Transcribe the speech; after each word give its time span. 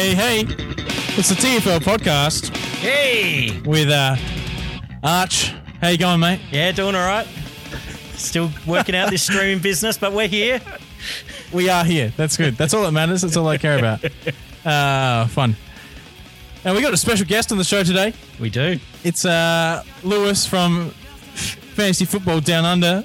hey, 0.00 0.14
hey. 0.14 0.40
It's 1.18 1.28
the 1.28 1.34
TFL 1.34 1.80
podcast 1.80 2.56
Hey! 2.56 3.60
with 3.66 3.90
uh, 3.90 4.16
Arch. 5.02 5.52
How 5.82 5.88
you 5.88 5.98
going, 5.98 6.20
mate? 6.20 6.40
Yeah, 6.50 6.72
doing 6.72 6.94
all 6.94 7.06
right. 7.06 7.26
Still 8.14 8.50
working 8.66 8.94
out 8.94 9.10
this 9.10 9.22
streaming 9.22 9.58
business, 9.58 9.98
but 9.98 10.14
we're 10.14 10.26
here. 10.28 10.58
We 11.52 11.68
are 11.68 11.84
here. 11.84 12.14
That's 12.16 12.38
good. 12.38 12.56
That's 12.56 12.72
all 12.72 12.84
that 12.84 12.92
matters. 12.92 13.20
That's 13.20 13.36
all 13.36 13.46
I 13.48 13.58
care 13.58 13.78
about. 13.78 14.02
Uh, 14.64 15.26
fun. 15.28 15.54
And 16.64 16.74
we 16.74 16.80
got 16.80 16.94
a 16.94 16.98
special 16.98 17.26
guest 17.26 17.52
on 17.52 17.58
the 17.58 17.64
show 17.64 17.82
today. 17.82 18.14
We 18.38 18.48
do. 18.48 18.78
It's 19.04 19.26
uh, 19.26 19.82
Lewis 20.02 20.46
from 20.46 20.90
Fantasy 21.74 22.06
Football 22.06 22.40
Down 22.40 22.64
Under. 22.64 23.04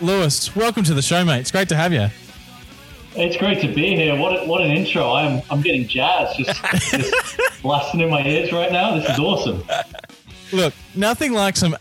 Lewis, 0.00 0.54
welcome 0.56 0.82
to 0.84 0.94
the 0.94 1.02
show, 1.02 1.24
mate. 1.24 1.40
It's 1.40 1.52
great 1.52 1.68
to 1.68 1.76
have 1.76 1.92
you. 1.92 2.08
It's 3.16 3.36
great 3.36 3.60
to 3.62 3.68
be 3.72 3.96
here. 3.96 4.16
What 4.16 4.42
a, 4.42 4.46
what 4.46 4.60
an 4.60 4.70
intro! 4.70 5.12
I'm 5.12 5.42
I'm 5.50 5.60
getting 5.62 5.86
jazzed, 5.88 6.38
just, 6.38 6.62
just 6.90 7.40
blasting 7.62 8.00
in 8.00 8.10
my 8.10 8.22
ears 8.26 8.52
right 8.52 8.70
now. 8.70 8.96
This 8.96 9.08
is 9.10 9.18
awesome. 9.18 9.62
Look, 10.52 10.72
nothing 10.94 11.32
like 11.32 11.56
some 11.56 11.76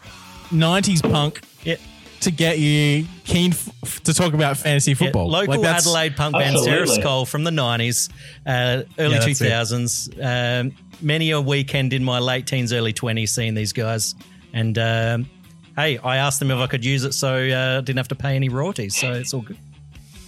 90s 0.50 1.02
punk 1.02 1.42
Yeah. 1.64 1.76
to 2.22 2.32
get 2.32 2.60
you 2.60 3.06
keen 3.26 3.52
f- 3.52 4.02
to 4.04 4.14
talk 4.14 4.34
about 4.34 4.58
fantasy 4.58 4.92
Yeah, 4.92 4.98
football. 4.98 5.30
local 5.30 5.62
Like, 5.62 5.66
Adelaide 5.78 6.16
punk 6.18 6.34
band 6.36 6.58
Sarah 6.60 6.82
Absolutely. 6.82 7.02
Skull 7.02 7.26
from 7.26 7.44
the 7.44 7.52
90s, 7.52 8.10
uh, 8.46 8.84
early 9.00 9.16
Yeah, 9.16 9.22
2000s. 9.22 10.62
Um, 10.66 10.72
many 11.02 11.32
a 11.32 11.40
weekend 11.40 11.94
in 11.94 12.04
my 12.04 12.20
late 12.20 12.48
teens, 12.48 12.74
early 12.74 12.94
20s 12.94 13.30
seeing 13.30 13.54
these 13.54 13.72
guys. 13.74 14.16
And 14.54 14.78
um, 14.80 15.30
hey, 15.78 15.98
I 16.00 16.18
asked 16.18 16.40
them 16.40 16.52
if 16.52 16.58
I 16.58 16.68
could 16.68 16.84
use 16.84 17.04
it 17.04 17.14
so 17.14 17.36
uh, 17.36 17.78
I 17.78 17.82
didn't 17.82 17.98
have 17.98 18.08
to 18.10 18.16
pay 18.16 18.36
any 18.36 18.50
royalties. 18.50 18.98
So 18.98 19.12
it's 19.14 19.34
all 19.34 19.42
good. 19.42 19.58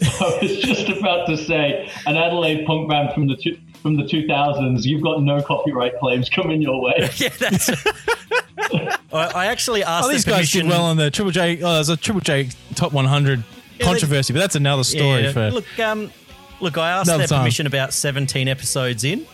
I 0.22 0.39
was 0.42 0.58
just 0.59 0.89
about 0.89 1.28
to 1.28 1.38
say 1.38 1.89
an 2.05 2.16
Adelaide 2.16 2.66
punk 2.66 2.89
band 2.89 3.14
from 3.14 3.28
the 3.28 3.36
two, 3.36 3.58
from 3.81 3.95
the 3.97 4.03
2000s. 4.03 4.86
You've 4.86 5.02
got 5.02 5.22
no 5.22 5.42
copyright 5.42 6.00
claims 6.00 6.30
coming 6.30 6.61
your 6.61 6.81
way. 6.81 7.09
Yeah, 7.17 7.30
that's. 7.39 7.69
I, 9.11 9.25
I 9.36 9.45
actually 9.47 9.83
asked 9.83 10.05
Oh, 10.05 10.08
the 10.09 10.14
these 10.14 10.25
guys 10.25 10.52
did 10.52 10.67
well 10.67 10.83
on 10.86 10.97
the 10.97 11.09
Triple 11.09 11.31
J. 11.31 11.61
Oh, 11.64 11.73
there's 11.75 11.89
a 11.89 11.97
Triple 11.97 12.22
J 12.22 12.50
top 12.75 12.94
100 12.94 13.44
they- 13.77 13.83
controversy, 13.83 14.33
but 14.33 14.39
that's 14.39 14.55
another 14.55 14.83
story 14.83 15.23
Yeah, 15.23 15.31
for. 15.31 15.50
look, 15.52 15.80
um, 15.80 16.11
look, 16.59 16.77
I 16.77 16.92
asked 16.92 17.08
their 17.08 17.25
time. 17.25 17.39
permission 17.39 17.66
about 17.67 17.94
17 17.94 18.47
episodes 18.47 19.03
in. 19.03 19.25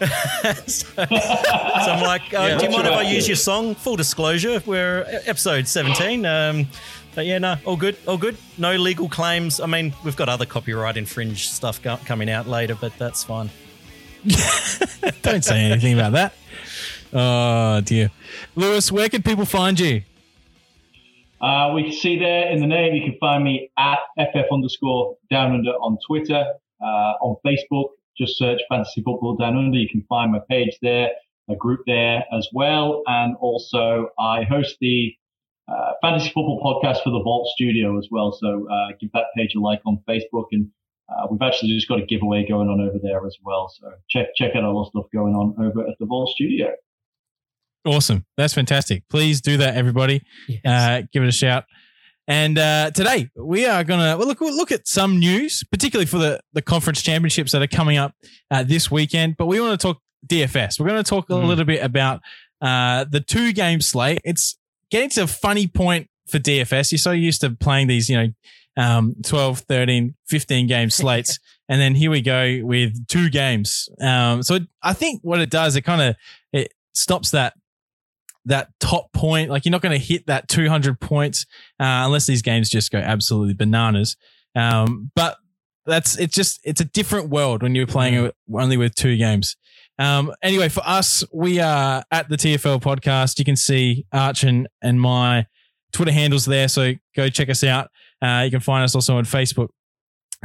so, 0.00 0.64
so 0.66 1.04
I'm 1.08 2.02
like, 2.02 2.34
uh, 2.34 2.58
do 2.58 2.64
you 2.64 2.70
mind 2.70 2.86
if 2.88 2.92
I 2.94 3.02
use 3.02 3.28
your 3.28 3.36
song? 3.36 3.74
Full 3.76 3.96
disclosure, 3.96 4.60
we're 4.66 5.04
episode 5.26 5.68
17. 5.68 6.26
Um, 6.26 6.66
but 7.14 7.26
yeah, 7.26 7.38
no, 7.38 7.56
all 7.64 7.76
good, 7.76 7.96
all 8.06 8.18
good. 8.18 8.36
No 8.58 8.76
legal 8.76 9.08
claims. 9.08 9.60
I 9.60 9.66
mean, 9.66 9.94
we've 10.04 10.16
got 10.16 10.28
other 10.28 10.46
copyright 10.46 10.96
infringed 10.96 11.50
stuff 11.50 11.82
go- 11.82 11.98
coming 12.04 12.30
out 12.30 12.46
later, 12.46 12.74
but 12.74 12.96
that's 12.98 13.24
fine. 13.24 13.50
Don't 15.22 15.44
say 15.44 15.60
anything 15.60 15.94
about 15.98 16.12
that. 16.12 16.34
Oh 17.12 17.80
dear, 17.80 18.10
Lewis, 18.54 18.92
where 18.92 19.08
can 19.08 19.22
people 19.22 19.44
find 19.44 19.78
you? 19.80 20.02
Uh, 21.40 21.72
we 21.74 21.84
can 21.84 21.92
see 21.92 22.18
there 22.18 22.50
in 22.50 22.60
the 22.60 22.66
name. 22.66 22.94
You 22.94 23.02
can 23.02 23.16
find 23.18 23.42
me 23.42 23.70
at 23.78 23.98
ff 24.18 24.44
underscore 24.52 25.16
down 25.30 25.52
under 25.54 25.70
on 25.70 25.98
Twitter, 26.06 26.44
uh, 26.82 27.14
on 27.22 27.36
Facebook. 27.44 27.90
Just 28.16 28.36
search 28.36 28.60
Fantasy 28.68 29.02
Football 29.02 29.36
Down 29.36 29.56
Under. 29.56 29.78
You 29.78 29.88
can 29.88 30.02
find 30.08 30.30
my 30.30 30.40
page 30.50 30.76
there, 30.82 31.08
a 31.48 31.56
group 31.56 31.80
there 31.86 32.22
as 32.36 32.46
well, 32.52 33.02
and 33.06 33.34
also 33.40 34.10
I 34.18 34.42
host 34.44 34.76
the 34.80 35.14
uh, 35.70 35.92
Fantasy 36.02 36.26
Football 36.28 36.60
podcast 36.62 37.02
for 37.02 37.10
the 37.10 37.22
Vault 37.22 37.48
Studio 37.54 37.96
as 37.98 38.08
well. 38.10 38.32
So 38.32 38.66
uh, 38.70 38.88
give 39.00 39.10
that 39.12 39.26
page 39.36 39.54
a 39.54 39.60
like 39.60 39.80
on 39.86 40.00
Facebook, 40.08 40.46
and 40.52 40.68
uh, 41.08 41.26
we've 41.30 41.40
actually 41.42 41.70
just 41.74 41.88
got 41.88 42.00
a 42.00 42.06
giveaway 42.06 42.46
going 42.48 42.68
on 42.68 42.80
over 42.80 42.98
there 43.02 43.24
as 43.26 43.36
well. 43.44 43.72
So 43.80 43.90
check 44.08 44.28
check 44.34 44.56
out 44.56 44.64
all 44.64 44.84
the 44.84 44.90
stuff 44.90 45.10
going 45.12 45.34
on 45.34 45.54
over 45.64 45.86
at 45.88 45.96
the 46.00 46.06
Vault 46.06 46.30
Studio. 46.30 46.72
Awesome, 47.86 48.26
that's 48.36 48.52
fantastic. 48.52 49.04
Please 49.08 49.40
do 49.40 49.56
that, 49.56 49.74
everybody. 49.76 50.22
Uh, 50.64 51.02
give 51.12 51.22
it 51.22 51.28
a 51.28 51.32
shout. 51.32 51.64
And 52.28 52.58
uh, 52.58 52.90
today 52.92 53.28
we 53.34 53.66
are 53.66 53.82
gonna 53.82 54.16
well, 54.18 54.26
look 54.28 54.40
we'll 54.40 54.54
look 54.54 54.70
at 54.70 54.86
some 54.86 55.18
news, 55.18 55.64
particularly 55.72 56.06
for 56.06 56.18
the 56.18 56.40
the 56.52 56.62
conference 56.62 57.00
championships 57.02 57.52
that 57.52 57.62
are 57.62 57.66
coming 57.66 57.96
up 57.96 58.12
uh, 58.50 58.62
this 58.62 58.90
weekend. 58.90 59.36
But 59.38 59.46
we 59.46 59.60
want 59.60 59.80
to 59.80 59.84
talk 59.86 60.00
DFS. 60.28 60.78
We're 60.78 60.88
going 60.88 61.02
to 61.02 61.08
talk 61.08 61.30
a 61.30 61.32
Mm. 61.32 61.46
little 61.46 61.64
bit 61.64 61.82
about 61.82 62.20
uh, 62.60 63.04
the 63.10 63.20
two 63.20 63.52
game 63.54 63.80
slate. 63.80 64.20
It's 64.22 64.58
getting 64.90 65.10
to 65.10 65.22
a 65.22 65.26
funny 65.26 65.66
point 65.66 66.08
for 66.28 66.38
DFS. 66.38 66.92
You're 66.92 66.98
so 66.98 67.12
used 67.12 67.40
to 67.42 67.50
playing 67.50 67.88
these, 67.88 68.08
you 68.08 68.16
know, 68.16 68.28
um, 68.76 69.14
12, 69.24 69.60
13, 69.60 70.14
15 70.28 70.66
game 70.66 70.90
slates. 70.90 71.38
and 71.68 71.80
then 71.80 71.94
here 71.94 72.10
we 72.10 72.22
go 72.22 72.60
with 72.62 73.06
two 73.06 73.30
games. 73.30 73.88
Um, 74.00 74.42
so 74.42 74.56
it, 74.56 74.62
I 74.82 74.92
think 74.92 75.20
what 75.22 75.40
it 75.40 75.50
does, 75.50 75.76
it 75.76 75.82
kind 75.82 76.00
of, 76.00 76.16
it 76.52 76.72
stops 76.94 77.30
that, 77.32 77.54
that 78.46 78.68
top 78.80 79.12
point. 79.12 79.50
Like 79.50 79.64
you're 79.64 79.72
not 79.72 79.82
going 79.82 79.98
to 79.98 80.04
hit 80.04 80.26
that 80.26 80.48
200 80.48 81.00
points, 81.00 81.46
uh, 81.78 82.06
unless 82.06 82.26
these 82.26 82.42
games 82.42 82.70
just 82.70 82.90
go 82.90 82.98
absolutely 82.98 83.54
bananas. 83.54 84.16
Um, 84.56 85.10
but 85.14 85.36
that's, 85.86 86.18
it's 86.18 86.34
just, 86.34 86.60
it's 86.64 86.80
a 86.80 86.84
different 86.84 87.28
world 87.28 87.62
when 87.62 87.74
you're 87.74 87.86
playing 87.86 88.14
it 88.14 88.34
only 88.52 88.76
with 88.76 88.94
two 88.94 89.16
games. 89.16 89.56
Um, 90.00 90.32
anyway, 90.42 90.70
for 90.70 90.82
us, 90.86 91.22
we 91.32 91.60
are 91.60 92.02
at 92.10 92.28
the 92.30 92.36
TFL 92.36 92.80
podcast. 92.80 93.38
You 93.38 93.44
can 93.44 93.56
see 93.56 94.06
Arch 94.12 94.44
and, 94.44 94.66
and 94.80 94.98
my 94.98 95.46
Twitter 95.92 96.10
handles 96.10 96.46
there. 96.46 96.68
So 96.68 96.94
go 97.14 97.28
check 97.28 97.50
us 97.50 97.62
out. 97.62 97.90
Uh, 98.22 98.42
you 98.44 98.50
can 98.50 98.60
find 98.60 98.82
us 98.82 98.94
also 98.94 99.18
on 99.18 99.24
Facebook, 99.24 99.68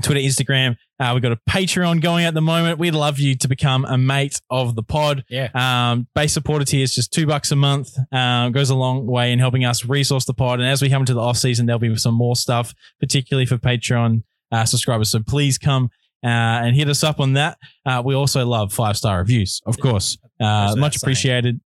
Twitter, 0.04 0.20
Instagram. 0.20 0.76
Uh, 1.00 1.12
we've 1.14 1.24
got 1.24 1.32
a 1.32 1.40
Patreon 1.50 2.02
going 2.02 2.26
at 2.26 2.34
the 2.34 2.42
moment. 2.42 2.80
We'd 2.80 2.96
love 2.96 3.18
you 3.18 3.36
to 3.38 3.48
become 3.48 3.86
a 3.86 3.98
mate 3.98 4.42
of 4.50 4.76
the 4.76 4.84
pod. 4.84 5.24
Yeah. 5.30 5.50
Um, 5.54 6.08
base 6.16 6.34
supporter 6.34 6.66
tier 6.66 6.84
is 6.84 6.94
just 6.94 7.14
two 7.14 7.26
bucks 7.26 7.52
a 7.52 7.56
month. 7.56 7.92
Um, 8.12 8.52
goes 8.52 8.70
a 8.70 8.76
long 8.76 9.06
way 9.06 9.32
in 9.32 9.40
helping 9.40 9.64
us 9.64 9.86
resource 9.86 10.26
the 10.26 10.34
pod. 10.34 10.60
And 10.60 10.68
as 10.68 10.82
we 10.82 10.90
come 10.90 11.02
into 11.02 11.14
the 11.14 11.22
off 11.22 11.38
season, 11.38 11.66
there'll 11.66 11.80
be 11.80 11.96
some 11.96 12.16
more 12.16 12.36
stuff, 12.36 12.74
particularly 13.00 13.46
for 13.46 13.58
Patreon 13.58 14.24
uh, 14.52 14.66
subscribers. 14.66 15.12
So 15.12 15.20
please 15.26 15.58
come 15.58 15.90
and 16.28 16.75
hit 16.75 16.90
us 16.90 17.03
up 17.03 17.19
on 17.19 17.34
that. 17.34 17.58
Uh, 17.86 18.02
we 18.06 18.16
also 18.16 18.46
love 18.46 18.74
five 18.74 18.97
star 18.97 19.19
reviews, 19.19 19.62
of 19.66 19.80
course. 19.80 20.18
Uh, 20.40 20.75
much 20.78 20.96
appreciated. 20.97 21.59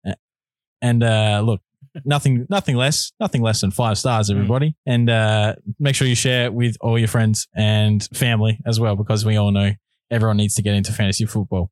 And 0.82 1.02
uh, 1.02 1.42
look, 1.44 1.60
nothing, 2.04 2.46
nothing 2.50 2.76
less, 2.76 3.12
nothing 3.20 3.42
less 3.42 3.60
than 3.60 3.70
five 3.70 3.98
stars, 3.98 4.30
everybody. 4.30 4.74
And 4.86 5.08
uh, 5.10 5.54
make 5.78 5.94
sure 5.94 6.06
you 6.06 6.14
share 6.14 6.46
it 6.46 6.54
with 6.54 6.76
all 6.80 6.98
your 6.98 7.08
friends 7.08 7.48
and 7.54 8.02
family 8.14 8.58
as 8.66 8.78
well, 8.80 8.96
because 8.96 9.24
we 9.24 9.36
all 9.36 9.50
know 9.50 9.72
everyone 10.10 10.36
needs 10.36 10.54
to 10.54 10.62
get 10.62 10.75
into 10.75 10.92
fantasy 10.92 11.26
football. 11.26 11.70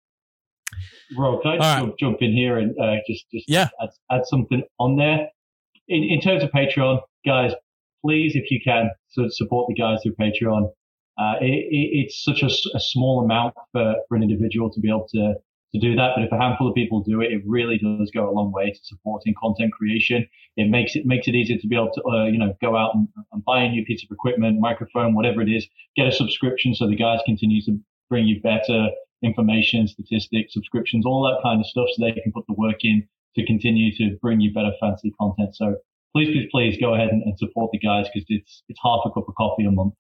Rob, 1.17 1.41
can 1.43 1.53
I 1.53 1.55
All 1.55 1.59
just 1.61 1.69
right. 1.75 1.81
jump, 1.81 1.99
jump 1.99 2.17
in 2.21 2.33
here 2.33 2.59
and 2.59 2.75
uh, 2.81 2.97
just 3.09 3.25
just 3.33 3.45
Yeah. 3.49 3.69
add, 3.81 3.91
add 4.11 4.27
something 4.27 4.63
on 4.81 4.97
there? 4.97 5.29
In, 5.89 6.03
in 6.03 6.21
terms 6.21 6.43
of 6.43 6.51
Patreon, 6.51 7.01
guys, 7.25 7.53
please, 8.05 8.35
if 8.35 8.51
you 8.51 8.61
can, 8.65 8.91
so 9.11 9.29
support 9.29 9.69
the 9.69 9.75
guys 9.75 10.01
through 10.03 10.17
Patreon. 10.21 10.69
Uh, 11.19 11.35
it, 11.41 11.47
it, 11.47 11.89
it's 12.05 12.23
such 12.23 12.43
a 12.43 12.81
small 12.81 13.25
amount 13.25 13.55
for, 13.73 13.95
for 14.09 14.17
an 14.17 14.23
individual 14.23 14.71
to 14.71 14.81
be 14.81 14.89
able 14.89 15.09
to 15.09 15.35
to 15.75 15.81
do 15.81 15.97
that, 15.97 16.13
but 16.15 16.25
if 16.25 16.33
a 16.33 16.39
handful 16.39 16.69
of 16.69 16.75
people 16.75 17.01
do 17.01 17.21
it, 17.21 17.33
it 17.33 17.43
really 17.45 17.79
does 17.79 18.11
go 18.15 18.29
a 18.29 18.33
long 18.33 18.53
way 18.53 18.71
to 18.71 18.79
supporting 18.85 19.35
content 19.39 19.73
creation. 19.73 20.27
It 20.57 20.71
makes 20.71 20.95
it 20.95 21.07
makes 21.07 21.27
it 21.27 21.35
easier 21.35 21.59
to 21.59 21.67
be 21.67 21.75
able 21.75 21.91
to 21.93 22.03
uh, 22.05 22.25
you 22.27 22.39
know 22.39 22.55
go 22.61 22.77
out 22.77 22.95
and, 22.95 23.09
and 23.33 23.45
buy 23.45 23.63
a 23.63 23.69
new 23.69 23.85
piece 23.85 24.05
of 24.05 24.11
equipment, 24.11 24.61
microphone, 24.61 25.15
whatever 25.15 25.43
it 25.43 25.49
is, 25.49 25.67
get 25.97 26.07
a 26.07 26.13
subscription 26.13 26.75
so 26.75 26.87
the 26.87 26.97
guys 26.97 27.21
continue 27.27 27.63
to 27.63 27.79
bring 28.09 28.27
you 28.27 28.41
better 28.41 28.89
information, 29.23 29.89
statistics, 29.89 30.55
subscriptions, 30.55 31.05
all 31.07 31.23
that 31.25 31.43
kind 31.43 31.61
of 31.61 31.67
stuff 31.67 31.89
so 31.93 32.05
they 32.05 32.13
can 32.13 32.33
put 32.33 32.47
the 32.47 32.55
work 32.55 32.85
in 32.85 33.07
to 33.35 33.45
continue 33.45 33.95
to 33.97 34.17
bring 34.23 34.41
you 34.41 34.53
better 34.53 34.73
fancy 34.81 35.13
content. 35.21 35.57
So 35.57 35.77
please, 36.15 36.29
please, 36.33 36.49
please 36.51 36.79
go 36.81 36.95
ahead 36.95 37.09
and, 37.09 37.23
and 37.23 37.39
support 37.39 37.71
the 37.73 37.79
guys 37.79 38.07
because 38.13 38.27
it's, 38.29 38.63
it's 38.69 38.81
half 38.83 39.01
a 39.05 39.11
cup 39.11 39.29
of 39.29 39.35
coffee 39.35 39.65
a 39.65 39.71
month. 39.71 39.95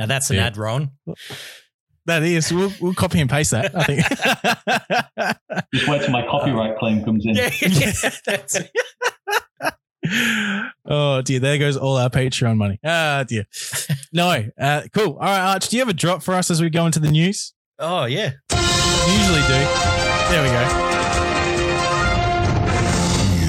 Now 0.00 0.06
that's 0.06 0.30
an 0.30 0.36
Yeah. 0.36 0.46
ad, 0.46 0.56
Ron. 0.56 0.92
That 2.06 2.22
is, 2.22 2.50
we'll, 2.50 2.72
we'll 2.80 2.94
copy 2.94 3.20
and 3.20 3.28
paste 3.28 3.50
that, 3.50 3.76
I 3.76 3.84
think. 3.84 4.00
Just 5.74 5.86
wait 5.86 6.00
till 6.00 6.10
my 6.10 6.26
copyright 6.26 6.78
claim 6.78 7.04
comes 7.04 7.26
in. 7.26 7.34
Yeah, 7.34 7.50
that's 8.24 8.56
it. 8.56 8.70
oh 10.86 11.20
dear, 11.20 11.38
there 11.38 11.58
goes 11.58 11.76
all 11.76 11.98
our 11.98 12.08
Patreon 12.08 12.56
money. 12.56 12.80
Ah 12.82 13.24
dear. 13.28 13.44
No, 14.10 14.42
uh, 14.58 14.82
cool. 14.94 15.12
All 15.12 15.18
right, 15.18 15.52
Arch, 15.52 15.68
do 15.68 15.76
you 15.76 15.82
have 15.82 15.90
a 15.90 15.92
drop 15.92 16.22
for 16.22 16.32
us 16.32 16.50
as 16.50 16.62
we 16.62 16.70
go 16.70 16.86
into 16.86 16.98
the 16.98 17.10
news? 17.10 17.52
Oh, 17.78 18.06
yeah. 18.06 18.32
Usually 18.50 19.42
do. 19.42 19.60
There 20.30 20.42
we 20.42 20.48
go. 20.48 20.64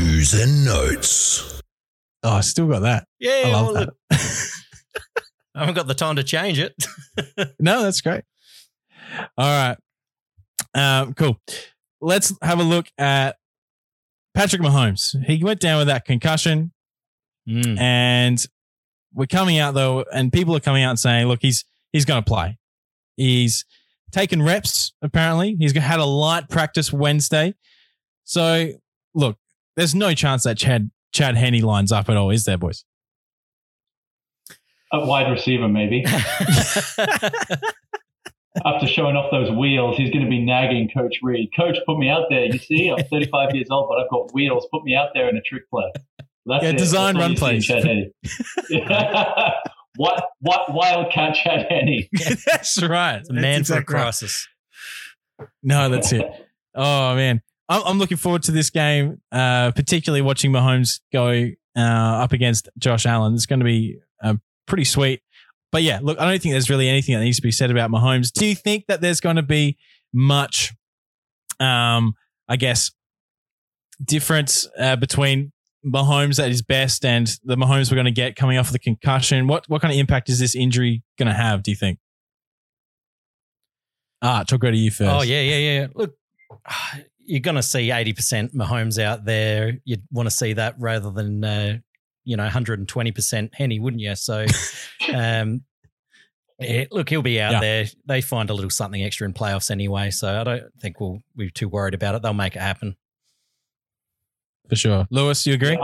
News 0.01 0.33
and 0.33 0.65
notes. 0.65 1.61
Oh, 2.23 2.33
I 2.33 2.41
still 2.41 2.67
got 2.67 2.81
that. 2.81 3.07
Yeah, 3.19 3.43
I 3.45 3.49
love 3.51 3.73
well, 3.73 3.85
that. 4.09 4.51
I 5.55 5.59
haven't 5.59 5.75
got 5.75 5.87
the 5.87 5.93
time 5.93 6.15
to 6.17 6.23
change 6.23 6.59
it. 6.59 6.73
No, 7.59 7.83
that's 7.83 8.01
great. 8.01 8.23
All 9.37 9.45
right. 9.47 9.77
Um, 10.73 11.13
cool. 11.13 11.39
Let's 11.99 12.33
have 12.41 12.59
a 12.59 12.63
look 12.63 12.87
at 12.97 13.35
Patrick 14.33 14.61
Mahomes. 14.61 15.21
He 15.25 15.43
went 15.43 15.59
down 15.59 15.77
with 15.79 15.87
that 15.87 16.05
concussion, 16.05 16.71
Mm. 17.49 17.79
and 17.79 18.45
we're 19.13 19.25
coming 19.25 19.57
out 19.57 19.73
though, 19.73 20.05
and 20.13 20.31
people 20.31 20.55
are 20.55 20.59
coming 20.59 20.83
out 20.83 20.91
and 20.91 20.99
saying, 20.99 21.27
"Look, 21.27 21.39
he's 21.41 21.65
he's 21.91 22.05
going 22.05 22.23
to 22.23 22.27
play. 22.27 22.57
He's 23.17 23.65
taken 24.11 24.41
reps. 24.43 24.93
Apparently, 25.01 25.55
he's 25.59 25.75
had 25.75 25.99
a 25.99 26.05
light 26.05 26.49
practice 26.49 26.93
Wednesday. 26.93 27.55
So, 28.23 28.69
look, 29.15 29.37
there's 29.75 29.93
no 29.95 30.13
chance 30.13 30.43
that 30.43 30.57
Chad 30.57 30.91
Chad 31.13 31.35
Henne 31.35 31.61
lines 31.61 31.91
up 31.91 32.09
at 32.09 32.15
all, 32.17 32.29
is 32.29 32.45
there, 32.45 32.57
boys? 32.57 32.85
A 34.93 35.05
wide 35.05 35.31
receiver, 35.31 35.67
maybe. 35.67 36.05
After 38.65 38.85
showing 38.85 39.15
off 39.15 39.31
those 39.31 39.49
wheels, 39.49 39.95
he's 39.95 40.09
going 40.09 40.25
to 40.25 40.29
be 40.29 40.43
nagging 40.43 40.89
Coach 40.93 41.19
Reid. 41.23 41.49
Coach, 41.55 41.77
put 41.85 41.97
me 41.97 42.09
out 42.09 42.25
there. 42.29 42.45
You 42.45 42.59
see, 42.59 42.89
I'm 42.89 43.01
35 43.05 43.55
years 43.55 43.67
old, 43.71 43.87
but 43.89 43.99
I've 43.99 44.09
got 44.09 44.33
wheels. 44.33 44.67
Put 44.71 44.83
me 44.83 44.93
out 44.93 45.09
there 45.13 45.29
in 45.29 45.37
a 45.37 45.41
trick 45.41 45.69
play. 45.69 45.89
That's 46.45 46.63
yeah, 46.63 46.71
it. 46.71 46.77
design 46.77 47.15
That's 47.15 47.27
run 47.27 47.35
plays. 47.35 47.69
what 49.95 50.25
what 50.39 50.73
wildcat 50.73 51.35
Chad 51.35 51.67
Henne? 51.69 52.07
That's 52.45 52.81
right. 52.81 53.17
It's 53.17 53.29
a 53.29 53.33
man 53.33 53.59
exactly 53.59 53.85
for 53.85 53.99
a 53.99 54.01
crisis. 54.01 54.47
Right. 55.39 55.47
No, 55.63 55.89
that's 55.89 56.11
it. 56.11 56.25
Oh 56.75 57.15
man, 57.15 57.41
I'm, 57.69 57.83
I'm 57.85 57.99
looking 57.99 58.17
forward 58.17 58.43
to 58.43 58.51
this 58.51 58.69
game. 58.69 59.21
Uh, 59.31 59.71
particularly 59.71 60.21
watching 60.21 60.51
Mahomes 60.51 60.99
go 61.13 61.47
uh, 61.77 61.79
up 61.79 62.33
against 62.33 62.69
Josh 62.77 63.05
Allen. 63.05 63.33
It's 63.35 63.45
going 63.45 63.59
to 63.59 63.65
be 63.65 63.99
uh, 64.23 64.35
pretty 64.71 64.85
sweet. 64.85 65.21
But 65.73 65.83
yeah, 65.83 65.99
look, 66.01 66.17
I 66.17 66.25
don't 66.25 66.41
think 66.41 66.53
there's 66.53 66.69
really 66.69 66.87
anything 66.87 67.13
that 67.13 67.21
needs 67.23 67.37
to 67.37 67.43
be 67.43 67.51
said 67.51 67.71
about 67.71 67.91
Mahomes. 67.91 68.31
Do 68.31 68.45
you 68.45 68.55
think 68.55 68.85
that 68.87 69.01
there's 69.01 69.19
going 69.19 69.35
to 69.35 69.43
be 69.43 69.77
much, 70.13 70.73
um, 71.59 72.13
I 72.47 72.55
guess, 72.55 72.91
difference 74.03 74.65
uh, 74.79 74.95
between 74.95 75.51
Mahomes 75.85 76.41
at 76.41 76.47
his 76.47 76.61
best 76.61 77.03
and 77.03 77.27
the 77.43 77.57
Mahomes 77.57 77.91
we're 77.91 77.95
going 77.95 78.05
to 78.05 78.11
get 78.11 78.37
coming 78.37 78.57
off 78.57 78.67
of 78.67 78.73
the 78.73 78.79
concussion? 78.79 79.47
What 79.47 79.65
what 79.67 79.81
kind 79.81 79.93
of 79.93 79.99
impact 79.99 80.29
is 80.29 80.39
this 80.39 80.55
injury 80.55 81.03
going 81.17 81.27
to 81.27 81.35
have? 81.35 81.63
Do 81.63 81.71
you 81.71 81.77
think? 81.77 81.99
Ah, 84.21 84.43
talk 84.43 84.61
go 84.61 84.71
to 84.71 84.77
you 84.77 84.91
first. 84.91 85.11
Oh 85.11 85.21
yeah, 85.21 85.41
yeah, 85.41 85.57
yeah. 85.57 85.87
Look, 85.93 86.15
you're 87.19 87.41
going 87.41 87.55
to 87.55 87.63
see 87.63 87.89
80% 87.89 88.53
Mahomes 88.53 89.01
out 89.01 89.25
there. 89.25 89.79
You'd 89.83 90.03
want 90.11 90.27
to 90.27 90.35
see 90.35 90.53
that 90.53 90.75
rather 90.79 91.11
than 91.11 91.43
uh, 91.43 91.77
you 92.23 92.37
know 92.37 92.47
120% 92.47 93.49
Henne 93.53 93.81
wouldn't 93.81 94.01
you? 94.01 94.15
So, 94.15 94.45
um, 95.13 95.63
yeah, 96.59 96.85
look, 96.91 97.09
he'll 97.09 97.21
be 97.21 97.41
out 97.41 97.53
yeah. 97.53 97.59
there. 97.59 97.85
They 98.05 98.21
find 98.21 98.49
a 98.49 98.53
little 98.53 98.69
something 98.69 99.01
extra 99.03 99.25
in 99.25 99.33
playoffs 99.33 99.71
anyway, 99.71 100.11
so 100.11 100.39
I 100.39 100.43
don't 100.43 100.63
think 100.79 100.99
we'll 100.99 101.21
be 101.35 101.49
too 101.49 101.67
worried 101.67 101.93
about 101.93 102.15
it. 102.15 102.21
They'll 102.21 102.33
make 102.33 102.55
it 102.55 102.61
happen. 102.61 102.95
For 104.69 104.75
sure, 104.75 105.07
Lewis, 105.09 105.45
you 105.45 105.53
agree? 105.53 105.77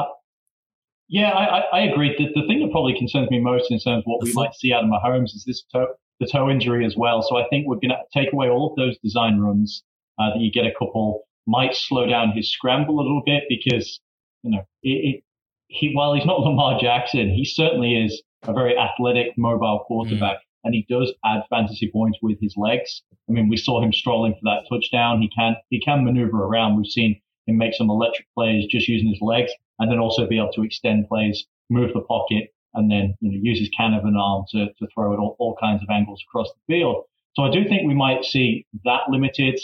Yeah, 1.09 1.31
I, 1.31 1.59
I, 1.71 1.79
agree. 1.81 2.15
The, 2.17 2.27
the, 2.39 2.45
thing 2.47 2.59
that 2.61 2.71
probably 2.71 2.97
concerns 2.97 3.29
me 3.31 3.39
most 3.39 3.71
in 3.71 3.79
terms 3.79 3.99
of 3.99 4.03
what 4.05 4.21
we 4.21 4.33
might 4.33 4.53
see 4.53 4.73
out 4.73 4.83
of 4.83 4.89
Mahomes 4.89 5.35
is 5.35 5.45
this 5.47 5.63
toe, 5.71 5.87
the 6.19 6.27
toe 6.27 6.49
injury 6.49 6.85
as 6.85 6.97
well. 6.97 7.21
So 7.21 7.37
I 7.37 7.47
think 7.49 7.65
we're 7.65 7.75
going 7.75 7.91
to 7.91 7.97
take 8.13 8.33
away 8.33 8.49
all 8.49 8.69
of 8.69 8.75
those 8.75 8.97
design 8.99 9.39
runs 9.39 9.83
uh, 10.19 10.31
that 10.33 10.39
you 10.39 10.51
get 10.51 10.65
a 10.65 10.71
couple 10.77 11.27
might 11.47 11.75
slow 11.75 12.05
down 12.05 12.33
his 12.33 12.51
scramble 12.51 12.99
a 12.99 13.01
little 13.01 13.23
bit 13.25 13.43
because 13.47 13.99
you 14.43 14.51
know 14.51 14.63
it, 14.83 14.89
it 14.89 15.23
he 15.67 15.91
while 15.93 16.13
he's 16.13 16.25
not 16.25 16.39
Lamar 16.41 16.79
Jackson, 16.79 17.29
he 17.29 17.45
certainly 17.45 17.95
is 17.95 18.21
a 18.43 18.53
very 18.53 18.77
athletic, 18.77 19.37
mobile 19.37 19.83
quarterback, 19.87 20.37
mm. 20.37 20.41
and 20.63 20.73
he 20.73 20.85
does 20.89 21.13
add 21.25 21.43
fantasy 21.49 21.89
points 21.91 22.19
with 22.21 22.39
his 22.41 22.55
legs. 22.57 23.01
I 23.29 23.33
mean, 23.33 23.49
we 23.49 23.57
saw 23.57 23.81
him 23.81 23.91
strolling 23.91 24.33
for 24.33 24.41
that 24.43 24.63
touchdown. 24.69 25.21
He 25.21 25.29
can 25.29 25.55
he 25.69 25.79
can 25.79 26.05
maneuver 26.05 26.43
around. 26.43 26.77
We've 26.77 26.91
seen 26.91 27.19
him 27.45 27.57
make 27.57 27.73
some 27.73 27.89
electric 27.89 28.27
plays 28.35 28.65
just 28.67 28.87
using 28.87 29.09
his 29.09 29.21
legs, 29.21 29.51
and 29.79 29.91
then 29.91 29.99
also 29.99 30.27
be 30.27 30.37
able 30.37 30.53
to 30.53 30.63
extend 30.63 31.07
plays, 31.07 31.45
move 31.69 31.93
the 31.93 32.01
pocket, 32.01 32.53
and 32.73 32.89
then 32.89 33.15
you 33.19 33.31
know 33.31 33.39
use 33.41 33.59
his 33.59 33.69
can 33.69 33.93
of 33.93 34.05
an 34.05 34.15
arm 34.15 34.45
to 34.51 34.67
to 34.67 34.87
throw 34.93 35.13
at 35.13 35.19
all, 35.19 35.35
all 35.39 35.55
kinds 35.59 35.83
of 35.83 35.89
angles 35.89 36.23
across 36.27 36.49
the 36.53 36.73
field. 36.73 37.03
So 37.35 37.43
I 37.43 37.51
do 37.51 37.67
think 37.67 37.87
we 37.87 37.93
might 37.93 38.25
see 38.25 38.65
that 38.85 39.01
limited, 39.09 39.59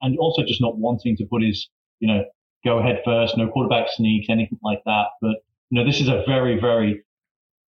and 0.00 0.18
also 0.18 0.42
just 0.42 0.60
not 0.60 0.78
wanting 0.78 1.16
to 1.18 1.26
put 1.26 1.42
his 1.42 1.68
you 2.00 2.08
know 2.08 2.24
go 2.64 2.78
ahead 2.78 3.02
first, 3.04 3.36
no 3.36 3.48
quarterback 3.48 3.88
sneaks, 3.90 4.26
anything 4.28 4.58
like 4.62 4.82
that. 4.86 5.06
But, 5.20 5.36
you 5.70 5.78
know, 5.78 5.84
this 5.84 6.00
is 6.00 6.08
a 6.08 6.22
very, 6.26 6.60
very 6.60 7.04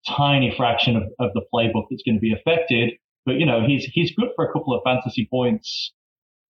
tiny 0.07 0.53
fraction 0.55 0.95
of, 0.95 1.03
of 1.19 1.33
the 1.33 1.41
playbook 1.53 1.85
that's 1.89 2.03
going 2.03 2.15
to 2.15 2.21
be 2.21 2.33
affected. 2.33 2.93
But, 3.25 3.35
you 3.35 3.45
know, 3.45 3.65
he's, 3.65 3.85
he's 3.85 4.13
good 4.15 4.29
for 4.35 4.45
a 4.45 4.51
couple 4.51 4.73
of 4.75 4.81
fantasy 4.83 5.27
points 5.29 5.93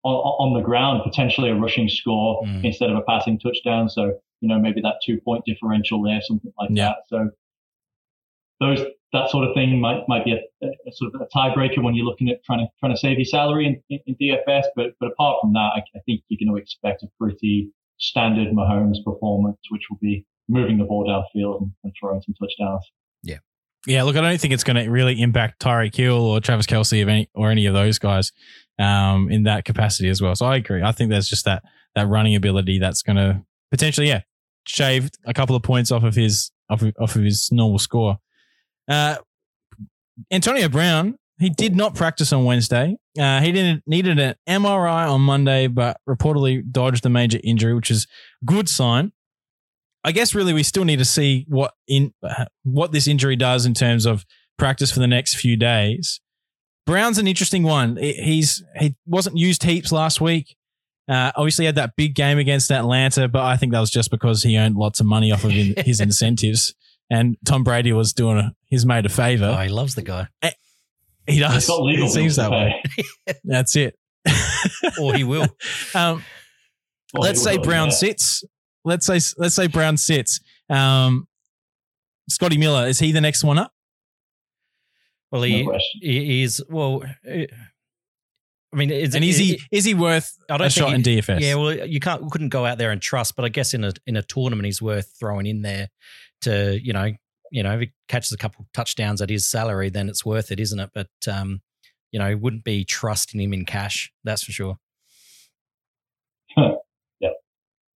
on, 0.05 0.13
on 0.15 0.55
the 0.55 0.65
ground, 0.65 1.03
potentially 1.05 1.51
a 1.51 1.55
rushing 1.55 1.89
score 1.89 2.43
mm. 2.45 2.65
instead 2.65 2.91
of 2.91 2.97
a 2.97 3.03
passing 3.03 3.39
touchdown. 3.39 3.89
So, 3.89 4.19
you 4.41 4.49
know, 4.49 4.59
maybe 4.59 4.81
that 4.83 4.97
two 5.05 5.19
point 5.21 5.45
differential 5.47 6.03
there, 6.03 6.21
something 6.23 6.53
like 6.59 6.71
yeah. 6.73 6.89
that. 6.89 6.97
So 7.09 7.31
those, 8.61 8.85
that 9.13 9.31
sort 9.31 9.49
of 9.49 9.55
thing 9.55 9.81
might, 9.81 10.03
might 10.09 10.25
be 10.25 10.33
a, 10.33 10.67
a, 10.67 10.93
sort 10.93 11.15
of 11.15 11.21
a 11.23 11.27
tiebreaker 11.37 11.83
when 11.83 11.95
you're 11.95 12.05
looking 12.05 12.29
at 12.29 12.45
trying 12.45 12.61
to, 12.61 12.67
trying 12.79 12.93
to 12.93 12.99
save 12.99 13.19
your 13.19 13.25
salary 13.25 13.67
in, 13.67 13.83
in, 13.89 14.01
in 14.07 14.15
DFS. 14.17 14.65
But, 14.77 14.93
but 15.01 15.13
apart 15.13 15.39
from 15.41 15.55
that, 15.55 15.71
I, 15.75 15.83
I 15.97 16.01
think 16.05 16.23
you're 16.29 16.39
going 16.47 16.55
to 16.55 16.63
expect 16.63 17.03
a 17.03 17.09
pretty, 17.19 17.71
standard 17.99 18.49
Mahomes 18.49 19.03
performance, 19.05 19.59
which 19.71 19.83
will 19.91 19.99
be 20.01 20.25
moving 20.49 20.79
the 20.79 20.85
ball 20.85 21.07
downfield 21.07 21.61
and, 21.61 21.73
and 21.85 21.93
throwing 21.99 22.23
some 22.23 22.35
touchdowns. 22.41 22.85
Yeah. 23.23 23.39
Yeah, 23.87 24.03
look, 24.03 24.17
I 24.17 24.21
don't 24.21 24.41
think 24.41 24.53
it's 24.53 24.65
going 24.65 24.77
to 24.77 24.91
really 24.91 25.21
impact 25.21 25.61
Tyreek 25.61 25.95
Hill 25.95 26.19
or 26.19 26.41
Travis 26.41 26.67
Kelce 26.67 27.07
or 27.07 27.09
any, 27.09 27.31
or 27.35 27.51
any 27.51 27.67
of 27.67 27.75
those 27.75 27.99
guys 27.99 28.33
um, 28.79 29.31
in 29.31 29.45
that 29.45 29.65
capacity 29.65 30.09
as 30.09 30.21
well. 30.21 30.35
So 30.35 30.47
I 30.47 30.57
agree. 30.57 30.83
I 30.83 30.93
think 30.93 31.11
there's 31.11 31.29
just 31.29 31.45
that 31.45 31.63
that 31.95 32.09
running 32.09 32.35
ability 32.35 32.79
that's 32.79 33.03
going 33.03 33.17
to 33.17 33.43
potentially, 33.71 34.09
yeah, 34.09 34.23
shave 34.67 35.11
a 35.25 35.33
couple 35.33 35.57
of 35.57 35.63
points 35.63 35.91
off 35.91 36.03
of 36.03 36.15
his 36.15 36.51
off 36.69 36.83
of, 36.83 36.93
off 37.01 37.17
of 37.17 37.23
his 37.23 37.51
normal 37.51 37.79
score. 37.79 38.19
Uh, 38.89 39.17
Antonio 40.31 40.69
Brown 40.69 41.17
he 41.39 41.51
did 41.51 41.77
not 41.77 41.95
practice 41.95 42.33
on 42.33 42.45
Wednesday. 42.45 42.97
Uh, 43.19 43.41
he 43.41 43.53
didn't 43.53 43.83
needed 43.87 44.19
an 44.19 44.35
MRI 44.49 45.11
on 45.11 45.21
Monday, 45.21 45.67
but 45.69 46.01
reportedly 46.09 46.63
dodged 46.71 47.07
a 47.07 47.09
major 47.09 47.39
injury, 47.45 47.75
which 47.75 47.91
is 47.91 48.07
a 48.43 48.47
good 48.47 48.69
sign. 48.69 49.13
I 50.05 50.13
guess 50.13 50.35
really 50.35 50.53
we 50.53 50.63
still 50.63 50.85
need 50.85 50.99
to 50.99 51.05
see 51.05 51.45
what 51.49 51.75
in 51.87 52.13
what 52.65 52.93
this 52.93 53.07
injury 53.07 53.37
does 53.37 53.67
in 53.67 53.75
terms 53.75 54.07
of 54.07 54.25
practice 54.57 54.91
for 54.91 55.01
the 55.01 55.07
next 55.07 55.37
few 55.37 55.57
days. 55.57 56.21
Brown's 56.87 57.19
an 57.19 57.27
interesting 57.27 57.63
one. 57.63 57.97
He's 57.97 58.65
he 58.77 58.97
wasn't 59.07 59.37
used 59.37 59.63
heaps 59.63 59.93
last 59.93 60.21
week. 60.21 60.57
Uh, 61.09 61.33
obviously, 61.37 61.65
had 61.65 61.75
that 61.77 61.97
big 61.97 62.15
game 62.15 62.39
against 62.39 62.71
Atlanta, 62.71 63.29
but 63.29 63.43
I 63.43 63.57
think 63.57 63.73
that 63.73 63.81
was 63.81 63.91
just 63.91 64.11
because 64.11 64.43
he 64.43 64.59
earned 64.59 64.77
lots 64.77 65.01
of 65.01 65.07
money 65.07 65.33
off 65.33 65.45
of 65.45 65.51
his 65.51 66.01
incentives, 66.01 66.75
and 67.11 67.37
Tom 67.47 67.65
Brady 67.65 67.93
was 67.93 68.13
doing 68.13 68.39
a, 68.39 68.55
his 68.69 68.85
mate 68.85 69.07
a 69.07 69.09
favor. 69.09 69.57
Oh, 69.57 69.63
he 69.63 69.71
loves 69.71 69.95
the 69.95 70.03
guy. 70.03 70.29
He 71.29 71.41
does. 71.41 71.69
It 71.69 72.11
seems 72.11 72.37
that 72.37 72.51
way. 72.51 72.83
That's 73.45 73.77
it. 73.77 73.99
or 75.01 75.15
he 75.15 75.25
will. 75.25 75.47
Um, 75.95 76.23
or 77.15 77.25
let's 77.25 77.43
say 77.43 77.57
will, 77.57 77.65
Brown 77.65 77.89
yeah. 77.89 77.95
sits. 77.95 78.45
Let's 78.85 79.07
say 79.07 79.19
let's 79.39 79.55
say 79.55 79.67
Brown 79.67 79.97
sits. 79.97 80.41
Um, 80.69 81.27
Scotty 82.29 82.59
Miller 82.59 82.87
is 82.87 82.99
he 82.99 83.13
the 83.13 83.21
next 83.23 83.43
one 83.43 83.59
up? 83.59 83.73
Well, 85.33 85.43
he, 85.43 85.65
no 85.65 85.79
he 86.01 86.43
is. 86.43 86.63
Well, 86.69 87.03
uh, 87.27 87.45
I 88.73 88.77
mean, 88.77 88.91
is, 88.91 89.15
and 89.15 89.25
is 89.25 89.39
he 89.39 89.61
is 89.71 89.85
he 89.85 89.95
worth 89.95 90.37
I 90.51 90.59
don't 90.59 90.67
a 90.67 90.71
shot 90.71 90.91
he, 90.91 90.95
in 90.97 91.03
DFS? 91.03 91.41
Yeah, 91.41 91.55
well, 91.55 91.87
you 91.87 92.01
can't 92.01 92.31
couldn't 92.31 92.51
go 92.51 92.67
out 92.67 92.77
there 92.77 92.91
and 92.91 93.01
trust, 93.01 93.35
but 93.35 93.45
I 93.45 93.49
guess 93.49 93.73
in 93.73 93.85
a 93.85 93.93
in 94.07 94.17
a 94.17 94.23
tournament, 94.23 94.67
he's 94.67 94.83
worth 94.83 95.15
throwing 95.19 95.47
in 95.47 95.63
there 95.63 95.89
to 96.43 96.79
you 96.83 96.93
know 96.93 97.13
you 97.51 97.63
know, 97.63 97.75
if 97.75 97.81
he 97.81 97.93
catches 98.09 98.33
a 98.33 98.37
couple 98.37 98.67
touchdowns 98.75 99.23
at 99.23 99.31
his 99.31 99.47
salary, 99.47 99.91
then 99.91 100.09
it's 100.09 100.25
worth 100.25 100.51
it, 100.51 100.61
isn't 100.61 100.79
it? 100.79 100.91
But 100.95 101.09
um, 101.31 101.61
you 102.13 102.19
know, 102.19 102.37
wouldn't 102.37 102.65
be 102.65 102.85
trusting 102.85 103.41
him 103.41 103.53
in 103.53 103.65
cash. 103.65 104.13
That's 104.25 104.43
for 104.43 104.53
sure. 104.53 104.79
yeah, 106.57 107.31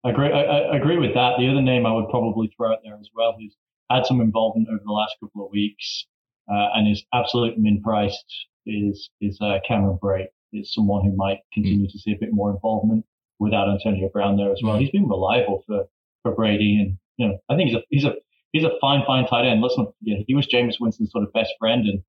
I 0.05 0.11
agree. 0.11 0.33
I, 0.33 0.43
I, 0.43 0.77
agree 0.77 0.99
with 0.99 1.15
that. 1.15 1.35
The 1.39 1.49
other 1.49 1.63
name 1.63 1.87
I 1.87 1.93
would 1.93 2.09
probably 2.09 2.51
throw 2.57 2.73
out 2.73 2.79
there 2.85 2.97
as 2.99 3.09
well, 3.15 3.37
who's 3.39 3.55
had 3.91 4.07
some 4.07 4.21
involvement 4.21 4.69
over 4.69 4.83
the 4.85 4.93
last 4.93 5.15
couple 5.21 5.45
of 5.45 5.51
weeks 5.51 6.07
uh, 6.51 6.69
and 6.75 6.91
is 6.91 7.05
absolutely 7.15 7.63
min 7.63 7.83
priced, 7.83 8.47
is 8.67 9.11
is 9.21 9.39
uh, 9.41 9.59
Cameron 9.67 9.99
Brate. 10.03 10.29
Is 10.51 10.73
someone 10.73 11.05
who 11.05 11.15
might 11.15 11.41
continue 11.53 11.87
mm. 11.87 11.93
to 11.93 11.99
see 11.99 12.13
a 12.13 12.19
bit 12.19 12.33
more 12.33 12.51
involvement 12.51 13.05
without 13.39 13.69
Antonio 13.69 14.09
Brown 14.09 14.37
there 14.37 14.51
as 14.51 14.61
well. 14.63 14.77
Mm. 14.77 14.81
He's 14.81 14.91
been 14.91 15.09
reliable 15.09 15.63
for 15.67 15.85
for 16.23 16.35
Brady, 16.35 16.81
and 16.81 16.99
you 17.19 17.29
know, 17.29 17.39
I 17.51 17.57
think 17.57 17.69
he's 17.69 17.77
a 17.77 17.83
he's 17.91 18.05
a 18.05 18.15
he's 18.53 18.65
a 18.65 18.71
fine, 18.81 19.03
fine 19.07 19.27
tight 19.27 19.47
end. 19.47 19.61
Listen, 19.61 19.87
yeah, 20.01 20.19
he 20.27 20.35
was 20.35 20.47
Jameis 20.47 20.81
Winston's 20.81 21.13
sort 21.13 21.25
of 21.25 21.33
best 21.33 21.53
friend, 21.59 21.87
and 21.87 22.03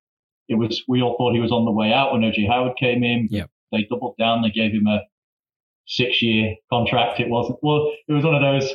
it 0.47 0.55
was 0.55 0.83
we 0.87 1.01
all 1.01 1.17
thought 1.17 1.33
he 1.33 1.39
was 1.39 1.51
on 1.51 1.65
the 1.65 1.71
way 1.71 1.91
out 1.91 2.13
when 2.13 2.21
OJ 2.21 2.47
Howard 2.47 2.77
came 2.79 3.03
in. 3.03 3.27
Yeah, 3.29 3.45
they 3.71 3.85
doubled 3.89 4.15
down. 4.17 4.41
They 4.41 4.49
gave 4.49 4.71
him 4.71 4.87
a 4.87 5.01
six-year 5.87 6.55
contract. 6.71 7.19
It 7.19 7.29
wasn't 7.29 7.59
well. 7.61 7.91
It 8.07 8.13
was 8.13 8.23
one 8.23 8.35
of 8.35 8.41
those. 8.41 8.73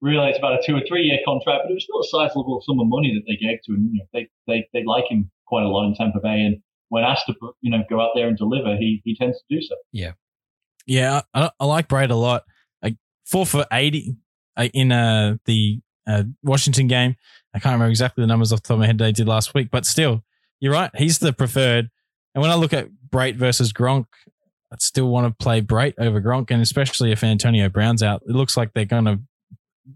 Really, 0.00 0.28
it's 0.28 0.38
about 0.38 0.54
a 0.54 0.62
two 0.64 0.74
or 0.74 0.80
three-year 0.88 1.18
contract, 1.26 1.64
but 1.64 1.70
it 1.70 1.74
was 1.74 1.84
still 1.84 2.00
a 2.00 2.26
sizable 2.26 2.62
sum 2.64 2.80
of 2.80 2.86
money 2.88 3.14
that 3.14 3.30
they 3.30 3.36
gave 3.36 3.58
to 3.64 3.74
him. 3.74 3.90
You 3.92 4.00
know, 4.00 4.06
they 4.12 4.28
they 4.46 4.68
they 4.72 4.84
like 4.84 5.04
him 5.10 5.30
quite 5.46 5.64
a 5.64 5.68
lot 5.68 5.86
in 5.86 5.94
Tampa 5.94 6.20
Bay, 6.20 6.40
and 6.40 6.62
when 6.88 7.04
asked 7.04 7.26
to 7.26 7.34
you 7.60 7.70
know 7.70 7.82
go 7.88 8.00
out 8.00 8.10
there 8.14 8.28
and 8.28 8.36
deliver, 8.36 8.76
he 8.76 9.02
he 9.04 9.14
tends 9.14 9.38
to 9.38 9.44
do 9.56 9.62
so. 9.62 9.74
Yeah, 9.92 10.12
yeah, 10.86 11.22
I, 11.34 11.50
I 11.58 11.64
like 11.64 11.88
Brate 11.88 12.10
a 12.10 12.14
lot. 12.14 12.44
Like 12.82 12.96
four 13.26 13.44
for 13.44 13.66
eighty 13.72 14.16
uh, 14.56 14.68
in 14.72 14.92
uh, 14.92 15.36
the 15.44 15.80
uh, 16.06 16.24
Washington 16.42 16.86
game. 16.86 17.16
I 17.54 17.58
can't 17.58 17.72
remember 17.74 17.90
exactly 17.90 18.22
the 18.22 18.28
numbers 18.28 18.52
off 18.52 18.62
the 18.62 18.68
top 18.68 18.74
of 18.74 18.80
my 18.80 18.86
head 18.86 18.98
they 18.98 19.12
did 19.12 19.26
last 19.28 19.54
week, 19.54 19.68
but 19.70 19.84
still, 19.86 20.24
you're 20.60 20.72
right. 20.72 20.90
He's 20.96 21.18
the 21.18 21.32
preferred 21.32 21.90
And 22.34 22.42
when 22.42 22.50
I 22.50 22.54
look 22.54 22.72
at 22.72 22.88
Brate 23.10 23.36
versus 23.36 23.72
Gronk, 23.72 24.06
I'd 24.72 24.82
still 24.82 25.08
want 25.08 25.26
to 25.26 25.42
play 25.44 25.60
Brate 25.60 25.94
over 25.98 26.20
Gronk, 26.20 26.50
and 26.50 26.62
especially 26.62 27.10
if 27.10 27.24
Antonio 27.24 27.68
Brown's 27.68 28.02
out, 28.04 28.22
it 28.28 28.34
looks 28.36 28.56
like 28.56 28.72
they're 28.72 28.84
going 28.84 29.04
to. 29.06 29.20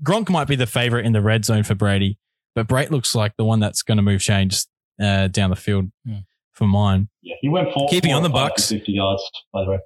Gronk 0.03 0.29
might 0.29 0.49
be 0.49 0.57
the 0.57 0.67
favorite 0.67 1.07
in 1.07 1.13
the 1.13 1.21
red 1.23 1.45
zone 1.45 1.63
for 1.63 1.77
Brady, 1.77 2.19
but 2.57 2.67
Brate 2.67 2.91
looks 2.91 3.15
like 3.15 3.37
the 3.37 3.45
one 3.45 3.61
that's 3.61 3.83
going 3.83 3.99
to 3.99 4.03
move 4.03 4.21
chains 4.21 4.67
uh, 5.01 5.29
down 5.29 5.51
the 5.51 5.57
field 5.57 5.93
Hmm. 6.05 6.19
for 6.53 6.67
mine. 6.67 7.09
Yeah, 7.23 7.37
he 7.41 7.49
went 7.49 7.73
for 7.73 7.89
Keeping 7.89 8.11
four 8.11 8.17
on 8.17 8.23
the 8.25 8.31
or 8.31 8.33
Bucks. 8.33 8.69
50 8.71 8.91
yards, 8.93 9.23
by 9.53 9.65
the 9.65 9.71
way. 9.71 9.79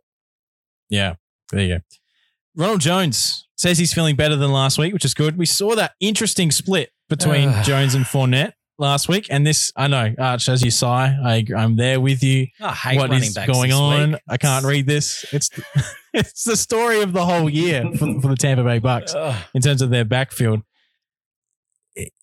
Yeah, 0.89 1.17
there 1.53 1.61
you 1.61 1.75
go. 1.77 1.81
Ronald 2.57 2.81
Jones 2.81 3.47
says 3.59 3.77
he's 3.79 3.93
feeling 3.93 4.17
better 4.17 4.37
than 4.37 4.51
last 4.53 4.79
week, 4.79 4.93
which 4.95 5.05
is 5.05 5.13
good. 5.15 5.37
We 5.37 5.45
saw 5.47 5.75
that 5.75 5.93
interesting 6.01 6.51
split 6.51 6.91
between 7.09 7.49
Ah. 7.51 7.63
Jones 7.63 7.95
and 7.95 8.05
Fournette 8.07 8.53
last 8.79 9.09
week, 9.09 9.27
and 9.31 9.45
this 9.47 9.73
I 9.77 9.89
know, 9.89 10.15
Arch, 10.19 10.49
as 10.49 10.63
you 10.63 10.71
sigh, 10.71 11.17
I, 11.25 11.45
I'm 11.57 11.77
there 11.77 12.01
with 12.01 12.23
you. 12.23 12.47
I 12.61 12.73
hate 12.73 12.97
What 12.99 13.11
running 13.11 13.25
is 13.29 13.35
backs 13.35 13.51
going 13.53 13.73
on? 13.73 14.13
week. 14.13 14.21
I 14.29 14.37
can't 14.37 14.65
read 14.65 14.87
this. 14.87 15.25
It's 15.33 15.51
it's 16.15 16.45
the 16.45 16.57
story 16.57 17.03
of 17.03 17.13
the 17.13 17.25
whole 17.27 17.51
year 17.51 17.85
for, 17.99 18.21
for 18.21 18.29
the 18.29 18.37
Tampa 18.37 18.63
Bay 18.65 18.79
Bucks 18.79 19.15
in 19.55 19.61
terms 19.63 19.83
of 19.83 19.91
their 19.91 20.05
backfield. 20.05 20.63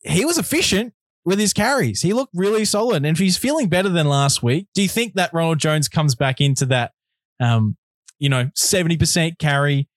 He 0.04 0.24
was 0.24 0.38
efficient 0.38 0.94
with 1.26 1.40
his 1.40 1.52
carries. 1.54 2.02
He 2.02 2.14
looked 2.14 2.32
really 2.34 2.64
solid. 2.66 2.98
And 2.98 3.08
if 3.08 3.18
he's 3.18 3.36
feeling 3.38 3.68
better 3.68 3.90
than 3.90 4.08
last 4.08 4.42
week, 4.42 4.68
do 4.74 4.82
you 4.82 4.88
think 4.88 5.16
that 5.16 5.34
Ronald 5.34 5.60
Jones 5.60 5.90
comes 5.90 6.16
back 6.16 6.40
into 6.40 6.66
that, 6.68 6.92
um, 7.42 7.76
you 8.20 8.30
know, 8.30 8.46
70% 8.58 9.38
carry 9.40 9.90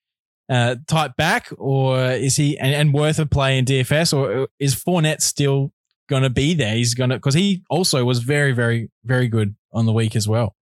uh, 0.49 0.77
type 0.87 1.17
back? 1.17 1.49
Or 1.59 2.01
is 2.13 2.37
he, 2.37 2.59
and, 2.59 2.75
and 2.75 2.95
worth 2.95 3.19
a 3.19 3.27
play 3.27 3.59
in 3.59 3.65
DFS? 3.65 4.17
Or 4.17 4.49
is 4.59 4.75
Fournette 4.75 5.21
still 5.23 5.73
going 6.09 6.23
to 6.23 6.31
be 6.31 6.55
there? 6.55 6.75
He's 6.75 6.95
going 6.95 7.11
to, 7.11 7.17
because 7.17 7.35
he 7.35 7.63
also 7.71 8.05
was 8.05 8.21
very, 8.21 8.53
very, 8.53 8.91
very 9.05 9.29
good 9.29 9.55
on 9.73 9.87
the 9.87 9.93
week 9.93 10.17
as 10.17 10.27
well. 10.29 10.55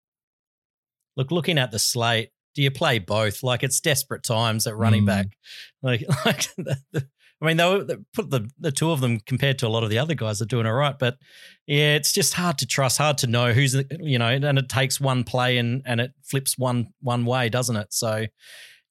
Look, 1.16 1.30
looking 1.30 1.58
at 1.58 1.70
the 1.70 1.78
slate, 1.78 2.30
do 2.54 2.62
you 2.62 2.70
play 2.70 2.98
both? 2.98 3.42
Like 3.42 3.62
it's 3.62 3.80
desperate 3.80 4.22
times 4.22 4.66
at 4.66 4.76
running 4.76 5.02
Mm. 5.02 5.06
back. 5.06 5.26
Like, 5.82 6.02
like 6.24 6.48
the, 6.56 6.76
the, 6.92 7.06
I 7.42 7.46
mean, 7.46 7.56
they, 7.58 7.68
were- 7.68 7.84
they 7.84 7.96
put 8.14 8.30
the 8.30 8.48
the 8.58 8.72
two 8.72 8.90
of 8.90 9.00
them 9.02 9.20
compared 9.20 9.58
to 9.58 9.66
a 9.66 9.68
lot 9.68 9.82
of 9.84 9.90
the 9.90 9.98
other 9.98 10.14
guys 10.14 10.40
are 10.40 10.46
doing 10.46 10.64
all 10.66 10.72
right, 10.72 10.98
but 10.98 11.18
yeah, 11.66 11.94
it's 11.96 12.10
just 12.12 12.32
hard 12.32 12.56
to 12.58 12.66
trust, 12.66 12.96
hard 12.96 13.18
to 13.18 13.26
know 13.26 13.52
who's 13.52 13.72
the- 13.72 13.86
you 14.00 14.18
know, 14.18 14.28
and 14.28 14.58
it 14.58 14.68
takes 14.70 14.98
one 15.00 15.24
play 15.24 15.58
and 15.58 15.82
and 15.84 16.00
it 16.00 16.12
flips 16.22 16.56
one 16.56 16.88
one 17.02 17.26
way, 17.26 17.48
doesn't 17.50 17.76
it? 17.76 17.92
So, 17.92 18.26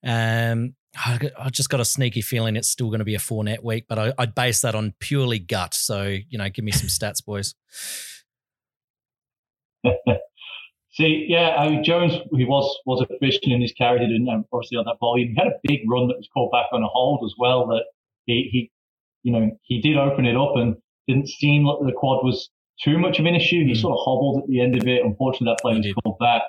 um. 0.06 0.76
I 0.96 1.32
I 1.40 1.50
just 1.50 1.70
got 1.70 1.80
a 1.80 1.86
sneaky 1.86 2.22
feeling 2.22 2.56
it's 2.56 2.70
still 2.70 2.88
going 2.88 3.00
to 3.00 3.06
be 3.06 3.16
a 3.16 3.20
Fournette 3.20 3.64
week, 3.64 3.86
but 3.88 3.98
I, 3.98 4.14
I'd 4.18 4.36
base 4.36 4.62
that 4.62 4.76
on 4.76 4.94
purely 5.00 5.40
gut. 5.40 5.74
So, 5.74 6.04
you 6.04 6.38
know, 6.38 6.50
give 6.50 6.64
me 6.64 6.72
some 6.72 6.88
stats, 6.88 7.24
boys. 7.26 7.56
See, 10.92 11.26
yeah, 11.28 11.56
I 11.58 11.70
mean, 11.70 11.84
Jones, 11.84 12.14
he 12.36 12.46
was 12.46 12.78
was 12.86 13.04
efficient 13.10 13.52
in 13.52 13.62
his 13.62 13.72
carry. 13.74 14.00
He 14.00 14.06
didn't 14.06 14.30
obviously 14.52 14.78
on 14.78 14.86
that 14.86 14.98
volume. 15.00 15.30
He 15.30 15.36
had 15.36 15.48
a 15.48 15.60
big 15.64 15.82
run 15.90 16.08
that 16.10 16.18
was 16.18 16.30
called 16.32 16.52
back 16.52 16.68
on 16.72 16.84
a 16.84 16.88
hold 16.88 17.24
as 17.26 17.34
well. 17.40 17.66
That 17.68 17.86
he, 18.26 18.48
he, 18.52 18.72
you 19.24 19.32
know, 19.34 19.58
he 19.64 19.82
did 19.82 19.98
open 19.98 20.26
it 20.26 20.38
up 20.38 20.52
and 20.56 20.76
didn't 21.08 21.30
seem 21.30 21.66
like 21.66 21.80
the 21.82 21.94
quad 21.94 22.24
was 22.24 22.50
too 22.84 23.00
much 23.00 23.18
of 23.20 23.26
an 23.26 23.34
issue. 23.34 23.66
He 23.66 23.72
Mm. 23.74 23.82
sort 23.82 23.94
of 23.94 24.04
hobbled 24.06 24.44
at 24.44 24.48
the 24.50 24.62
end 24.62 24.76
of 24.80 24.88
it. 24.88 25.04
Unfortunately, 25.04 25.48
that 25.52 25.62
play 25.62 25.76
was 25.78 25.94
called 26.04 26.20
back. 26.20 26.44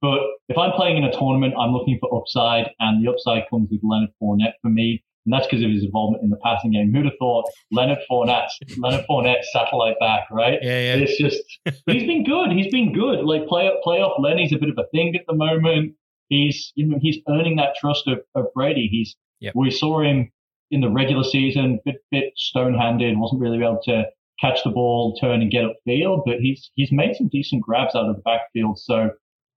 But 0.00 0.20
if 0.48 0.56
I'm 0.56 0.72
playing 0.72 0.96
in 0.96 1.04
a 1.04 1.12
tournament, 1.12 1.54
I'm 1.58 1.72
looking 1.72 1.98
for 2.00 2.14
upside, 2.16 2.70
and 2.80 3.04
the 3.04 3.10
upside 3.10 3.48
comes 3.50 3.68
with 3.70 3.80
Leonard 3.82 4.10
Fournette 4.22 4.54
for 4.62 4.70
me. 4.70 5.02
And 5.26 5.34
that's 5.34 5.46
because 5.46 5.62
of 5.62 5.70
his 5.70 5.84
involvement 5.84 6.22
in 6.24 6.30
the 6.30 6.38
passing 6.42 6.72
game. 6.72 6.92
Who'd 6.94 7.04
have 7.04 7.14
thought 7.18 7.44
Leonard 7.70 7.98
Fournette, 8.10 8.48
Leonard 8.78 9.04
Fournette 9.08 9.44
satellite 9.52 9.96
back, 10.00 10.26
right? 10.30 10.58
Yeah, 10.62 10.80
yeah. 10.80 10.94
It's 10.94 11.18
just 11.18 11.42
he's 11.86 12.04
been 12.04 12.24
good. 12.24 12.50
He's 12.52 12.72
been 12.72 12.94
good. 12.94 13.20
Like 13.24 13.46
play 13.46 13.70
playoff 13.86 14.18
Lenny's 14.18 14.52
a 14.54 14.58
bit 14.58 14.70
of 14.70 14.78
a 14.78 14.86
thing 14.94 15.14
at 15.14 15.22
the 15.28 15.34
moment. 15.34 15.94
He's 16.30 16.72
you 16.74 16.86
know 16.86 16.98
he's 17.02 17.18
earning 17.28 17.56
that 17.56 17.74
trust 17.78 18.06
of, 18.06 18.20
of 18.34 18.46
Brady. 18.54 18.88
He's 18.90 19.14
Yep. 19.40 19.54
we 19.56 19.70
saw 19.70 20.02
him 20.02 20.30
in 20.70 20.80
the 20.80 20.90
regular 20.90 21.24
season, 21.24 21.80
bit 21.84 21.96
bit 22.10 22.32
stone 22.36 22.74
handed, 22.74 23.18
wasn't 23.18 23.40
really 23.40 23.58
able 23.58 23.80
to 23.84 24.04
catch 24.40 24.62
the 24.64 24.70
ball, 24.70 25.16
turn 25.16 25.42
and 25.42 25.50
get 25.50 25.64
upfield, 25.64 26.22
but 26.24 26.40
he's 26.40 26.70
he's 26.74 26.92
made 26.92 27.16
some 27.16 27.28
decent 27.28 27.62
grabs 27.62 27.94
out 27.94 28.08
of 28.08 28.16
the 28.16 28.22
backfield. 28.22 28.78
So, 28.78 29.10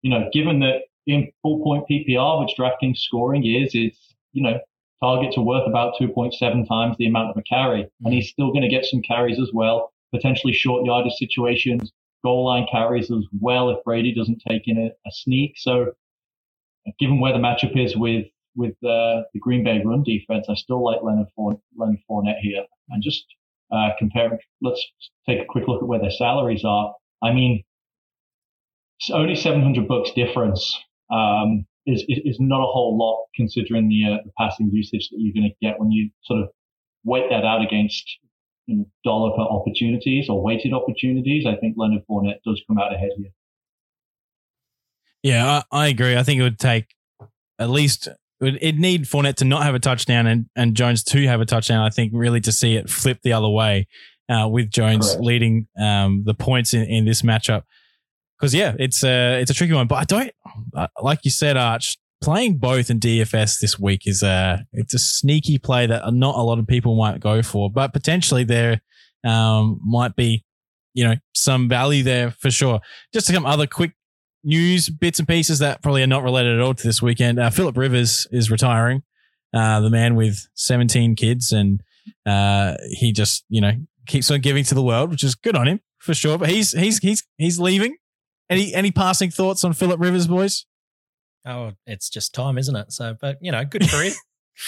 you 0.03 0.12
know, 0.12 0.29
given 0.31 0.60
that 0.60 0.83
in 1.07 1.31
full 1.41 1.63
point 1.63 1.86
PPR, 1.89 2.45
which 2.45 2.55
DraftKings 2.57 2.98
scoring 2.98 3.45
is, 3.45 3.72
it's 3.74 4.15
you 4.33 4.43
know, 4.43 4.60
targets 5.01 5.38
are 5.38 5.43
worth 5.43 5.67
about 5.67 5.95
2.7 6.00 6.67
times 6.67 6.95
the 6.98 7.07
amount 7.07 7.31
of 7.31 7.38
a 7.38 7.43
carry. 7.43 7.88
And 8.03 8.13
he's 8.13 8.29
still 8.29 8.51
going 8.51 8.63
to 8.63 8.69
get 8.69 8.86
some 8.86 9.01
carries 9.01 9.39
as 9.39 9.51
well, 9.53 9.91
potentially 10.13 10.53
short 10.53 10.86
yardage 10.86 11.13
situations, 11.13 11.91
goal 12.24 12.45
line 12.45 12.67
carries 12.72 13.12
as 13.12 13.25
well 13.39 13.69
if 13.69 13.83
Brady 13.83 14.13
doesn't 14.13 14.41
take 14.48 14.63
in 14.67 14.77
a, 14.77 14.88
a 14.88 15.12
sneak. 15.12 15.53
So 15.57 15.93
given 17.00 17.19
where 17.19 17.33
the 17.33 17.39
matchup 17.39 17.77
is 17.77 17.95
with, 17.95 18.27
with 18.55 18.74
uh, 18.83 19.24
the 19.33 19.39
Green 19.39 19.63
Bay 19.63 19.81
run 19.83 20.03
defense, 20.03 20.48
I 20.50 20.55
still 20.55 20.83
like 20.83 21.01
Leonard, 21.01 21.27
Fourn- 21.36 21.62
Leonard 21.75 22.00
Fournette 22.10 22.39
here. 22.39 22.63
And 22.89 23.01
just 23.01 23.25
uh, 23.72 23.89
comparing, 23.98 24.38
let's 24.62 24.86
take 25.27 25.41
a 25.41 25.45
quick 25.45 25.67
look 25.67 25.81
at 25.81 25.88
where 25.88 26.00
their 26.00 26.12
salaries 26.12 26.63
are. 26.63 26.93
I 27.22 27.33
mean, 27.33 27.63
only 29.12 29.36
700 29.36 29.88
bucks 29.88 30.12
difference. 30.12 30.79
Um, 31.12 31.65
is, 31.86 32.03
is, 32.07 32.38
not 32.39 32.62
a 32.62 32.65
whole 32.65 32.98
lot 32.98 33.25
considering 33.36 33.89
the, 33.89 34.13
uh, 34.13 34.17
the 34.24 34.31
passing 34.39 34.69
usage 34.72 35.10
that 35.10 35.17
you're 35.19 35.33
going 35.33 35.51
to 35.51 35.65
get 35.65 35.79
when 35.79 35.91
you 35.91 36.10
sort 36.24 36.41
of 36.41 36.50
weight 37.03 37.25
that 37.29 37.43
out 37.43 37.62
against 37.62 38.05
you 38.67 38.77
know, 38.77 38.86
dollar 39.03 39.36
per 39.36 39.41
opportunities 39.41 40.29
or 40.29 40.41
weighted 40.41 40.74
opportunities. 40.74 41.45
I 41.45 41.57
think 41.57 41.75
Leonard 41.77 42.03
Fournette 42.10 42.39
does 42.45 42.63
come 42.67 42.77
out 42.77 42.93
ahead 42.93 43.10
here. 43.17 43.31
Yeah, 45.24 45.62
I, 45.72 45.86
I 45.86 45.88
agree. 45.88 46.15
I 46.15 46.24
think 46.24 46.39
it 46.39 46.43
would 46.43 46.60
take 46.60 46.88
at 47.60 47.69
least 47.69 48.07
it'd 48.41 48.79
need 48.79 49.05
Fournette 49.05 49.36
to 49.36 49.45
not 49.45 49.63
have 49.63 49.75
a 49.75 49.79
touchdown 49.79 50.27
and, 50.27 50.48
and 50.55 50.75
Jones 50.75 51.03
to 51.05 51.27
have 51.27 51.41
a 51.41 51.45
touchdown. 51.45 51.86
I 51.86 51.89
think 51.89 52.12
really 52.13 52.41
to 52.41 52.51
see 52.51 52.75
it 52.75 52.89
flip 52.89 53.19
the 53.24 53.33
other 53.33 53.50
way 53.50 53.88
uh, 54.29 54.48
with 54.50 54.69
Jones 54.69 55.12
Correct. 55.12 55.24
leading 55.24 55.67
um, 55.79 56.24
the 56.25 56.33
points 56.33 56.74
in, 56.74 56.83
in 56.83 57.05
this 57.05 57.22
matchup. 57.22 57.63
Because 58.40 58.54
yeah, 58.54 58.75
it's 58.80 59.04
a 59.04 59.40
it's 59.40 59.52
a 59.52 59.54
tricky 59.54 59.74
one. 59.74 59.88
But 59.88 59.96
I 59.96 60.04
don't 60.04 60.32
uh, 60.75 60.88
like 61.02 61.20
you 61.24 61.32
said, 61.32 61.58
Arch. 61.58 61.98
Playing 62.22 62.58
both 62.58 62.90
in 62.90 63.02
DFS 63.02 63.60
this 63.60 63.78
week 63.78 64.08
is 64.08 64.24
a 64.24 64.66
it's 64.72 64.94
a 64.94 65.00
sneaky 65.00 65.58
play 65.58 65.88
that 65.88 66.13
not 66.13 66.36
a 66.36 66.42
lot 66.42 66.58
of 66.58 66.66
people 66.66 66.96
might 66.96 67.20
go 67.20 67.42
for, 67.42 67.70
but 67.70 67.92
potentially 67.92 68.46
there 68.46 68.82
um, 69.25 69.82
might 69.84 70.16
be 70.16 70.46
you 70.94 71.04
know 71.04 71.16
some 71.34 71.68
value 71.68 72.02
there 72.04 72.32
for 72.32 72.50
sure. 72.50 72.80
Just 73.13 73.28
some 73.28 73.46
other 73.46 73.68
quick 73.68 73.92
news 74.44 74.90
bits 74.90 75.20
and 75.20 75.28
pieces 75.28 75.60
that 75.60 75.82
probably 75.82 76.04
are 76.04 76.08
not 76.08 76.24
related 76.24 76.56
at 76.56 76.62
all 76.62 76.74
to 76.74 76.88
this 76.88 77.02
weekend. 77.02 77.40
Uh, 77.40 77.50
Philip 77.50 77.78
Rivers 77.78 78.28
is 78.32 78.52
retiring, 78.52 79.04
uh, 79.54 79.80
the 79.80 79.90
man 79.90 80.16
with 80.16 80.48
17 80.56 81.16
kids, 81.16 81.52
and 81.52 81.82
uh, 82.25 82.75
he 82.92 83.12
just 83.12 83.44
you 83.50 83.62
know 83.62 83.74
keeps 84.08 84.30
on 84.32 84.42
giving 84.42 84.63
to 84.66 84.75
the 84.75 84.84
world, 84.84 85.10
which 85.10 85.24
is 85.24 85.36
good 85.36 85.56
on 85.56 85.68
him 85.68 85.80
for 86.00 86.13
sure. 86.13 86.38
But 86.38 86.50
he's 86.50 86.72
he's 86.72 87.00
he's 87.00 87.24
he's 87.38 87.60
leaving. 87.60 87.96
Any 88.53 88.72
any 88.75 88.91
passing 88.91 89.31
thoughts 89.31 89.63
on 89.63 89.74
Philip 89.74 90.00
Rivers, 90.00 90.27
boys? 90.27 90.67
Oh, 91.43 91.72
it's 91.88 92.07
just 92.07 92.36
time, 92.36 92.60
isn't 92.60 92.75
it? 92.75 92.91
So, 92.91 93.17
but 93.19 93.39
you 93.41 93.51
know, 93.51 93.65
good 93.65 93.89
career. 93.89 94.12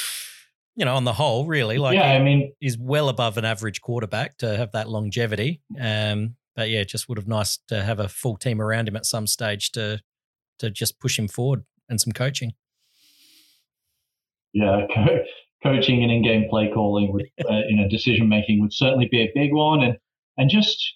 you 0.76 0.86
know, 0.86 0.96
on 0.96 1.04
the 1.04 1.14
whole, 1.14 1.46
really, 1.46 1.78
like 1.78 1.96
yeah, 1.96 2.14
I 2.14 2.20
mean, 2.20 2.52
he's 2.60 2.80
well 2.80 3.10
above 3.10 3.38
an 3.38 3.46
average 3.46 3.82
quarterback 3.82 4.40
to 4.40 4.58
have 4.58 4.72
that 4.72 4.90
longevity. 4.90 5.62
Um, 5.80 6.36
but 6.56 6.72
yeah, 6.72 6.84
just 6.84 7.08
would 7.08 7.20
have 7.20 7.28
nice 7.28 7.60
to 7.68 7.84
have 7.84 8.00
a 8.00 8.10
full 8.10 8.38
team 8.38 8.60
around 8.60 8.88
him 8.88 8.96
at 8.96 9.06
some 9.06 9.28
stage 9.28 9.72
to 9.74 10.02
to 10.58 10.72
just 10.72 11.00
push 11.00 11.20
him 11.20 11.28
forward 11.28 11.64
and 11.88 12.02
some 12.02 12.12
coaching. 12.12 12.54
yeah, 14.54 14.88
co- 14.96 15.24
coaching 15.62 16.02
and 16.02 16.12
in-game 16.12 16.50
play 16.50 16.72
calling, 16.74 17.14
would, 17.14 17.26
uh, 17.50 17.62
you 17.70 17.76
know, 17.76 17.88
decision 17.88 18.28
making 18.28 18.62
would 18.62 18.74
certainly 18.74 19.08
be 19.12 19.22
a 19.22 19.32
big 19.36 19.54
one, 19.54 19.84
and 19.84 19.98
and 20.38 20.50
just 20.50 20.96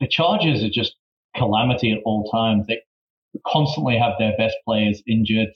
the 0.00 0.08
Chargers 0.08 0.64
are 0.64 0.68
just 0.68 0.96
calamity 1.36 1.92
at 1.92 1.98
all 2.04 2.30
times. 2.30 2.66
They 2.66 2.80
constantly 3.46 3.98
have 3.98 4.12
their 4.18 4.36
best 4.36 4.56
players 4.64 5.02
injured. 5.06 5.50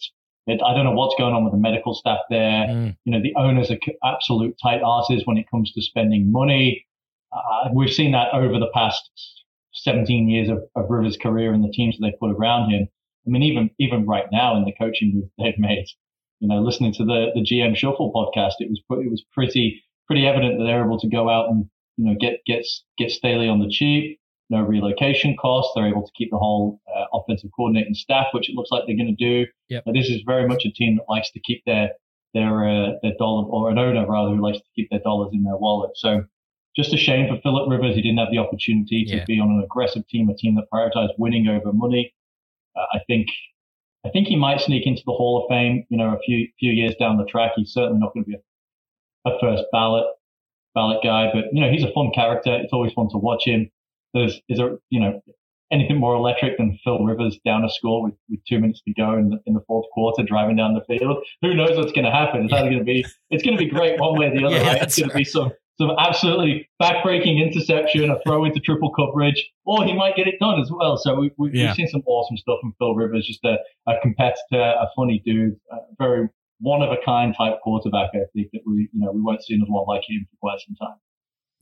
It, 0.46 0.60
I 0.64 0.74
don't 0.74 0.84
know 0.84 0.92
what's 0.92 1.14
going 1.16 1.34
on 1.34 1.44
with 1.44 1.52
the 1.52 1.58
medical 1.58 1.94
staff 1.94 2.20
there. 2.28 2.66
Mm. 2.66 2.96
You 3.04 3.12
know, 3.12 3.22
the 3.22 3.34
owners 3.36 3.70
are 3.70 3.78
absolute 4.04 4.56
tight 4.62 4.80
asses 4.84 5.22
when 5.24 5.36
it 5.36 5.46
comes 5.50 5.72
to 5.72 5.82
spending 5.82 6.32
money. 6.32 6.86
Uh, 7.32 7.70
we've 7.74 7.92
seen 7.92 8.12
that 8.12 8.34
over 8.34 8.58
the 8.58 8.70
past 8.74 9.08
17 9.72 10.28
years 10.28 10.48
of, 10.48 10.64
of 10.74 10.90
Rivers' 10.90 11.16
career 11.16 11.52
and 11.52 11.64
the 11.64 11.72
teams 11.72 11.96
that 11.96 12.06
they 12.06 12.16
put 12.18 12.34
around 12.34 12.70
him. 12.70 12.88
I 13.26 13.30
mean, 13.30 13.42
even 13.42 13.70
even 13.78 14.06
right 14.06 14.26
now 14.32 14.56
in 14.56 14.64
the 14.64 14.72
coaching 14.72 15.12
move 15.14 15.30
they've 15.38 15.58
made, 15.58 15.86
you 16.40 16.48
know, 16.48 16.60
listening 16.60 16.92
to 16.94 17.04
the 17.04 17.30
the 17.34 17.40
GM 17.40 17.76
Shuffle 17.76 18.12
podcast, 18.12 18.54
it 18.58 18.68
was 18.68 18.80
it 19.04 19.10
was 19.10 19.24
pretty 19.32 19.82
pretty 20.06 20.26
evident 20.26 20.58
that 20.58 20.64
they're 20.64 20.84
able 20.84 20.98
to 20.98 21.08
go 21.08 21.28
out 21.28 21.48
and 21.48 21.66
you 21.96 22.04
know 22.04 22.16
get 22.20 22.40
get 22.46 22.64
get 22.98 23.10
Staley 23.10 23.48
on 23.48 23.60
the 23.60 23.70
cheap, 23.70 24.18
no 24.50 24.60
relocation 24.62 25.36
costs. 25.36 25.72
They're 25.74 25.86
able 25.88 26.02
to 26.06 26.12
keep 26.16 26.30
the 26.30 26.38
whole 26.38 26.80
uh, 26.94 27.04
offensive 27.14 27.50
coordinating 27.56 27.94
staff, 27.94 28.26
which 28.32 28.48
it 28.50 28.54
looks 28.54 28.70
like 28.70 28.84
they're 28.86 28.96
going 28.96 29.14
to 29.16 29.24
do. 29.24 29.46
Yep. 29.68 29.84
But 29.86 29.94
this 29.94 30.08
is 30.10 30.22
very 30.26 30.46
much 30.46 30.64
a 30.64 30.70
team 30.70 30.96
that 30.96 31.04
likes 31.08 31.30
to 31.32 31.40
keep 31.40 31.62
their 31.66 31.90
their 32.34 32.68
uh, 32.68 32.92
their 33.02 33.12
dollar 33.18 33.44
or 33.46 33.70
an 33.70 33.78
owner 33.78 34.06
rather 34.08 34.30
who 34.34 34.42
likes 34.42 34.58
to 34.58 34.64
keep 34.74 34.88
their 34.90 35.00
dollars 35.00 35.30
in 35.32 35.42
their 35.44 35.56
wallet. 35.56 35.90
So 35.96 36.24
just 36.76 36.94
a 36.94 36.96
shame 36.96 37.28
for 37.28 37.40
Philip 37.42 37.68
Rivers. 37.70 37.94
He 37.94 38.02
didn't 38.02 38.18
have 38.18 38.30
the 38.30 38.38
opportunity 38.38 39.04
to 39.06 39.16
Yeah. 39.16 39.24
be 39.26 39.38
on 39.38 39.50
an 39.50 39.62
aggressive 39.62 40.06
team, 40.08 40.28
a 40.30 40.34
team 40.34 40.54
that 40.56 40.64
prioritized 40.72 41.12
winning 41.18 41.46
over 41.48 41.72
money. 41.72 42.14
Uh, 42.74 42.84
I 42.94 43.00
think, 43.06 43.28
I 44.06 44.08
think 44.08 44.28
he 44.28 44.36
might 44.36 44.62
sneak 44.62 44.86
into 44.86 45.02
the 45.04 45.12
Hall 45.12 45.42
of 45.42 45.48
Fame. 45.50 45.84
You 45.90 45.98
know, 45.98 46.14
a 46.14 46.18
few 46.24 46.48
few 46.58 46.72
years 46.72 46.94
down 46.98 47.18
the 47.18 47.26
track, 47.26 47.52
he's 47.56 47.72
certainly 47.72 47.98
not 48.00 48.14
going 48.14 48.24
to 48.24 48.30
be 48.30 48.36
a, 48.36 49.30
a 49.30 49.38
first 49.40 49.64
ballot 49.72 50.06
ballot 50.74 51.00
guy, 51.04 51.30
but 51.34 51.44
you 51.52 51.60
know, 51.60 51.70
he's 51.70 51.84
a 51.84 51.92
fun 51.92 52.10
character. 52.14 52.54
It's 52.56 52.72
always 52.72 52.92
fun 52.94 53.10
to 53.10 53.18
watch 53.18 53.44
him. 53.46 53.70
There's 54.14 54.40
is 54.48 54.58
there 54.58 54.78
you 54.90 55.00
know 55.00 55.20
anything 55.72 55.96
more 55.96 56.14
electric 56.14 56.58
than 56.58 56.78
Phil 56.84 57.02
Rivers 57.02 57.38
down 57.46 57.64
a 57.64 57.70
score 57.70 58.04
with, 58.04 58.14
with 58.28 58.40
two 58.46 58.60
minutes 58.60 58.82
to 58.86 58.92
go 58.92 59.14
in 59.16 59.30
the, 59.30 59.38
in 59.46 59.54
the 59.54 59.62
fourth 59.66 59.86
quarter, 59.94 60.22
driving 60.22 60.56
down 60.56 60.74
the 60.74 60.84
field? 60.98 61.24
Who 61.40 61.54
knows 61.54 61.76
what's 61.78 61.92
going 61.92 62.04
to 62.04 62.10
happen? 62.10 62.44
It's 62.44 62.52
either 62.52 62.68
going 62.68 62.78
to 62.80 62.84
be 62.84 63.06
it's 63.30 63.42
going 63.42 63.56
to 63.56 63.62
be 63.64 63.70
great 63.70 63.98
one 63.98 64.18
way 64.18 64.26
or 64.26 64.30
the 64.38 64.44
other, 64.44 64.56
Yeah, 64.56 64.66
right? 64.66 64.82
It's 64.82 64.98
going 64.98 65.10
to 65.10 65.16
be 65.16 65.24
some 65.24 65.52
some 65.80 65.90
absolutely 65.98 66.68
backbreaking 66.80 67.42
interception, 67.42 68.10
a 68.10 68.18
throw 68.26 68.44
into 68.44 68.60
triple 68.60 68.92
coverage, 68.92 69.50
or 69.64 69.84
he 69.84 69.94
might 69.94 70.14
get 70.14 70.28
it 70.28 70.34
done 70.38 70.60
as 70.60 70.70
well. 70.70 70.98
So 70.98 71.14
we, 71.18 71.30
we, 71.38 71.50
Yeah. 71.54 71.68
we've 71.68 71.76
seen 71.76 71.88
some 71.88 72.02
awesome 72.06 72.36
stuff 72.36 72.58
from 72.60 72.74
Phil 72.78 72.94
Rivers, 72.94 73.26
just 73.26 73.42
a, 73.44 73.56
a 73.90 73.94
competitor, 74.02 74.36
a 74.60 74.86
funny 74.94 75.22
dude, 75.24 75.56
a 75.72 75.76
very 75.98 76.28
one 76.60 76.82
of 76.82 76.90
a 76.92 76.98
kind 77.04 77.34
type 77.36 77.54
quarterback. 77.64 78.10
I 78.14 78.20
think 78.34 78.48
that 78.52 78.60
we 78.66 78.88
you 78.92 79.00
know 79.00 79.10
we 79.12 79.22
won't 79.22 79.42
see 79.42 79.54
another 79.54 79.72
one 79.72 79.86
like 79.88 80.02
him 80.06 80.26
for 80.30 80.36
quite 80.40 80.58
some 80.60 80.76
time. 80.76 80.98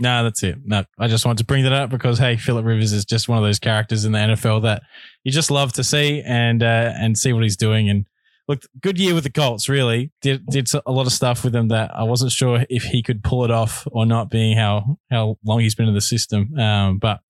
No, 0.00 0.24
that's 0.24 0.42
it. 0.42 0.56
No, 0.64 0.84
I 0.98 1.08
just 1.08 1.26
wanted 1.26 1.38
to 1.38 1.44
bring 1.44 1.62
that 1.64 1.74
up 1.74 1.90
because 1.90 2.18
hey, 2.18 2.36
Philip 2.36 2.64
Rivers 2.64 2.92
is 2.92 3.04
just 3.04 3.28
one 3.28 3.36
of 3.36 3.44
those 3.44 3.58
characters 3.58 4.06
in 4.06 4.12
the 4.12 4.18
NFL 4.18 4.62
that 4.62 4.82
you 5.24 5.30
just 5.30 5.50
love 5.50 5.74
to 5.74 5.84
see 5.84 6.22
and 6.24 6.62
uh, 6.62 6.92
and 6.96 7.18
see 7.18 7.34
what 7.34 7.42
he's 7.42 7.56
doing. 7.56 7.90
And 7.90 8.06
look, 8.48 8.62
good 8.80 8.98
year 8.98 9.14
with 9.14 9.24
the 9.24 9.30
Colts. 9.30 9.68
Really 9.68 10.10
did 10.22 10.46
did 10.46 10.70
a 10.86 10.90
lot 10.90 11.06
of 11.06 11.12
stuff 11.12 11.44
with 11.44 11.52
them 11.52 11.68
that 11.68 11.94
I 11.94 12.04
wasn't 12.04 12.32
sure 12.32 12.64
if 12.70 12.84
he 12.84 13.02
could 13.02 13.22
pull 13.22 13.44
it 13.44 13.50
off 13.50 13.86
or 13.92 14.06
not, 14.06 14.30
being 14.30 14.56
how 14.56 14.98
how 15.10 15.36
long 15.44 15.60
he's 15.60 15.74
been 15.74 15.88
in 15.88 15.94
the 15.94 16.00
system. 16.00 16.58
Um, 16.58 16.98
but 16.98 17.20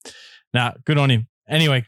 nah, 0.54 0.72
good 0.84 0.96
on 0.96 1.10
him. 1.10 1.26
Anyway, 1.48 1.84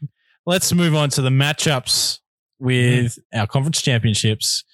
let's 0.46 0.72
move 0.72 0.96
on 0.96 1.10
to 1.10 1.22
the 1.22 1.30
matchups 1.30 2.18
with 2.58 3.18
our 3.32 3.46
conference 3.46 3.80
championships. 3.80 4.64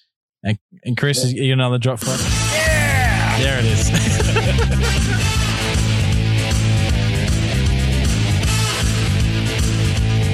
And, 0.43 0.59
and 0.85 0.97
Chris, 0.97 1.25
is 1.25 1.33
you 1.35 1.53
another 1.53 1.79
drop 1.79 1.99
for 1.99 2.11
us? 2.11 2.55
Yeah, 2.55 3.39
there 3.41 3.59
it 3.59 3.65
is. 3.67 5.45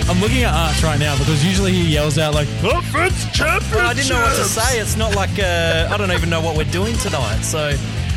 I'm 0.06 0.20
looking 0.20 0.42
at 0.42 0.52
Arch 0.52 0.82
right 0.82 0.98
now 0.98 1.16
because 1.18 1.44
usually 1.44 1.72
he 1.72 1.82
yells 1.92 2.18
out 2.18 2.34
like 2.34 2.46
"Conference 2.60 3.24
championships." 3.32 3.74
Well, 3.74 3.86
I 3.88 3.94
didn't 3.94 4.10
know 4.10 4.20
what 4.20 4.36
to 4.36 4.44
say. 4.44 4.78
It's 4.78 4.96
not 4.96 5.14
like 5.16 5.38
uh, 5.38 5.88
I 5.90 5.96
don't 5.96 6.12
even 6.12 6.28
know 6.28 6.42
what 6.42 6.56
we're 6.56 6.70
doing 6.70 6.94
tonight. 6.98 7.40
So 7.40 7.72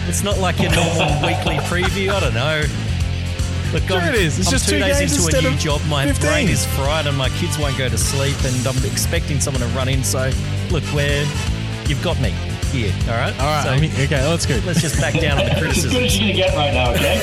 it's 0.08 0.22
not 0.24 0.38
like 0.38 0.60
your 0.60 0.72
normal 0.72 1.08
weekly 1.26 1.56
preview. 1.72 2.10
I 2.12 2.20
don't 2.20 2.34
know. 2.34 2.62
Look, 3.74 3.84
Sure 3.84 4.00
I'm, 4.00 4.14
it 4.14 4.16
is. 4.16 4.38
It's 4.38 4.48
I'm 4.48 4.52
just 4.52 4.68
two 4.70 4.80
two 4.80 4.84
days 4.84 5.28
into 5.28 5.38
a 5.38 5.42
new 5.50 5.58
job. 5.58 5.82
My 5.88 6.06
15. 6.06 6.30
brain 6.30 6.50
is 6.50 6.66
fried, 6.76 7.08
and 7.08 7.18
my 7.18 7.30
kids 7.30 7.58
won't 7.58 7.78
go 7.78 7.88
to 7.88 7.98
sleep. 7.98 8.36
And 8.44 8.68
I'm 8.68 8.78
expecting 8.86 9.40
someone 9.40 9.62
to 9.62 9.68
run 9.70 9.88
in. 9.88 10.04
So 10.04 10.30
look, 10.72 10.84
where 10.94 11.24
you've 11.88 12.04
got 12.04 12.20
me 12.20 12.32
here. 12.72 12.94
All 13.08 13.16
right. 13.16 13.34
All 13.40 13.46
right, 13.48 13.64
So 13.64 13.70
I 13.70 13.80
mean, 13.80 13.92
okay, 13.94 14.08
that's 14.08 14.46
good. 14.46 14.64
let's 14.66 14.82
just 14.82 15.00
back 15.00 15.14
down 15.20 15.40
on 15.40 15.46
the 15.46 15.52
It's 15.70 15.86
as 15.86 15.92
good 15.92 16.04
as 16.04 16.18
criticism. 16.18 16.28
you're 16.28 16.34
going 16.34 16.34
to 16.34 16.34
get 16.34 16.54
right 16.54 16.74
now, 16.74 16.92
okay? 16.92 17.22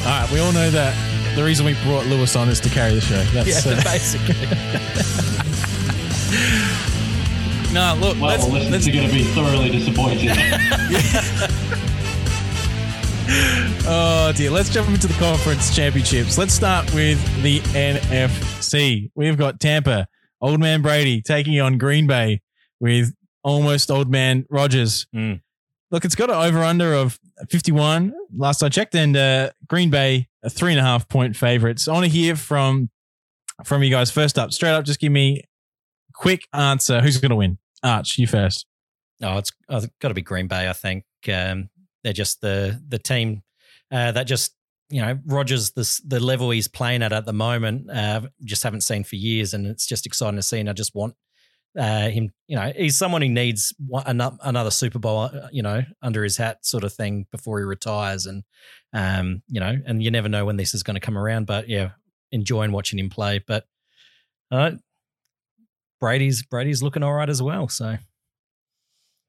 All 0.00 0.06
right, 0.22 0.30
we 0.32 0.38
all 0.40 0.52
know 0.52 0.70
that 0.70 0.94
the 1.34 1.42
reason 1.44 1.66
we 1.66 1.74
brought 1.82 2.06
Lewis 2.06 2.36
on 2.36 2.48
is 2.48 2.60
to 2.60 2.68
carry 2.68 2.94
the 2.94 3.00
show. 3.00 3.22
That's 3.32 3.66
Yeah, 3.66 3.72
uh, 3.72 3.82
basically. 3.82 4.34
no. 7.74 7.96
Look, 8.00 8.20
well, 8.20 8.30
let's, 8.30 8.44
the 8.44 8.52
listeners 8.52 8.72
let's 8.72 8.88
are 8.88 8.92
going 8.92 9.08
to 9.08 9.14
be 9.14 9.24
thoroughly 9.24 9.70
disappointed. 9.70 10.30
oh 13.86 14.32
dear. 14.34 14.50
Let's 14.50 14.70
jump 14.70 14.88
into 14.88 15.06
the 15.06 15.14
conference 15.14 15.74
championships. 15.74 16.36
Let's 16.36 16.54
start 16.54 16.92
with 16.94 17.18
the 17.42 17.60
NFC. 17.60 19.10
We've 19.14 19.36
got 19.36 19.60
Tampa, 19.60 20.06
Old 20.40 20.60
Man 20.60 20.82
Brady 20.82 21.22
taking 21.22 21.60
on 21.60 21.78
Green 21.78 22.06
Bay 22.06 22.40
with 22.80 23.14
almost 23.42 23.90
Old 23.90 24.10
Man 24.10 24.46
Rodgers. 24.50 25.06
Mm. 25.14 25.40
Look, 25.90 26.04
it's 26.04 26.14
got 26.14 26.30
an 26.30 26.36
over 26.36 26.62
under 26.62 26.94
of 26.94 27.18
51 27.50 28.12
last 28.36 28.62
I 28.62 28.68
checked, 28.68 28.94
and 28.94 29.16
uh, 29.16 29.50
Green 29.66 29.90
Bay 29.90 30.28
a 30.42 30.50
three 30.50 30.72
and 30.72 30.80
a 30.80 30.82
half 30.82 31.08
point 31.08 31.36
favorites. 31.36 31.88
I 31.88 31.92
want 31.92 32.04
to 32.04 32.10
hear 32.10 32.36
from 32.36 32.90
from 33.64 33.82
you 33.82 33.90
guys 33.90 34.10
first 34.10 34.38
up. 34.38 34.52
Straight 34.52 34.70
up, 34.70 34.84
just 34.84 35.00
give 35.00 35.12
me 35.12 35.42
quick 36.14 36.46
answer. 36.52 37.00
Who's 37.00 37.18
going 37.18 37.30
to 37.30 37.36
win? 37.36 37.58
Arch, 37.82 38.18
you 38.18 38.26
first. 38.26 38.66
Oh, 39.22 39.38
it's, 39.38 39.52
it's 39.68 39.86
got 40.00 40.08
to 40.08 40.14
be 40.14 40.22
Green 40.22 40.46
Bay. 40.46 40.68
I 40.68 40.72
think 40.72 41.04
um, 41.32 41.68
they're 42.02 42.12
just 42.12 42.40
the 42.40 42.80
the 42.88 42.98
team 42.98 43.42
uh, 43.90 44.12
that 44.12 44.24
just 44.24 44.54
you 44.88 45.02
know 45.02 45.18
Rodgers 45.26 45.72
the 45.72 46.00
the 46.06 46.20
level 46.20 46.50
he's 46.50 46.68
playing 46.68 47.02
at 47.02 47.12
at 47.12 47.26
the 47.26 47.32
moment. 47.32 47.90
Uh, 47.90 48.22
just 48.44 48.62
haven't 48.62 48.82
seen 48.82 49.04
for 49.04 49.16
years, 49.16 49.54
and 49.54 49.66
it's 49.66 49.86
just 49.86 50.06
exciting 50.06 50.36
to 50.36 50.42
see. 50.42 50.60
And 50.60 50.70
I 50.70 50.72
just 50.72 50.94
want 50.94 51.14
uh, 51.78 52.08
him. 52.08 52.32
You 52.46 52.56
know, 52.56 52.72
he's 52.76 52.98
someone 52.98 53.22
who 53.22 53.28
needs 53.28 53.74
one, 53.86 54.04
another 54.42 54.70
Super 54.70 54.98
Bowl. 54.98 55.18
uh, 55.20 55.48
You 55.52 55.62
know, 55.62 55.82
under 56.02 56.22
his 56.24 56.36
hat, 56.36 56.64
sort 56.64 56.84
of 56.84 56.92
thing 56.92 57.26
before 57.30 57.58
he 57.58 57.64
retires. 57.64 58.26
And 58.26 58.42
um, 58.92 59.42
you 59.48 59.60
know, 59.60 59.76
and 59.86 60.02
you 60.02 60.10
never 60.10 60.28
know 60.28 60.44
when 60.44 60.56
this 60.56 60.74
is 60.74 60.82
going 60.82 60.94
to 60.94 61.00
come 61.00 61.18
around. 61.18 61.46
But 61.46 61.68
yeah, 61.68 61.90
enjoying 62.32 62.72
watching 62.72 62.98
him 62.98 63.10
play. 63.10 63.42
But 63.46 63.64
uh, 64.50 64.72
Brady's 66.00 66.42
Brady's 66.42 66.82
looking 66.82 67.02
all 67.02 67.12
right 67.14 67.28
as 67.28 67.42
well. 67.42 67.68
So. 67.68 67.96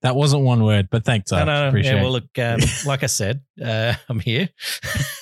That 0.04 0.16
wasn't 0.16 0.42
one 0.42 0.64
word, 0.64 0.88
but 0.90 1.06
thanks, 1.06 1.32
Arch. 1.32 1.46
No, 1.46 1.54
no, 1.54 1.62
no. 1.62 1.68
Appreciate 1.68 1.94
Yeah, 1.94 2.00
it. 2.00 2.02
well, 2.02 2.12
look, 2.14 2.40
um, 2.40 2.60
like 2.88 3.04
I 3.04 3.06
said, 3.06 3.42
uh, 3.64 3.94
I'm 4.10 4.20
here. 4.20 4.50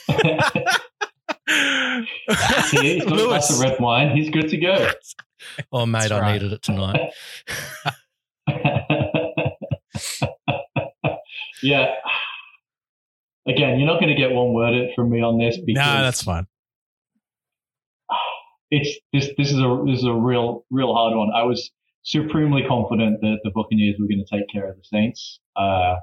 See, 0.07 0.15
he's 0.15 1.49
got 3.05 3.19
a 3.19 3.27
glass 3.27 3.53
of 3.53 3.59
red 3.59 3.77
wine. 3.81 4.15
He's 4.15 4.29
good 4.29 4.47
to 4.49 4.55
go. 4.57 4.89
Oh, 5.71 5.85
mate, 5.85 6.09
That's 6.09 6.11
I 6.11 6.19
right. 6.19 6.33
needed 6.33 6.53
it 6.53 6.61
tonight. 6.61 7.11
yeah. 11.63 11.93
Again, 13.47 13.79
you're 13.79 13.87
not 13.87 13.99
going 13.99 14.13
to 14.13 14.19
get 14.19 14.31
one 14.31 14.53
word 14.53 14.89
from 14.95 15.09
me 15.09 15.21
on 15.21 15.37
this 15.39 15.57
because 15.57 15.85
no, 15.85 16.01
that's 16.03 16.23
fine. 16.23 16.45
it's 18.69 18.99
this. 19.13 19.29
This 19.37 19.51
is 19.51 19.59
a 19.59 19.83
this 19.87 19.99
is 19.99 20.05
a 20.05 20.13
real 20.13 20.65
real 20.69 20.93
hard 20.93 21.15
one. 21.15 21.29
I 21.33 21.43
was 21.43 21.71
supremely 22.03 22.63
confident 22.67 23.21
that 23.21 23.37
the 23.43 23.51
Buccaneers 23.51 23.95
were 23.99 24.07
going 24.07 24.23
to 24.25 24.37
take 24.37 24.47
care 24.49 24.69
of 24.69 24.75
the 24.75 24.83
Saints. 24.83 25.39
Uh, 25.55 25.95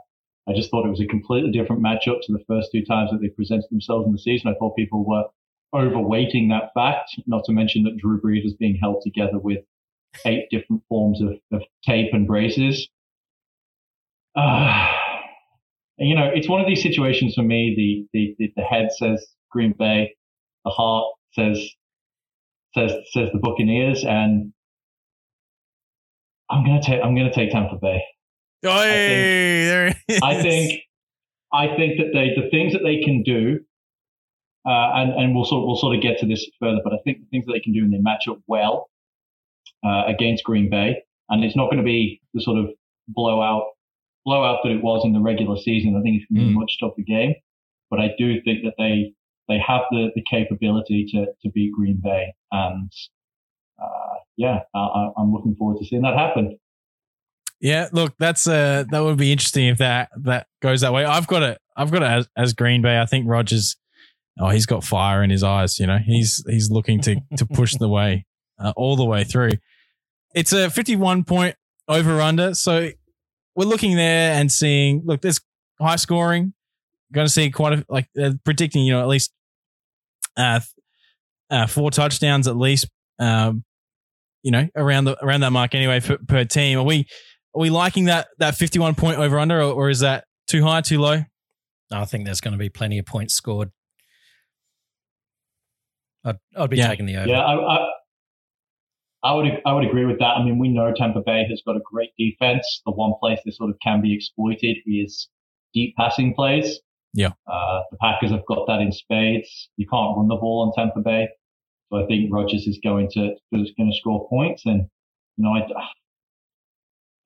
I 0.48 0.52
just 0.54 0.70
thought 0.70 0.86
it 0.86 0.90
was 0.90 1.00
a 1.00 1.06
completely 1.06 1.50
different 1.50 1.82
matchup 1.82 2.20
to 2.22 2.32
the 2.32 2.42
first 2.46 2.70
two 2.72 2.84
times 2.84 3.10
that 3.10 3.18
they 3.20 3.28
presented 3.28 3.66
themselves 3.70 4.06
in 4.06 4.12
the 4.12 4.18
season. 4.18 4.48
I 4.50 4.54
thought 4.58 4.76
people 4.76 5.04
were 5.06 5.24
overweighting 5.76 6.48
that 6.48 6.70
fact, 6.74 7.10
not 7.26 7.44
to 7.44 7.52
mention 7.52 7.82
that 7.84 7.96
Drew 7.96 8.20
Brees 8.20 8.44
was 8.44 8.54
being 8.54 8.76
held 8.80 9.02
together 9.02 9.38
with 9.38 9.58
eight 10.24 10.46
different 10.50 10.82
forms 10.88 11.20
of, 11.20 11.34
of 11.52 11.62
tape 11.84 12.12
and 12.12 12.26
braces. 12.26 12.88
Uh, 14.34 14.92
you 15.98 16.14
know, 16.14 16.30
it's 16.32 16.48
one 16.48 16.60
of 16.60 16.66
these 16.66 16.82
situations 16.82 17.34
for 17.34 17.42
me. 17.42 18.08
The, 18.12 18.34
the, 18.38 18.52
the, 18.56 18.62
head 18.62 18.88
says 18.92 19.26
Green 19.50 19.74
Bay, 19.78 20.14
the 20.64 20.70
heart 20.70 21.06
says, 21.32 21.58
says, 22.74 22.92
says 23.12 23.30
the 23.32 23.38
Buccaneers, 23.38 24.04
and 24.04 24.52
I'm 26.50 26.64
going 26.64 26.80
to 26.80 26.86
take, 26.86 27.00
I'm 27.02 27.14
going 27.14 27.28
to 27.28 27.34
take 27.34 27.50
Tampa 27.50 27.76
Bay. 27.76 28.02
Oh, 28.64 28.82
hey, 28.82 29.64
there. 29.64 30.20
I 30.22 30.42
think 30.42 30.82
I 31.52 31.68
think 31.76 31.98
that 31.98 32.10
they 32.12 32.34
the 32.40 32.50
things 32.50 32.72
that 32.72 32.82
they 32.82 33.00
can 33.02 33.22
do, 33.22 33.60
uh, 34.66 34.92
and 34.94 35.12
and 35.12 35.34
we'll 35.34 35.44
sort 35.44 35.66
we'll 35.66 35.76
sort 35.76 35.94
of 35.96 36.02
get 36.02 36.18
to 36.18 36.26
this 36.26 36.44
further, 36.60 36.80
but 36.84 36.92
I 36.92 36.98
think 37.04 37.18
the 37.20 37.26
things 37.30 37.46
that 37.46 37.52
they 37.52 37.60
can 37.60 37.72
do 37.72 37.80
and 37.84 37.92
they 37.92 37.98
match 37.98 38.24
up 38.28 38.38
well 38.46 38.90
uh, 39.84 40.04
against 40.06 40.44
Green 40.44 40.68
Bay, 40.70 41.02
and 41.28 41.44
it's 41.44 41.56
not 41.56 41.66
going 41.66 41.78
to 41.78 41.84
be 41.84 42.20
the 42.34 42.40
sort 42.42 42.58
of 42.58 42.70
blowout 43.08 43.64
blowout 44.24 44.58
that 44.64 44.70
it 44.72 44.82
was 44.82 45.04
in 45.04 45.12
the 45.12 45.20
regular 45.20 45.56
season. 45.56 45.96
I 45.96 46.02
think 46.02 46.16
it's 46.20 46.26
going 46.32 46.40
to 46.42 46.46
be 46.48 46.52
Mm. 46.52 46.56
a 46.56 46.60
much 46.60 46.78
tougher 46.80 47.02
game, 47.06 47.34
but 47.90 48.00
I 48.00 48.10
do 48.18 48.40
think 48.42 48.64
that 48.64 48.74
they 48.78 49.12
they 49.48 49.58
have 49.64 49.82
the, 49.92 50.10
the 50.16 50.22
capability 50.28 51.06
to 51.12 51.26
to 51.42 51.50
beat 51.52 51.72
Green 51.72 52.00
Bay, 52.02 52.34
and 52.50 52.90
uh, 53.80 54.14
yeah, 54.36 54.60
I, 54.74 54.78
I- 54.78 55.10
I'm 55.18 55.32
looking 55.32 55.54
forward 55.54 55.78
to 55.78 55.86
seeing 55.86 56.02
that 56.02 56.16
happen. 56.16 56.58
Yeah, 57.60 57.88
look, 57.92 58.14
that's 58.18 58.46
uh 58.46 58.84
that 58.90 59.00
would 59.00 59.16
be 59.16 59.32
interesting 59.32 59.68
if 59.68 59.78
that 59.78 60.10
that 60.24 60.46
goes 60.60 60.82
that 60.82 60.92
way. 60.92 61.04
I've 61.04 61.26
got 61.26 61.42
it. 61.42 61.58
I've 61.76 61.90
got 61.90 62.02
it 62.02 62.06
as, 62.06 62.28
as 62.36 62.52
Green 62.52 62.82
Bay. 62.82 63.00
I 63.00 63.06
think 63.06 63.26
Rodgers. 63.28 63.76
Oh, 64.38 64.50
he's 64.50 64.66
got 64.66 64.84
fire 64.84 65.22
in 65.22 65.30
his 65.30 65.42
eyes. 65.42 65.78
You 65.78 65.86
know, 65.86 65.98
he's 65.98 66.44
he's 66.48 66.70
looking 66.70 67.00
to 67.02 67.16
to 67.36 67.46
push 67.46 67.74
the 67.74 67.88
way 67.88 68.26
uh, 68.58 68.72
all 68.76 68.96
the 68.96 69.04
way 69.04 69.24
through. 69.24 69.52
It's 70.34 70.52
a 70.52 70.70
fifty-one 70.70 71.24
point 71.24 71.56
over 71.88 72.20
under. 72.20 72.54
So 72.54 72.90
we're 73.54 73.64
looking 73.64 73.96
there 73.96 74.32
and 74.34 74.50
seeing. 74.52 75.02
Look, 75.04 75.22
there's 75.22 75.40
high 75.80 75.96
scoring. 75.96 76.52
Going 77.12 77.26
to 77.26 77.32
see 77.32 77.50
quite 77.50 77.78
a 77.78 77.84
like 77.88 78.08
uh, 78.20 78.32
predicting. 78.44 78.84
You 78.84 78.94
know, 78.94 79.00
at 79.00 79.08
least 79.08 79.32
uh, 80.36 80.60
uh 81.50 81.66
four 81.66 81.90
touchdowns 81.90 82.46
at 82.46 82.56
least. 82.56 82.88
Um, 83.18 83.64
you 84.42 84.50
know, 84.50 84.68
around 84.76 85.04
the 85.04 85.24
around 85.24 85.40
that 85.40 85.50
mark 85.50 85.74
anyway 85.74 86.00
per, 86.00 86.18
per 86.18 86.44
team. 86.44 86.78
Are 86.78 86.84
we 86.84 87.06
are 87.54 87.60
we 87.60 87.70
liking 87.70 88.04
that 88.04 88.28
that 88.38 88.54
51 88.54 88.94
point 88.94 89.18
over 89.18 89.38
under 89.38 89.60
or, 89.60 89.72
or 89.72 89.90
is 89.90 90.00
that 90.00 90.24
too 90.46 90.62
high, 90.62 90.82
too 90.82 91.00
low? 91.00 91.22
I 91.90 92.04
think 92.04 92.26
there's 92.26 92.40
going 92.40 92.52
to 92.52 92.58
be 92.58 92.68
plenty 92.68 92.98
of 92.98 93.06
points 93.06 93.34
scored. 93.34 93.70
I'd, 96.26 96.36
I'd 96.56 96.70
be 96.70 96.76
Yeah. 96.76 96.88
taking 96.88 97.06
the 97.06 97.16
over. 97.16 97.28
Yeah, 97.28 97.40
I, 97.40 97.76
I, 97.76 97.88
I 99.22 99.32
would 99.34 99.46
I 99.64 99.72
would 99.72 99.84
agree 99.84 100.04
with 100.04 100.18
that. 100.18 100.36
I 100.36 100.44
mean, 100.44 100.58
we 100.58 100.68
know 100.68 100.92
Tampa 100.94 101.20
Bay 101.20 101.46
has 101.48 101.62
got 101.66 101.76
a 101.76 101.80
great 101.80 102.10
defense. 102.18 102.82
The 102.84 102.92
one 102.92 103.12
place 103.20 103.38
they 103.44 103.50
sort 103.50 103.70
of 103.70 103.76
can 103.82 104.00
be 104.02 104.14
exploited 104.14 104.76
is 104.86 105.28
deep 105.72 105.94
passing 105.96 106.34
plays. 106.34 106.78
Yeah. 107.14 107.30
Uh, 107.46 107.80
the 107.90 107.96
Packers 108.00 108.30
have 108.30 108.44
got 108.46 108.66
that 108.66 108.80
in 108.80 108.92
spades. 108.92 109.70
You 109.76 109.86
can't 109.88 110.16
run 110.16 110.28
the 110.28 110.36
ball 110.36 110.62
on 110.66 110.72
Tampa 110.74 111.00
Bay, 111.00 111.28
so 111.90 112.02
I 112.02 112.06
think 112.06 112.30
Rodgers 112.32 112.66
is 112.66 112.78
going 112.84 113.08
to 113.12 113.30
is 113.52 113.72
going 113.76 113.90
to 113.90 113.96
score 113.98 114.28
points. 114.28 114.66
And 114.66 114.86
you 115.36 115.44
know, 115.44 115.54
I, 115.54 115.66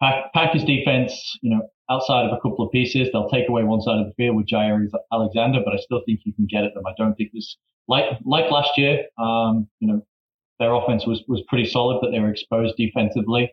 Pack, 0.00 0.32
Packers 0.32 0.64
defense, 0.64 1.38
you 1.42 1.50
know, 1.54 1.68
outside 1.90 2.24
of 2.24 2.32
a 2.32 2.40
couple 2.40 2.64
of 2.64 2.72
pieces, 2.72 3.08
they'll 3.12 3.28
take 3.28 3.48
away 3.48 3.64
one 3.64 3.82
side 3.82 3.98
of 3.98 4.06
the 4.06 4.14
field 4.14 4.36
with 4.36 4.46
Jaire 4.46 4.86
Alexander, 5.12 5.60
but 5.64 5.74
I 5.74 5.76
still 5.78 6.00
think 6.06 6.20
you 6.24 6.32
can 6.32 6.46
get 6.46 6.64
at 6.64 6.72
them. 6.74 6.84
I 6.86 6.92
don't 6.96 7.14
think 7.14 7.32
this 7.34 7.56
like 7.88 8.04
like 8.24 8.50
last 8.50 8.76
year. 8.76 9.04
Um, 9.18 9.68
you 9.80 9.88
know, 9.88 10.06
their 10.58 10.72
offense 10.74 11.06
was 11.06 11.22
was 11.28 11.42
pretty 11.48 11.66
solid, 11.66 12.00
but 12.00 12.10
they 12.10 12.20
were 12.20 12.30
exposed 12.30 12.76
defensively. 12.76 13.52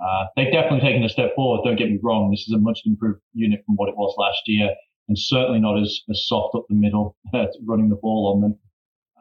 Uh, 0.00 0.26
they've 0.36 0.52
definitely 0.52 0.80
taken 0.80 1.04
a 1.04 1.08
step 1.08 1.34
forward. 1.34 1.64
Don't 1.64 1.78
get 1.78 1.90
me 1.90 1.98
wrong. 2.02 2.30
This 2.30 2.46
is 2.46 2.54
a 2.54 2.58
much 2.58 2.80
improved 2.84 3.20
unit 3.32 3.62
from 3.64 3.76
what 3.76 3.88
it 3.88 3.96
was 3.96 4.14
last 4.18 4.42
year, 4.46 4.70
and 5.08 5.18
certainly 5.18 5.60
not 5.60 5.80
as, 5.80 6.00
as 6.10 6.26
soft 6.26 6.54
up 6.54 6.64
the 6.68 6.74
middle, 6.74 7.16
uh, 7.34 7.46
running 7.64 7.88
the 7.88 7.96
ball 7.96 8.34
on 8.34 8.40
them. 8.40 8.58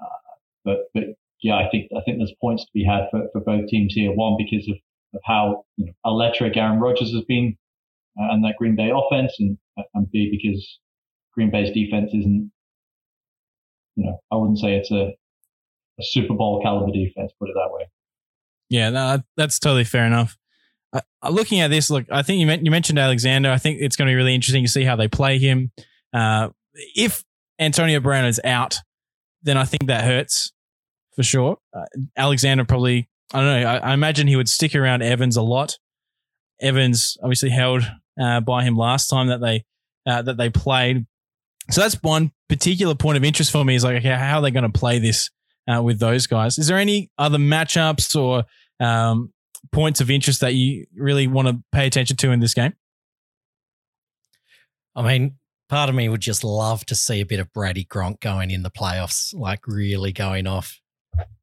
Uh, 0.01 0.35
but 0.65 0.77
but 0.93 1.03
yeah, 1.41 1.55
I 1.55 1.69
think 1.69 1.91
I 1.95 2.01
think 2.01 2.17
there's 2.17 2.33
points 2.41 2.63
to 2.65 2.71
be 2.73 2.83
had 2.83 3.07
for, 3.11 3.27
for 3.33 3.41
both 3.41 3.67
teams 3.67 3.93
here. 3.93 4.11
One 4.11 4.35
because 4.37 4.67
of, 4.67 4.75
of 5.13 5.21
how 5.25 5.65
you 5.77 5.85
know, 5.85 5.93
electric 6.05 6.57
Aaron 6.57 6.79
Rodgers 6.79 7.13
has 7.13 7.23
been, 7.25 7.55
uh, 8.19 8.31
and 8.31 8.43
that 8.43 8.55
Green 8.57 8.75
Bay 8.75 8.91
offense, 8.93 9.33
and 9.39 9.57
and 9.93 10.09
B 10.11 10.29
because 10.31 10.79
Green 11.33 11.51
Bay's 11.51 11.71
defense 11.73 12.11
isn't. 12.13 12.51
You 13.95 14.05
know, 14.05 14.19
I 14.31 14.35
wouldn't 14.35 14.59
say 14.59 14.75
it's 14.75 14.91
a, 14.91 15.13
a 15.99 16.03
Super 16.03 16.33
Bowl 16.33 16.61
caliber 16.61 16.91
defense. 16.91 17.31
Put 17.39 17.49
it 17.49 17.55
that 17.55 17.69
way. 17.71 17.89
Yeah, 18.69 19.19
that's 19.37 19.59
totally 19.59 19.83
fair 19.83 20.05
enough. 20.05 20.37
Uh, 20.91 21.01
looking 21.29 21.59
at 21.59 21.69
this, 21.69 21.89
look, 21.89 22.05
I 22.11 22.21
think 22.21 22.39
you, 22.39 22.47
men- 22.47 22.65
you 22.65 22.71
mentioned 22.71 22.99
Alexander. 22.99 23.49
I 23.49 23.57
think 23.57 23.79
it's 23.81 23.95
going 23.95 24.07
to 24.07 24.11
be 24.11 24.15
really 24.15 24.35
interesting 24.35 24.63
to 24.63 24.69
see 24.69 24.83
how 24.83 24.95
they 24.95 25.07
play 25.07 25.39
him. 25.39 25.71
Uh, 26.13 26.49
if 26.73 27.23
Antonio 27.59 27.99
Brown 27.99 28.25
is 28.25 28.39
out, 28.43 28.77
then 29.41 29.57
I 29.57 29.65
think 29.65 29.87
that 29.87 30.03
hurts 30.03 30.53
for 31.15 31.23
sure. 31.23 31.57
Uh, 31.75 31.85
Alexander 32.17 32.65
probably, 32.65 33.09
I 33.33 33.39
don't 33.39 33.61
know, 33.61 33.69
I, 33.69 33.77
I, 33.77 33.93
imagine 33.93 34.27
he 34.27 34.35
would 34.35 34.49
stick 34.49 34.75
around 34.75 35.01
Evans 35.01 35.37
a 35.37 35.41
lot. 35.41 35.77
Evans 36.61 37.17
obviously 37.21 37.49
held 37.49 37.83
uh, 38.21 38.39
by 38.41 38.63
him 38.63 38.75
last 38.75 39.07
time 39.07 39.27
that 39.27 39.41
they 39.41 39.65
uh, 40.05 40.21
that 40.21 40.37
they 40.37 40.49
played. 40.49 41.05
So 41.69 41.81
that's 41.81 41.95
one 42.01 42.31
particular 42.49 42.95
point 42.95 43.17
of 43.17 43.23
interest 43.23 43.51
for 43.51 43.63
me 43.63 43.75
is 43.75 43.83
like, 43.83 43.97
okay, 43.97 44.15
how 44.15 44.39
are 44.39 44.41
they 44.41 44.51
going 44.51 44.69
to 44.69 44.77
play 44.79 44.99
this 44.99 45.29
uh, 45.67 45.81
with 45.81 45.99
those 45.99 46.27
guys? 46.27 46.57
Is 46.57 46.67
there 46.67 46.77
any 46.77 47.09
other 47.17 47.37
matchups 47.37 48.15
or 48.19 48.43
um, 48.85 49.31
points 49.71 50.01
of 50.01 50.09
interest 50.11 50.41
that 50.41 50.53
you 50.53 50.85
really 50.95 51.27
want 51.27 51.47
to 51.47 51.63
pay 51.71 51.87
attention 51.87 52.17
to 52.17 52.31
in 52.31 52.39
this 52.39 52.53
game? 52.53 52.73
I 54.95 55.01
mean, 55.01 55.35
part 55.69 55.89
of 55.89 55.95
me 55.95 56.09
would 56.09 56.21
just 56.21 56.43
love 56.43 56.85
to 56.85 56.95
see 56.95 57.21
a 57.21 57.25
bit 57.25 57.39
of 57.39 57.51
Brady 57.53 57.85
Gronk 57.85 58.19
going 58.19 58.51
in 58.51 58.63
the 58.63 58.69
playoffs, 58.69 59.33
like 59.33 59.65
really 59.65 60.11
going 60.11 60.45
off. 60.45 60.79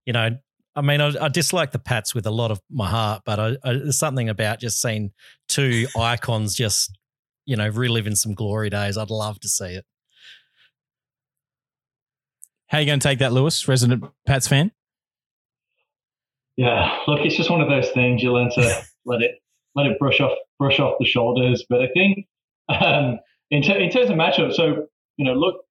You 0.05 0.13
know, 0.13 0.37
I 0.77 0.83
mean, 0.83 1.01
I, 1.01 1.13
I 1.21 1.29
dislike 1.29 1.73
the 1.73 1.79
Pats 1.79 2.15
with 2.15 2.27
a 2.27 2.31
lot 2.31 2.51
of 2.51 2.61
my 2.71 2.89
heart, 2.89 3.23
but 3.25 3.41
I, 3.41 3.49
I, 3.65 3.73
there's 3.73 3.99
something 3.99 4.29
about 4.29 4.61
just 4.61 4.81
seeing 4.81 5.13
two 5.49 5.87
icons 5.99 6.55
just, 6.55 6.97
you 7.45 7.57
know, 7.57 7.69
reliving 7.69 8.15
some 8.15 8.35
glory 8.35 8.71
days. 8.71 8.97
I'd 8.97 9.11
love 9.11 9.41
to 9.41 9.49
see 9.49 9.75
it. 9.75 9.85
How 12.71 12.79
are 12.79 12.81
you 12.83 12.87
going 12.87 13.01
to 13.01 13.09
take 13.09 13.19
that, 13.19 13.33
Lewis, 13.33 13.67
resident 13.67 14.05
Pats 14.27 14.47
fan? 14.47 14.71
Yeah, 16.57 16.99
look, 17.09 17.19
it's 17.25 17.37
just 17.37 17.51
one 17.51 17.61
of 17.61 17.69
those 17.69 17.91
things. 17.91 18.23
You 18.23 18.33
learn 18.33 18.51
to 18.53 18.83
let 19.05 19.23
it 19.23 19.43
let 19.75 19.87
it 19.87 19.99
brush 19.99 20.21
off 20.21 20.37
brush 20.59 20.79
off 20.79 20.95
the 21.01 21.07
shoulders. 21.07 21.65
But 21.69 21.81
I 21.83 21.89
think 21.89 22.27
um, 22.69 23.19
in, 23.51 23.63
ter- 23.63 23.79
in 23.79 23.91
terms 23.91 24.09
of 24.09 24.17
matchup, 24.17 24.53
so 24.55 24.87
you 25.17 25.25
know, 25.25 25.33
look 25.33 25.65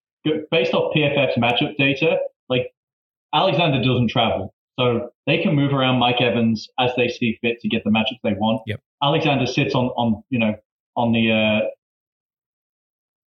based 0.51 0.73
off 0.73 0.93
PFF's 0.93 1.37
matchup 1.37 1.77
data, 1.77 2.17
like 2.49 2.73
Alexander 3.33 3.81
doesn't 3.81 4.09
travel, 4.09 4.53
so 4.77 5.11
they 5.25 5.41
can 5.41 5.55
move 5.55 5.73
around 5.73 5.99
Mike 5.99 6.19
Evans 6.19 6.67
as 6.79 6.91
they 6.97 7.07
see 7.07 7.37
fit 7.41 7.61
to 7.61 7.69
get 7.69 7.85
the 7.85 7.91
matchups 7.91 8.19
they 8.25 8.33
want. 8.33 8.61
Yep. 8.67 8.81
Alexander 9.01 9.45
sits 9.45 9.73
on 9.73 9.85
on 9.95 10.21
you 10.29 10.39
know 10.39 10.53
on 10.97 11.13
the 11.13 11.31
uh, 11.31 11.67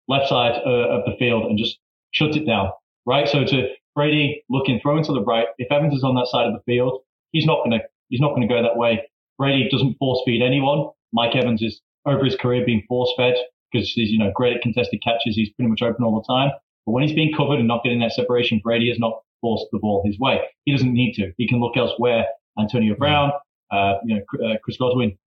left 0.10 0.27
side 0.27 0.60
uh, 0.65 0.89
of 0.89 1.05
the 1.05 1.15
field 1.17 1.45
and 1.45 1.57
just 1.57 1.79
shuts 2.12 2.36
it 2.36 2.45
down. 2.45 2.71
Right, 3.05 3.27
so 3.27 3.43
to 3.43 3.67
Brady 3.95 4.43
looking 4.49 4.79
throwing 4.81 5.03
to 5.05 5.13
the 5.13 5.23
right, 5.23 5.47
if 5.57 5.71
Evans 5.71 5.95
is 5.95 6.03
on 6.03 6.15
that 6.15 6.27
side 6.27 6.47
of 6.47 6.53
the 6.53 6.61
field, 6.65 7.01
he's 7.31 7.45
not 7.45 7.59
going 7.65 7.71
to 7.71 7.79
he's 8.09 8.19
not 8.19 8.29
going 8.29 8.41
to 8.41 8.47
go 8.47 8.61
that 8.61 8.77
way. 8.77 9.01
Brady 9.37 9.67
doesn't 9.69 9.97
force 9.97 10.21
feed 10.25 10.41
anyone. 10.41 10.89
Mike 11.13 11.35
Evans 11.35 11.61
is 11.61 11.81
over 12.05 12.23
his 12.23 12.35
career 12.35 12.63
being 12.65 12.83
force 12.87 13.11
fed 13.17 13.35
because 13.71 13.91
he's 13.91 14.11
you 14.11 14.19
know 14.19 14.31
great 14.33 14.55
at 14.55 14.61
contested 14.61 15.01
catches. 15.03 15.35
He's 15.35 15.49
pretty 15.51 15.69
much 15.69 15.81
open 15.81 16.03
all 16.03 16.21
the 16.21 16.33
time. 16.33 16.51
But 16.85 16.93
when 16.93 17.03
he's 17.03 17.15
being 17.15 17.33
covered 17.35 17.59
and 17.59 17.67
not 17.67 17.83
getting 17.83 17.99
that 17.99 18.11
separation, 18.11 18.59
Brady 18.63 18.89
has 18.89 18.99
not 18.99 19.21
forced 19.39 19.65
the 19.71 19.79
ball 19.79 20.03
his 20.05 20.19
way. 20.19 20.41
He 20.65 20.71
doesn't 20.71 20.93
need 20.93 21.13
to. 21.13 21.31
He 21.37 21.47
can 21.47 21.59
look 21.59 21.77
elsewhere. 21.77 22.25
Antonio 22.59 22.95
Brown, 22.95 23.31
uh, 23.71 23.95
you 24.05 24.15
know 24.15 24.47
uh, 24.47 24.57
Chris 24.63 24.77
Godwin, 24.77 25.17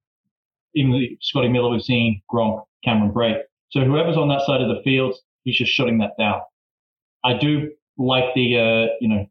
even 0.75 1.17
Scotty 1.21 1.49
Miller. 1.49 1.71
We've 1.71 1.83
seen 1.83 2.23
Gronk, 2.33 2.65
Cameron 2.85 3.13
Brate. 3.13 3.43
So 3.71 3.81
whoever's 3.81 4.17
on 4.17 4.29
that 4.29 4.43
side 4.43 4.61
of 4.61 4.69
the 4.69 4.83
field, 4.83 5.17
he's 5.43 5.57
just 5.57 5.73
shutting 5.73 5.99
that 5.99 6.13
down. 6.19 6.41
I 7.25 7.37
do 7.39 7.71
like 7.99 8.35
the 8.35 8.59
uh, 8.59 8.95
you 9.01 9.09
know 9.09 9.27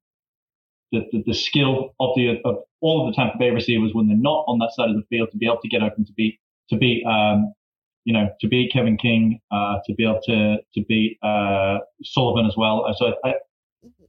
the, 0.92 1.02
the, 1.12 1.24
the, 1.28 1.34
skill 1.34 1.94
of 2.00 2.12
the 2.16 2.42
of 2.46 2.58
all 2.82 3.08
of 3.08 3.14
the 3.14 3.16
Tampa 3.16 3.38
Bay 3.38 3.50
receivers 3.50 3.92
when 3.94 4.08
they're 4.08 4.18
not 4.18 4.46
on 4.48 4.60
that 4.60 4.72
side 4.76 4.90
of 4.90 4.96
the 4.96 5.04
field 5.10 5.30
to 5.32 5.38
be 5.38 5.46
able 5.46 5.60
to 5.62 5.68
get 5.68 5.82
open 5.82 6.06
to 6.06 6.14
beat 6.14 6.40
to 6.70 6.78
beat 6.78 7.04
um, 7.06 7.54
you 8.06 8.14
know 8.14 8.30
to 8.42 8.48
beat 8.48 8.72
Kevin 8.72 8.98
King 8.98 9.40
uh, 9.52 9.78
to 9.86 9.94
be 9.94 10.04
able 10.04 10.22
to 10.26 10.58
to 10.74 10.86
beat 10.88 11.18
uh, 11.24 11.80
Sullivan 12.04 12.46
as 12.46 12.56
well. 12.58 12.86
So 12.98 13.16
I, 13.24 13.36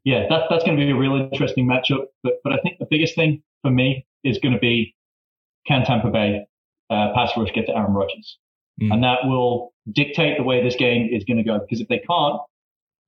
yeah, 0.04 0.26
that, 0.28 0.42
that's 0.50 0.62
going 0.64 0.76
to 0.76 0.84
be 0.84 0.90
a 0.90 0.96
real 0.96 1.16
interesting 1.16 1.66
matchup. 1.66 2.06
But 2.22 2.34
but 2.44 2.52
I 2.52 2.58
think 2.58 2.78
the 2.78 2.86
biggest 2.90 3.14
thing 3.14 3.42
for 3.62 3.70
me 3.70 4.06
is 4.22 4.38
going 4.38 4.54
to 4.54 4.60
be 4.60 4.94
can 5.66 5.84
Tampa 5.84 6.10
Bay 6.10 6.46
uh, 6.90 7.12
pass 7.14 7.32
rush 7.36 7.52
get 7.54 7.66
to 7.66 7.76
Aaron 7.76 7.94
Rodgers, 7.94 8.38
mm. 8.80 8.92
and 8.92 9.02
that 9.02 9.20
will 9.24 9.72
dictate 9.92 10.36
the 10.36 10.44
way 10.44 10.62
this 10.62 10.76
game 10.76 11.08
is 11.10 11.24
going 11.24 11.38
to 11.38 11.42
go. 11.42 11.58
Because 11.58 11.80
if 11.80 11.88
they 11.88 11.98
can't, 11.98 12.40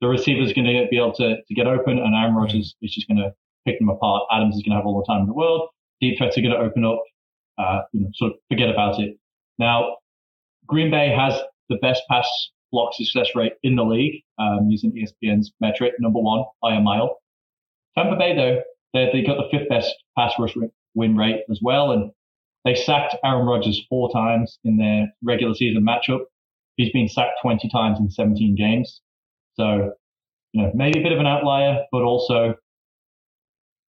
the 0.01 0.09
receiver's 0.09 0.53
going 0.53 0.67
to 0.67 0.87
be 0.91 0.99
able 0.99 1.15
to, 1.15 1.37
to 1.43 1.55
get 1.55 1.67
open, 1.67 1.99
and 1.99 2.15
Aaron 2.15 2.35
Rodgers 2.35 2.75
is 2.83 2.95
just 2.95 3.09
going 3.09 3.19
to 3.19 3.33
pick 3.67 3.79
them 3.79 3.89
apart. 3.89 4.25
Adams 4.31 4.57
is 4.57 4.63
going 4.63 4.71
to 4.73 4.77
have 4.77 4.87
all 4.87 4.99
the 4.99 5.11
time 5.11 5.23
in 5.23 5.27
the 5.27 5.35
world. 5.35 5.69
Deep 6.01 6.19
threats 6.19 6.37
are 6.37 6.43
going 6.43 6.53
to 6.53 6.61
open 6.61 6.85
up. 6.85 7.03
Uh, 7.59 7.81
you 7.93 8.01
know, 8.01 8.11
sort 8.15 8.33
of 8.33 8.39
forget 8.51 8.69
about 8.69 9.01
it. 9.01 9.17
Now, 9.59 9.97
Green 10.67 10.91
Bay 10.91 11.09
has 11.17 11.41
the 11.71 11.77
best 11.77 12.03
pass 12.11 12.29
block 12.71 12.93
success 12.95 13.29
rate 13.35 13.55
in 13.63 13.77
the 13.77 13.85
league, 13.85 14.23
um, 14.39 14.69
using 14.69 14.93
ESPN's 14.93 15.53
metric, 15.61 15.95
number 15.99 16.21
one 16.21 16.45
by 16.61 16.75
a 16.75 16.81
mile. 16.81 17.19
Tampa 17.97 18.17
Bay, 18.17 18.37
though, 18.37 18.61
they, 18.93 19.09
they 19.13 19.23
got 19.27 19.39
the 19.39 19.49
fifth 19.51 19.69
best 19.69 19.95
pass 20.17 20.33
rush 20.39 20.55
win 20.95 21.17
rate 21.17 21.43
as 21.51 21.61
well, 21.63 21.93
and 21.93 22.11
they 22.65 22.75
sacked 22.75 23.17
Aaron 23.25 23.47
Rodgers 23.47 23.81
four 23.89 24.13
times 24.13 24.59
in 24.65 24.77
their 24.77 25.07
regular 25.23 25.55
season 25.55 25.87
matchup. 25.87 26.21
He's 26.77 26.93
been 26.93 27.09
sacked 27.09 27.39
20 27.41 27.69
times 27.71 27.99
in 27.99 28.11
17 28.11 28.55
games. 28.57 29.01
So, 29.59 29.93
you 30.53 30.63
know, 30.63 30.73
maybe 30.75 31.01
a 31.01 31.03
bit 31.03 31.13
of 31.13 31.19
an 31.19 31.27
outlier, 31.27 31.85
but 31.93 32.03
also 32.03 32.55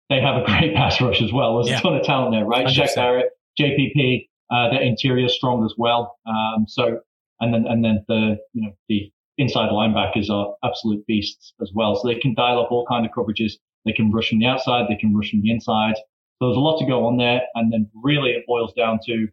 they 0.08 0.20
have 0.20 0.36
a 0.36 0.44
great 0.44 0.74
pass 0.76 1.00
rush 1.00 1.22
as 1.22 1.32
well. 1.32 1.56
There's 1.56 1.70
yeah. 1.70 1.78
a 1.78 1.82
ton 1.82 1.96
of 1.96 2.04
talent 2.04 2.32
there, 2.32 2.44
right? 2.44 2.66
Shaq 2.66 2.94
Barrett, 2.94 3.30
JPP, 3.60 4.28
uh, 4.50 4.70
their 4.70 4.82
interior 4.82 5.28
strong 5.28 5.64
as 5.64 5.74
well. 5.76 6.16
Um, 6.26 6.66
so, 6.68 7.00
and 7.40 7.52
then, 7.52 7.66
and 7.66 7.84
then 7.84 8.04
the, 8.08 8.36
you 8.52 8.62
know, 8.62 8.72
the 8.88 9.10
inside 9.38 9.70
linebackers 9.70 10.30
are 10.30 10.54
absolute 10.64 11.04
beasts 11.06 11.52
as 11.60 11.70
well. 11.74 11.96
So 11.96 12.08
they 12.08 12.18
can 12.18 12.34
dial 12.34 12.60
up 12.60 12.70
all 12.70 12.86
kind 12.86 13.04
of 13.04 13.12
coverages. 13.12 13.52
They 13.84 13.92
can 13.92 14.10
rush 14.10 14.30
from 14.30 14.38
the 14.38 14.46
outside. 14.46 14.86
They 14.88 14.96
can 14.96 15.14
rush 15.14 15.30
from 15.30 15.42
the 15.42 15.50
inside. 15.50 15.94
So 16.38 16.48
there's 16.48 16.56
a 16.56 16.60
lot 16.60 16.78
to 16.78 16.86
go 16.86 17.06
on 17.06 17.16
there. 17.16 17.42
And 17.54 17.72
then 17.72 17.90
really 18.02 18.30
it 18.30 18.44
boils 18.46 18.72
down 18.74 18.98
to 19.06 19.28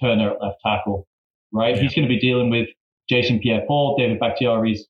Turner 0.00 0.32
at 0.32 0.42
left 0.42 0.58
tackle, 0.64 1.06
right? 1.52 1.76
Yeah. 1.76 1.82
He's 1.82 1.94
going 1.94 2.08
to 2.08 2.12
be 2.12 2.20
dealing 2.20 2.50
with 2.50 2.68
Jason 3.08 3.40
Pierre-Paul, 3.40 3.96
David 3.98 4.18
Bakhtiari's 4.20 4.86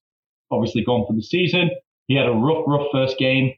obviously 0.52 0.84
gone 0.84 1.04
for 1.06 1.14
the 1.14 1.22
season. 1.22 1.70
He 2.06 2.16
had 2.16 2.26
a 2.26 2.32
rough, 2.32 2.64
rough 2.66 2.86
first 2.92 3.18
game, 3.18 3.52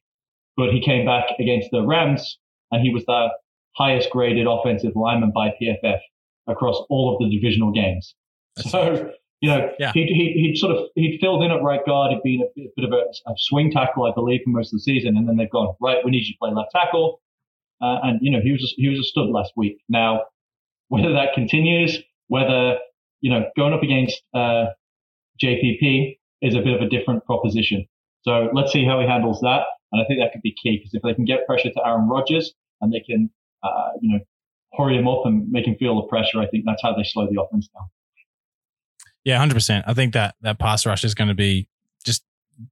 but 0.56 0.70
he 0.70 0.80
came 0.80 1.04
back 1.04 1.24
against 1.38 1.70
the 1.70 1.84
Rams 1.84 2.38
and 2.70 2.82
he 2.82 2.90
was 2.90 3.04
the 3.06 3.28
highest 3.76 4.10
graded 4.10 4.46
offensive 4.48 4.92
lineman 4.94 5.32
by 5.34 5.52
PFF 5.60 5.98
across 6.46 6.80
all 6.88 7.14
of 7.14 7.18
the 7.18 7.34
divisional 7.36 7.72
games. 7.72 8.14
That's 8.56 8.70
so, 8.70 9.10
you 9.40 9.48
know, 9.50 9.70
yeah. 9.78 9.92
he, 9.92 10.04
he, 10.04 10.32
he'd 10.40 10.56
sort 10.56 10.76
of, 10.76 10.84
he'd 10.94 11.18
filled 11.20 11.42
in 11.42 11.50
at 11.50 11.62
right 11.62 11.84
guard. 11.84 12.12
He'd 12.12 12.22
been 12.22 12.42
a, 12.42 12.60
a 12.60 12.70
bit 12.76 12.84
of 12.84 12.92
a, 12.92 13.30
a, 13.30 13.34
swing 13.36 13.70
tackle, 13.72 14.04
I 14.04 14.12
believe, 14.14 14.42
for 14.44 14.50
most 14.50 14.72
of 14.72 14.78
the 14.78 14.82
season. 14.82 15.16
And 15.16 15.28
then 15.28 15.36
they've 15.36 15.50
gone, 15.50 15.74
right, 15.80 15.98
we 16.04 16.10
need 16.10 16.26
you 16.26 16.34
to 16.34 16.38
play 16.38 16.50
left 16.50 16.70
tackle. 16.72 17.20
Uh, 17.80 17.98
and, 18.02 18.20
you 18.22 18.30
know, 18.30 18.40
he 18.40 18.52
was, 18.52 18.62
a, 18.62 18.80
he 18.80 18.88
was 18.88 18.98
a 19.00 19.02
stud 19.02 19.28
last 19.28 19.52
week. 19.56 19.78
Now, 19.88 20.22
whether 20.88 21.12
that 21.12 21.34
continues, 21.34 21.98
whether, 22.28 22.78
you 23.20 23.30
know, 23.30 23.44
going 23.56 23.72
up 23.72 23.82
against, 23.82 24.22
uh, 24.32 24.66
JPP 25.42 26.16
is 26.44 26.54
a 26.54 26.60
bit 26.60 26.74
of 26.74 26.82
a 26.82 26.88
different 26.88 27.24
proposition. 27.24 27.86
So 28.22 28.50
let's 28.52 28.72
see 28.72 28.84
how 28.84 29.00
he 29.00 29.06
handles 29.06 29.40
that. 29.40 29.62
And 29.92 30.02
I 30.02 30.04
think 30.06 30.20
that 30.20 30.32
could 30.32 30.42
be 30.42 30.54
key 30.54 30.78
because 30.78 30.94
if 30.94 31.02
they 31.02 31.14
can 31.14 31.24
get 31.24 31.46
pressure 31.46 31.70
to 31.70 31.86
Aaron 31.86 32.08
Rodgers 32.08 32.52
and 32.80 32.92
they 32.92 33.00
can, 33.00 33.30
uh, 33.62 33.90
you 34.00 34.12
know, 34.12 34.20
hurry 34.76 34.96
him 34.96 35.08
up 35.08 35.22
and 35.24 35.50
make 35.50 35.66
him 35.66 35.76
feel 35.76 35.96
the 35.96 36.08
pressure, 36.08 36.40
I 36.40 36.46
think 36.46 36.64
that's 36.66 36.82
how 36.82 36.94
they 36.94 37.04
slow 37.04 37.26
the 37.30 37.40
offense 37.40 37.68
down. 37.68 37.88
Yeah, 39.24 39.38
hundred 39.38 39.54
percent. 39.54 39.84
I 39.88 39.94
think 39.94 40.12
that 40.14 40.34
that 40.42 40.58
pass 40.58 40.84
rush 40.84 41.04
is 41.04 41.14
going 41.14 41.28
to 41.28 41.34
be 41.34 41.68
just 42.04 42.22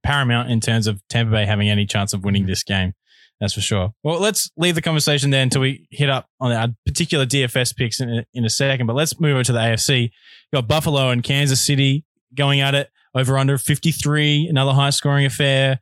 paramount 0.03 0.51
in 0.51 0.59
terms 0.59 0.85
of 0.85 1.01
Tampa 1.07 1.31
Bay 1.31 1.45
having 1.45 1.69
any 1.69 1.85
chance 1.85 2.13
of 2.13 2.23
winning 2.23 2.45
this 2.45 2.63
game. 2.63 2.93
That's 3.39 3.53
for 3.53 3.61
sure. 3.61 3.93
Well, 4.03 4.19
let's 4.19 4.51
leave 4.55 4.75
the 4.75 4.81
conversation 4.81 5.31
there 5.31 5.41
until 5.41 5.61
we 5.61 5.87
hit 5.89 6.09
up 6.09 6.29
on 6.39 6.51
our 6.51 6.67
particular 6.85 7.25
DFS 7.25 7.75
picks 7.75 7.99
in 7.99 8.09
a, 8.09 8.25
in 8.33 8.45
a 8.45 8.49
second. 8.49 8.85
But 8.85 8.95
let's 8.95 9.19
move 9.19 9.33
over 9.33 9.43
to 9.43 9.51
the 9.51 9.59
AFC. 9.59 10.03
You 10.03 10.09
got 10.53 10.67
Buffalo 10.67 11.09
and 11.09 11.23
Kansas 11.23 11.65
City 11.65 12.05
going 12.35 12.61
at 12.61 12.75
it 12.75 12.89
over 13.15 13.37
under 13.37 13.57
53, 13.57 14.47
another 14.47 14.73
high 14.73 14.89
scoring 14.89 15.25
affair. 15.25 15.79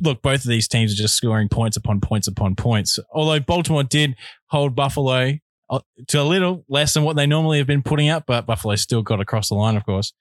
Look, 0.00 0.22
both 0.22 0.44
of 0.44 0.48
these 0.48 0.68
teams 0.68 0.92
are 0.92 0.96
just 0.96 1.16
scoring 1.16 1.48
points 1.48 1.76
upon 1.76 2.00
points 2.00 2.28
upon 2.28 2.54
points. 2.54 2.98
Although 3.12 3.40
Baltimore 3.40 3.82
did 3.82 4.14
hold 4.46 4.74
Buffalo 4.76 5.34
uh, 5.70 5.80
to 6.08 6.20
a 6.20 6.22
little 6.22 6.64
less 6.68 6.94
than 6.94 7.02
what 7.02 7.16
they 7.16 7.26
normally 7.26 7.58
have 7.58 7.66
been 7.66 7.82
putting 7.82 8.08
up, 8.08 8.24
but 8.26 8.46
Buffalo 8.46 8.76
still 8.76 9.02
got 9.02 9.20
across 9.20 9.48
the 9.48 9.54
line, 9.54 9.76
of 9.76 9.84
course. 9.84 10.12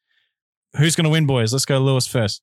Who's 0.78 0.96
going 0.96 1.04
to 1.06 1.10
win, 1.10 1.28
boys? 1.28 1.54
Let's 1.54 1.66
go 1.66 1.80
Lewis 1.80 2.08
first. 2.08 2.42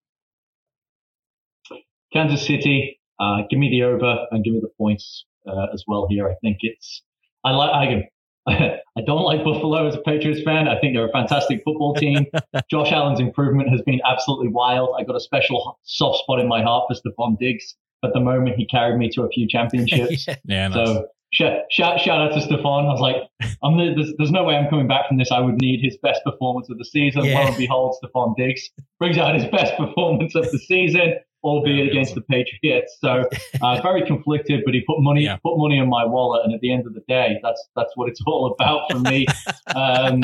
Kansas 2.12 2.46
City, 2.46 3.00
uh, 3.18 3.42
give 3.50 3.58
me 3.58 3.70
the 3.70 3.82
over 3.82 4.26
and 4.30 4.44
give 4.44 4.54
me 4.54 4.60
the 4.60 4.70
points 4.78 5.24
uh, 5.46 5.66
as 5.72 5.84
well 5.86 6.06
here. 6.08 6.28
I 6.28 6.34
think 6.42 6.58
it's, 6.60 7.02
I 7.44 7.50
like, 7.50 8.10
I, 8.96 9.00
don't 9.06 9.24
like 9.24 9.44
Buffalo 9.44 9.86
as 9.86 9.94
a 9.94 10.00
Patriots 10.00 10.42
fan. 10.42 10.68
I 10.68 10.78
think 10.80 10.94
they're 10.94 11.08
a 11.08 11.12
fantastic 11.12 11.62
football 11.64 11.94
team. 11.94 12.26
Josh 12.70 12.92
Allen's 12.92 13.20
improvement 13.20 13.68
has 13.68 13.82
been 13.82 14.00
absolutely 14.06 14.48
wild. 14.48 14.90
I 14.98 15.04
got 15.04 15.16
a 15.16 15.20
special 15.20 15.78
soft 15.84 16.20
spot 16.20 16.40
in 16.40 16.48
my 16.48 16.62
heart 16.62 16.84
for 16.88 16.94
Stefon 16.94 17.38
Diggs. 17.38 17.74
At 18.04 18.12
the 18.12 18.20
moment, 18.20 18.56
he 18.56 18.64
carried 18.64 18.96
me 18.96 19.10
to 19.10 19.22
a 19.22 19.28
few 19.28 19.48
championships. 19.48 20.26
yeah, 20.26 20.36
yeah 20.44 20.68
nice. 20.68 20.88
so 20.88 21.06
shout, 21.32 21.62
shout, 21.70 22.00
shout 22.00 22.20
out 22.20 22.32
to 22.32 22.46
Stefon. 22.46 22.88
I 22.88 22.92
was 22.92 23.00
like, 23.00 23.16
I'm 23.62 23.76
the, 23.76 23.92
there's, 23.94 24.14
there's, 24.18 24.30
no 24.30 24.44
way 24.44 24.56
I'm 24.56 24.70
coming 24.70 24.86
back 24.86 25.08
from 25.08 25.18
this. 25.18 25.30
I 25.32 25.40
would 25.40 25.60
need 25.60 25.80
his 25.82 25.98
best 25.98 26.22
performance 26.24 26.70
of 26.70 26.78
the 26.78 26.84
season. 26.84 27.24
Yeah. 27.24 27.40
Lo 27.40 27.46
and 27.48 27.56
behold, 27.56 27.96
Stefon 28.02 28.36
Diggs 28.36 28.70
brings 28.98 29.18
out 29.18 29.34
his 29.34 29.46
best 29.46 29.76
performance 29.76 30.34
of 30.34 30.50
the 30.50 30.58
season 30.58 31.14
albeit 31.48 31.88
against 31.88 32.14
the 32.14 32.20
Patriots. 32.22 32.96
So 33.00 33.24
uh, 33.62 33.80
very 33.82 34.06
conflicted, 34.06 34.62
but 34.64 34.74
he 34.74 34.82
put 34.86 35.00
money 35.00 35.24
yeah. 35.24 35.36
put 35.36 35.56
money 35.56 35.78
in 35.78 35.88
my 35.88 36.04
wallet, 36.04 36.44
and 36.44 36.54
at 36.54 36.60
the 36.60 36.72
end 36.72 36.86
of 36.86 36.94
the 36.94 37.02
day, 37.08 37.38
that's 37.42 37.68
that's 37.74 37.92
what 37.96 38.08
it's 38.08 38.20
all 38.26 38.54
about 38.58 38.90
for 38.90 38.98
me. 38.98 39.26
Um, 39.74 40.22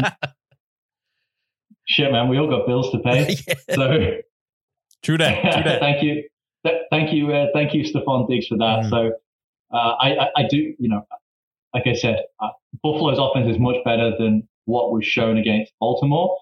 shit, 1.86 2.12
man, 2.12 2.28
we 2.28 2.38
all 2.38 2.48
got 2.48 2.66
bills 2.66 2.90
to 2.92 2.98
pay. 2.98 3.36
yeah. 3.48 3.54
So 3.74 3.98
true 5.02 5.18
that. 5.18 5.42
True 5.42 5.62
that. 5.64 5.80
thank 5.80 6.02
you, 6.02 6.24
Th- 6.64 6.82
thank 6.90 7.12
you, 7.12 7.32
uh, 7.32 7.46
thank 7.52 7.74
you, 7.74 7.84
Stefon 7.84 8.28
Diggs, 8.28 8.46
for 8.46 8.56
that. 8.56 8.84
Mm. 8.84 8.90
So 8.90 9.12
uh, 9.72 9.94
I, 10.00 10.16
I, 10.16 10.28
I, 10.36 10.42
do, 10.48 10.56
you 10.78 10.88
know, 10.88 11.06
like 11.74 11.86
I 11.86 11.94
said, 11.94 12.20
uh, 12.40 12.48
Buffalo's 12.82 13.18
offense 13.18 13.50
is 13.50 13.60
much 13.60 13.76
better 13.84 14.12
than 14.18 14.48
what 14.64 14.92
was 14.92 15.04
shown 15.04 15.36
against 15.36 15.72
Baltimore 15.78 16.38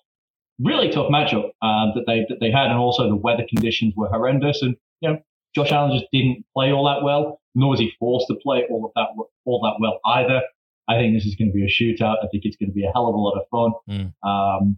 really 0.60 0.90
tough 0.90 1.08
matchup 1.08 1.50
uh, 1.62 1.92
that 1.94 2.04
they 2.06 2.26
that 2.28 2.38
they 2.40 2.50
had, 2.50 2.66
and 2.66 2.78
also 2.78 3.08
the 3.08 3.16
weather 3.16 3.44
conditions 3.48 3.94
were 3.96 4.08
horrendous. 4.08 4.62
And 4.62 4.76
you 5.00 5.10
know, 5.10 5.18
Josh 5.54 5.72
Allen 5.72 5.96
just 5.96 6.10
didn't 6.12 6.44
play 6.54 6.72
all 6.72 6.86
that 6.86 7.02
well, 7.04 7.40
nor 7.54 7.70
was 7.70 7.80
he 7.80 7.92
forced 7.98 8.26
to 8.28 8.34
play 8.42 8.64
all 8.70 8.84
of 8.86 8.92
that 8.96 9.08
all 9.44 9.60
that 9.62 9.76
well 9.80 10.00
either. 10.06 10.42
I 10.88 10.96
think 10.96 11.14
this 11.14 11.26
is 11.26 11.36
going 11.36 11.48
to 11.48 11.54
be 11.54 11.64
a 11.64 11.68
shootout. 11.68 12.16
I 12.22 12.28
think 12.30 12.44
it's 12.44 12.56
going 12.56 12.70
to 12.70 12.74
be 12.74 12.84
a 12.84 12.90
hell 12.92 13.06
of 13.06 13.14
a 13.14 13.18
lot 13.18 13.38
of 13.38 13.46
fun. 13.50 13.72
Mm. 13.88 14.28
Um, 14.28 14.76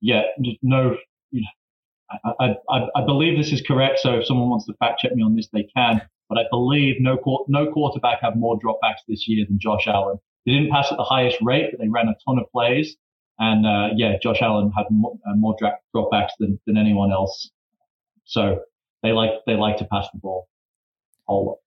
yeah, 0.00 0.22
no, 0.62 0.96
you 1.30 1.40
know, 1.40 2.32
I, 2.38 2.56
I, 2.68 2.88
I 2.96 3.04
believe 3.04 3.38
this 3.38 3.52
is 3.52 3.62
correct. 3.62 4.00
So 4.00 4.18
if 4.18 4.26
someone 4.26 4.50
wants 4.50 4.66
to 4.66 4.74
fact 4.74 5.00
check 5.00 5.14
me 5.14 5.22
on 5.22 5.34
this, 5.34 5.48
they 5.52 5.66
can. 5.74 6.02
But 6.28 6.38
I 6.38 6.44
believe 6.50 6.96
no 7.00 7.18
no 7.48 7.70
quarterback 7.72 8.20
had 8.22 8.36
more 8.36 8.58
dropbacks 8.58 9.02
this 9.08 9.28
year 9.28 9.44
than 9.46 9.58
Josh 9.58 9.86
Allen. 9.86 10.18
They 10.46 10.52
didn't 10.52 10.70
pass 10.70 10.90
at 10.90 10.96
the 10.96 11.04
highest 11.04 11.38
rate, 11.42 11.70
but 11.70 11.80
they 11.80 11.88
ran 11.88 12.08
a 12.08 12.16
ton 12.26 12.38
of 12.38 12.50
plays. 12.50 12.96
And 13.38 13.66
uh, 13.66 13.94
yeah, 13.96 14.16
Josh 14.22 14.40
Allen 14.40 14.70
had 14.76 14.84
more, 14.90 15.14
uh, 15.26 15.34
more 15.36 15.56
dropbacks 15.94 16.30
than, 16.38 16.60
than 16.66 16.76
anyone 16.76 17.10
else. 17.10 17.50
So 18.24 18.60
they 19.02 19.12
like 19.12 19.30
they 19.46 19.54
like 19.54 19.78
to 19.78 19.84
pass 19.84 20.06
the 20.12 20.20
ball 20.20 20.48
a 21.28 21.32
whole 21.32 21.46
lot. 21.46 21.58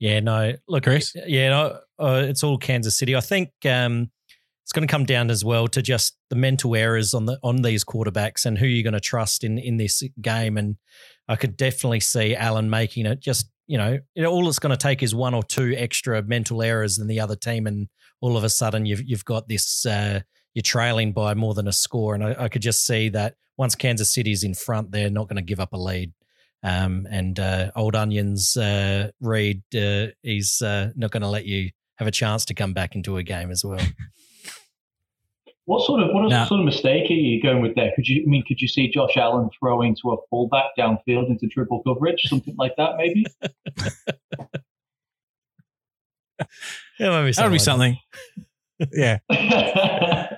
Yeah, 0.00 0.20
no, 0.20 0.54
look, 0.68 0.84
Chris. 0.84 1.14
Yeah, 1.26 1.48
no, 1.50 1.78
uh, 1.98 2.24
it's 2.28 2.44
all 2.44 2.58
Kansas 2.58 2.96
City. 2.96 3.16
I 3.16 3.20
think 3.20 3.50
um, 3.64 4.10
it's 4.64 4.72
going 4.72 4.86
to 4.86 4.90
come 4.90 5.04
down 5.04 5.30
as 5.30 5.44
well 5.44 5.66
to 5.68 5.82
just 5.82 6.16
the 6.30 6.36
mental 6.36 6.76
errors 6.76 7.14
on 7.14 7.26
the 7.26 7.38
on 7.42 7.62
these 7.62 7.84
quarterbacks 7.84 8.44
and 8.44 8.58
who 8.58 8.66
you're 8.66 8.84
going 8.84 8.92
to 8.92 9.00
trust 9.00 9.44
in 9.44 9.58
in 9.58 9.76
this 9.76 10.02
game. 10.20 10.56
And 10.56 10.76
I 11.28 11.36
could 11.36 11.56
definitely 11.56 12.00
see 12.00 12.36
Allen 12.36 12.70
making 12.70 13.06
it. 13.06 13.20
Just 13.20 13.50
you 13.66 13.76
know, 13.76 13.98
all 14.26 14.48
it's 14.48 14.58
going 14.58 14.76
to 14.76 14.76
take 14.76 15.02
is 15.02 15.14
one 15.14 15.34
or 15.34 15.42
two 15.42 15.74
extra 15.76 16.22
mental 16.22 16.62
errors 16.62 16.96
than 16.96 17.06
the 17.06 17.20
other 17.20 17.36
team, 17.36 17.66
and 17.66 17.88
all 18.20 18.36
of 18.36 18.44
a 18.44 18.48
sudden 18.48 18.86
you've 18.86 19.02
you've 19.02 19.24
got 19.24 19.48
this 19.48 19.86
uh, 19.86 20.20
you're 20.54 20.62
trailing 20.62 21.12
by 21.12 21.34
more 21.34 21.54
than 21.54 21.68
a 21.68 21.72
score, 21.72 22.14
and 22.14 22.24
I, 22.24 22.34
I, 22.44 22.48
could 22.48 22.62
just 22.62 22.84
see 22.84 23.08
that 23.10 23.36
once 23.56 23.74
Kansas 23.74 24.12
City's 24.12 24.42
in 24.42 24.54
front, 24.54 24.90
they're 24.90 25.10
not 25.10 25.28
going 25.28 25.36
to 25.36 25.42
give 25.42 25.60
up 25.60 25.72
a 25.72 25.76
lead. 25.76 26.12
Um, 26.64 27.06
and 27.10 27.38
uh, 27.38 27.70
old 27.76 27.94
onions 27.94 28.56
uh, 28.56 29.10
Reid, 29.20 29.62
uh, 29.76 30.08
he's 30.22 30.60
uh, 30.60 30.90
not 30.96 31.12
going 31.12 31.22
to 31.22 31.28
let 31.28 31.44
you 31.44 31.70
have 31.96 32.08
a 32.08 32.12
chance 32.12 32.44
to 32.46 32.54
come 32.54 32.72
back 32.72 32.96
into 32.96 33.16
a 33.16 33.22
game 33.22 33.50
as 33.50 33.64
well. 33.64 33.80
What 35.64 35.84
sort 35.84 36.00
of 36.00 36.08
what 36.14 36.30
sort 36.48 36.60
of 36.60 36.64
mistake 36.64 37.10
are 37.10 37.12
you 37.12 37.42
going 37.42 37.60
with 37.60 37.74
there? 37.74 37.92
Could 37.94 38.08
you 38.08 38.22
I 38.22 38.26
mean 38.26 38.42
could 38.48 38.58
you 38.58 38.68
see 38.68 38.88
Josh 38.90 39.18
Allen 39.18 39.50
throwing 39.60 39.94
to 39.96 40.12
a 40.12 40.16
fullback 40.30 40.70
downfield 40.78 41.28
into 41.28 41.46
triple 41.46 41.82
coverage, 41.82 42.22
something 42.22 42.56
like 42.56 42.74
that, 42.78 42.96
maybe? 42.96 43.26
Yeah, 46.98 47.20
maybe 47.20 47.32
that 47.32 47.44
would 47.44 47.52
be 47.52 47.58
something. 47.58 47.96
yeah. 48.92 49.18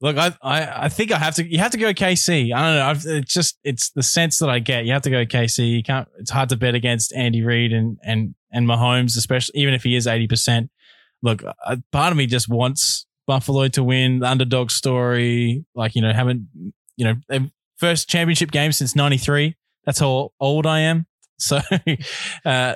Look, 0.00 0.16
I, 0.16 0.32
I 0.42 0.84
I 0.84 0.88
think 0.88 1.10
I 1.10 1.18
have 1.18 1.34
to. 1.36 1.44
You 1.44 1.58
have 1.58 1.72
to 1.72 1.78
go 1.78 1.92
KC. 1.92 2.54
I 2.54 2.62
don't 2.62 2.76
know. 2.76 2.86
I've, 2.86 3.04
it's 3.04 3.32
just 3.34 3.58
it's 3.64 3.90
the 3.90 4.02
sense 4.02 4.38
that 4.38 4.48
I 4.48 4.60
get. 4.60 4.84
You 4.84 4.92
have 4.92 5.02
to 5.02 5.10
go 5.10 5.24
KC. 5.24 5.76
You 5.76 5.82
can't. 5.82 6.06
It's 6.18 6.30
hard 6.30 6.50
to 6.50 6.56
bet 6.56 6.76
against 6.76 7.12
Andy 7.14 7.42
Reid 7.42 7.72
and 7.72 7.98
and 8.04 8.34
and 8.52 8.66
Mahomes, 8.68 9.16
especially 9.16 9.60
even 9.60 9.74
if 9.74 9.82
he 9.82 9.96
is 9.96 10.06
eighty 10.06 10.28
percent. 10.28 10.70
Look, 11.20 11.42
a 11.42 11.82
part 11.90 12.12
of 12.12 12.16
me 12.16 12.26
just 12.26 12.48
wants 12.48 13.06
Buffalo 13.26 13.66
to 13.68 13.82
win. 13.82 14.20
The 14.20 14.28
underdog 14.28 14.70
story, 14.70 15.64
like 15.74 15.96
you 15.96 16.02
know, 16.02 16.12
haven't 16.12 16.46
you 16.96 17.04
know 17.04 17.48
first 17.76 18.08
championship 18.08 18.52
game 18.52 18.70
since 18.70 18.94
'93. 18.94 19.56
That's 19.84 19.98
how 19.98 20.30
old 20.38 20.64
I 20.64 20.80
am. 20.80 21.06
So 21.38 21.60
uh, 22.44 22.74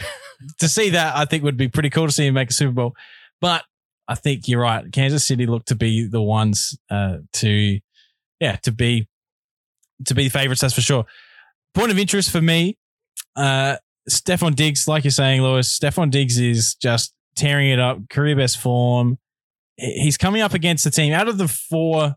to 0.58 0.68
see 0.68 0.90
that, 0.90 1.16
I 1.16 1.24
think 1.24 1.44
would 1.44 1.56
be 1.56 1.68
pretty 1.68 1.90
cool 1.90 2.06
to 2.06 2.12
see 2.12 2.26
him 2.26 2.34
make 2.34 2.50
a 2.50 2.52
Super 2.52 2.72
Bowl. 2.72 2.94
But 3.40 3.64
I 4.08 4.14
think 4.14 4.48
you're 4.48 4.60
right. 4.60 4.90
Kansas 4.92 5.26
City 5.26 5.46
look 5.46 5.64
to 5.66 5.74
be 5.74 6.06
the 6.06 6.22
ones 6.22 6.78
uh, 6.90 7.18
to, 7.34 7.80
yeah, 8.40 8.56
to 8.56 8.72
be 8.72 9.08
to 10.06 10.14
be 10.14 10.28
favorites. 10.28 10.60
That's 10.60 10.74
for 10.74 10.80
sure. 10.80 11.04
Point 11.74 11.90
of 11.90 11.98
interest 11.98 12.30
for 12.30 12.40
me, 12.40 12.76
uh, 13.36 13.76
Stefon 14.10 14.54
Diggs, 14.54 14.88
like 14.88 15.04
you're 15.04 15.10
saying, 15.10 15.42
Lewis. 15.42 15.78
Stefon 15.78 16.10
Diggs 16.10 16.38
is 16.38 16.74
just 16.74 17.14
tearing 17.36 17.70
it 17.70 17.78
up, 17.78 18.08
career 18.10 18.36
best 18.36 18.58
form. 18.58 19.18
He's 19.76 20.18
coming 20.18 20.42
up 20.42 20.54
against 20.54 20.84
the 20.84 20.90
team 20.90 21.12
out 21.12 21.28
of 21.28 21.38
the 21.38 21.48
four 21.48 22.16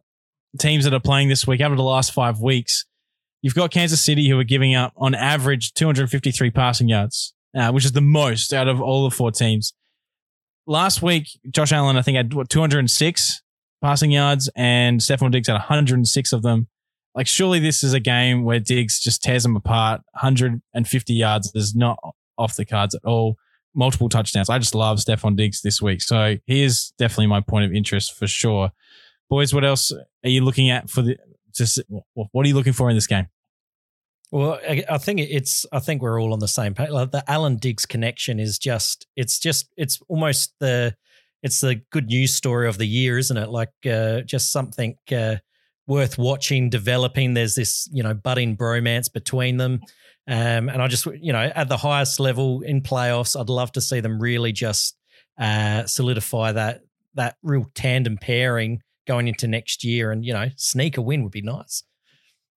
teams 0.60 0.84
that 0.84 0.94
are 0.94 1.00
playing 1.00 1.30
this 1.30 1.48
week. 1.48 1.62
Out 1.62 1.72
of 1.72 1.78
the 1.78 1.84
last 1.84 2.12
five 2.12 2.40
weeks, 2.40 2.86
You've 3.46 3.54
got 3.54 3.70
Kansas 3.70 4.04
City 4.04 4.28
who 4.28 4.40
are 4.40 4.44
giving 4.44 4.74
up 4.74 4.92
on 4.98 5.14
average 5.14 5.76
253 5.76 6.50
passing 6.50 6.90
yards, 6.90 7.36
uh, 7.56 7.70
which 7.72 7.86
is 7.86 7.92
the 7.92 8.02
most 8.02 8.52
out 8.52 8.68
of 8.68 8.82
all 8.82 9.08
the 9.08 9.16
four 9.16 9.30
teams. 9.30 9.76
Last 10.66 11.04
week, 11.04 11.28
Josh 11.52 11.72
Allen, 11.72 11.96
I 11.96 12.02
think, 12.02 12.16
had 12.16 12.34
what, 12.34 12.50
206 12.50 13.44
passing 13.84 14.10
yards, 14.10 14.50
and 14.56 15.00
Stefon 15.00 15.30
Diggs 15.30 15.48
had 15.48 15.54
106 15.54 16.34
of 16.34 16.42
them. 16.42 16.70
Like, 17.14 17.28
surely 17.28 17.60
this 17.60 17.84
is 17.84 17.94
a 17.94 18.00
game 18.00 18.46
where 18.46 18.60
Diggs 18.60 19.00
just 19.00 19.22
tears 19.22 19.44
them 19.44 19.56
apart. 19.56 20.02
150 20.14 21.14
yards 21.14 21.52
is 21.54 21.76
not 21.76 22.00
off 22.40 22.56
the 22.56 22.66
cards 22.66 22.96
at 22.96 23.06
all. 23.06 23.36
Multiple 23.76 24.10
touchdowns. 24.10 24.50
I 24.50 24.58
just 24.58 24.74
love 24.74 24.98
Stefon 24.98 25.36
Diggs 25.36 25.62
this 25.62 25.80
week. 25.80 26.02
So 26.02 26.38
he 26.48 26.64
is 26.64 26.94
definitely 26.98 27.28
my 27.28 27.42
point 27.42 27.66
of 27.66 27.74
interest 27.74 28.18
for 28.18 28.26
sure. 28.26 28.72
Boys, 29.30 29.54
what 29.54 29.64
else 29.64 29.92
are 29.92 30.30
you 30.30 30.44
looking 30.44 30.72
at 30.72 30.90
for 30.90 31.04
the? 31.04 31.18
Just, 31.54 31.80
what 32.14 32.44
are 32.44 32.48
you 32.48 32.56
looking 32.56 32.74
for 32.74 32.90
in 32.90 32.98
this 32.98 33.08
game? 33.08 33.28
Well, 34.36 34.60
I 34.68 34.98
think 34.98 35.22
it's. 35.22 35.66
I 35.72 35.80
think 35.80 36.02
we're 36.02 36.22
all 36.22 36.34
on 36.34 36.40
the 36.40 36.48
same 36.50 36.74
page. 36.74 36.90
Like 36.90 37.12
the 37.12 37.24
Allen 37.26 37.56
Diggs 37.56 37.86
connection 37.86 38.38
is 38.38 38.60
just. 38.60 39.08
It's 39.16 39.40
just. 39.40 39.70
It's 39.78 40.02
almost 40.10 40.54
the. 40.60 40.94
It's 41.42 41.62
the 41.62 41.76
good 41.90 42.08
news 42.08 42.34
story 42.34 42.68
of 42.68 42.78
the 42.78 42.86
year, 42.86 43.18
isn't 43.18 43.38
it? 43.38 43.48
Like 43.48 43.72
uh, 43.90 44.22
just 44.24 44.52
something 44.52 44.98
uh, 45.10 45.38
worth 45.88 46.18
watching, 46.18 46.70
developing. 46.70 47.34
There's 47.34 47.56
this, 47.56 47.88
you 47.94 48.04
know, 48.04 48.14
budding 48.14 48.58
bromance 48.58 49.10
between 49.10 49.56
them, 49.56 49.80
um, 50.28 50.68
and 50.68 50.82
I 50.82 50.90
just, 50.90 51.06
you 51.06 51.32
know, 51.32 51.50
at 51.56 51.70
the 51.70 51.78
highest 51.78 52.20
level 52.20 52.60
in 52.60 52.82
playoffs, 52.82 53.40
I'd 53.40 53.48
love 53.48 53.72
to 53.72 53.82
see 53.82 54.02
them 54.02 54.20
really 54.20 54.52
just 54.52 54.98
uh, 55.38 55.86
solidify 55.86 56.52
that 56.52 56.82
that 57.14 57.38
real 57.42 57.68
tandem 57.74 58.18
pairing 58.18 58.82
going 59.08 59.30
into 59.30 59.48
next 59.48 59.86
year, 59.86 60.12
and 60.12 60.26
you 60.26 60.34
know, 60.34 60.50
sneak 60.58 60.98
a 60.98 61.02
win 61.02 61.24
would 61.24 61.32
be 61.32 61.42
nice. 61.42 61.84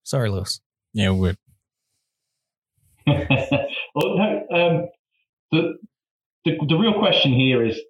Sorry, 0.02 0.28
Lewis. 0.28 0.60
Yeah, 0.92 1.12
we 1.12 1.20
would. 1.20 1.38
well, 3.94 4.16
no, 4.16 4.46
um, 4.52 4.88
the, 5.52 5.74
the 6.44 6.58
the 6.68 6.76
real 6.76 6.98
question 6.98 7.32
here 7.32 7.64
is 7.64 7.80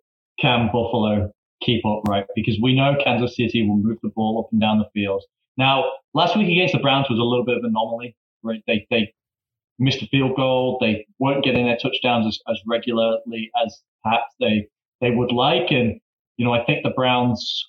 can 0.41 0.67
Buffalo 0.73 1.31
keep 1.63 1.85
up, 1.87 2.03
right? 2.09 2.27
Because 2.35 2.59
we 2.63 2.75
know 2.75 2.97
Kansas 3.03 3.37
City 3.37 3.67
will 3.67 3.77
move 3.77 3.99
the 4.03 4.11
ball 4.15 4.41
up 4.41 4.53
and 4.53 4.61
down 4.61 4.79
the 4.79 4.89
field. 4.95 5.25
Now, 5.57 5.85
last 6.15 6.37
week 6.37 6.49
against 6.49 6.75
the 6.75 6.81
Browns 6.81 7.09
was 7.11 7.19
a 7.19 7.23
little 7.23 7.45
bit 7.45 7.59
of 7.59 7.65
an 7.65 7.71
anomaly, 7.71 8.17
right? 8.43 8.63
They 8.67 8.87
they 8.91 9.13
missed 9.79 10.03
a 10.03 10.07
field 10.07 10.37
goal. 10.37 10.79
They 10.81 11.07
weren't 11.19 11.45
getting 11.45 11.67
their 11.67 11.77
touchdowns 11.77 12.27
as, 12.27 12.39
as 12.49 12.61
regularly 12.67 13.51
as 13.65 13.83
perhaps 14.03 14.35
they 14.41 14.69
they 15.01 15.11
would 15.11 15.33
like, 15.33 15.71
and 15.71 16.01
you 16.37 16.45
know, 16.45 16.53
I 16.53 16.65
think 16.65 16.83
the 16.85 16.91
Browns' 16.91 17.69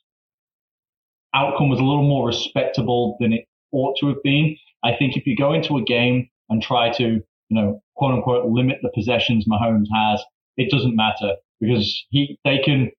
outcome 1.33 1.69
was 1.69 1.79
a 1.79 1.83
little 1.83 2.07
more 2.07 2.27
respectable 2.27 3.17
than 3.19 3.33
it 3.33 3.45
ought 3.71 3.97
to 3.99 4.07
have 4.07 4.21
been. 4.23 4.55
I 4.83 4.95
think 4.95 5.17
if 5.17 5.25
you 5.25 5.35
go 5.35 5.53
into 5.53 5.77
a 5.77 5.83
game 5.83 6.29
and 6.49 6.61
try 6.61 6.91
to, 6.97 7.21
you 7.49 7.59
know, 7.59 7.81
quote 7.95 8.13
unquote, 8.13 8.45
limit 8.49 8.77
the 8.81 8.91
possessions 8.93 9.45
Mahomes 9.47 9.87
has, 9.93 10.21
it 10.57 10.71
doesn't 10.71 10.95
matter 10.95 11.35
because 11.59 12.05
he 12.09 12.37
they 12.45 12.59
can 12.59 12.91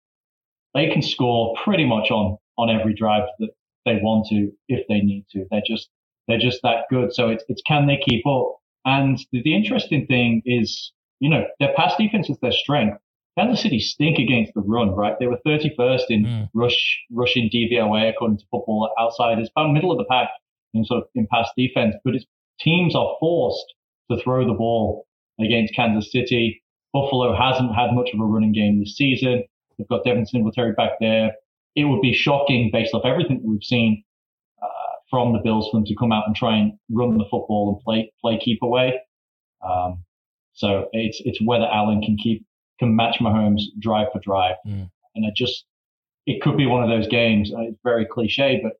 they 0.75 0.89
can 0.89 1.03
score 1.03 1.55
pretty 1.65 1.87
much 1.87 2.11
on 2.11 2.37
on 2.59 2.71
every 2.71 2.95
drive 2.95 3.25
that 3.39 3.51
they 3.87 3.99
want 4.03 4.27
to 4.29 4.53
if 4.69 4.87
they 4.89 5.01
need 5.01 5.27
to. 5.33 5.47
They're 5.51 5.63
just 5.67 5.89
they're 6.29 6.39
just 6.39 6.61
that 6.63 6.85
good. 6.91 7.15
So 7.15 7.29
it's 7.29 7.45
it's 7.49 7.63
can 7.67 7.87
they 7.87 7.99
keep 8.05 8.27
up? 8.27 8.57
And 8.85 9.19
the, 9.33 9.43
the 9.43 9.55
interesting 9.55 10.07
thing 10.07 10.43
is, 10.45 10.93
you 11.21 11.29
know, 11.29 11.45
their 11.59 11.75
pass 11.77 11.97
defense 11.97 12.31
is 12.31 12.39
their 12.41 12.53
strength. 12.53 12.99
Kansas 13.39 13.63
City 13.63 13.79
stink 13.79 14.19
against 14.19 14.53
the 14.55 14.61
run, 14.61 14.91
right? 14.91 15.17
They 15.19 15.27
were 15.27 15.39
31st 15.47 16.03
in 16.09 16.25
mm. 16.25 16.49
rush 16.55 16.99
rushing 17.13 17.49
DVOA 17.49 18.11
according 18.11 18.39
to 18.39 18.45
Football 18.51 18.91
Outsiders, 19.01 19.51
about 19.55 19.73
middle 19.73 19.93
of 19.93 19.99
the 19.99 20.05
pack 20.05 20.29
in 20.75 20.85
sort 20.85 21.03
of 21.03 21.09
in 21.15 21.27
pass 21.31 21.49
defense. 21.57 21.95
But 22.05 22.17
its 22.17 22.27
teams 22.59 22.95
are 22.95 23.17
forced 23.21 23.67
to 24.11 24.23
throw 24.23 24.47
the 24.47 24.55
ball 24.55 25.07
against 25.41 25.75
Kansas 25.75 26.13
City. 26.13 26.63
Buffalo 26.93 27.35
hasn't 27.35 27.75
had 27.75 27.93
much 27.93 28.11
of 28.13 28.21
a 28.21 28.25
running 28.25 28.53
game 28.53 28.81
this 28.81 28.97
season. 28.97 29.45
They've 29.79 29.89
got 29.89 30.05
Devin 30.05 30.27
Singletary 30.27 30.73
back 30.73 30.93
there. 31.01 31.33
It 31.77 31.85
would 31.85 32.03
be 32.03 32.13
shocking 32.13 32.71
based 32.73 32.95
off 32.95 33.05
everything 33.05 33.39
that 33.39 33.49
we've 33.49 33.63
seen 33.63 34.03
uh, 34.63 34.67
from 35.09 35.33
the 35.33 35.39
Bills 35.39 35.69
for 35.71 35.79
them 35.79 35.87
to 35.87 35.95
come 35.95 36.13
out 36.13 36.25
and 36.27 36.35
try 36.35 36.57
and 36.57 36.73
run 36.91 37.17
the 37.17 37.25
football 37.25 37.73
and 37.73 37.85
play 37.85 38.13
play 38.21 38.39
keep 38.39 38.63
away. 38.63 39.01
Um, 39.63 40.05
so 40.53 40.89
it's 40.93 41.23
it's 41.25 41.41
whether 41.41 41.65
Allen 41.65 42.03
can 42.03 42.17
keep 42.17 42.45
can 42.79 42.95
match 42.97 43.19
Mahomes 43.21 43.63
drive 43.79 44.09
for 44.13 44.21
drive, 44.21 44.57
mm. 44.67 44.91
and 45.15 45.27
I 45.27 45.31
just 45.35 45.65
it 46.27 46.43
could 46.43 46.57
be 46.57 46.67
one 46.67 46.83
of 46.83 46.89
those 46.89 47.09
games. 47.09 47.53
Uh, 47.53 47.61
it's 47.61 47.79
very 47.85 48.05
cliche, 48.05 48.61
but 48.63 48.73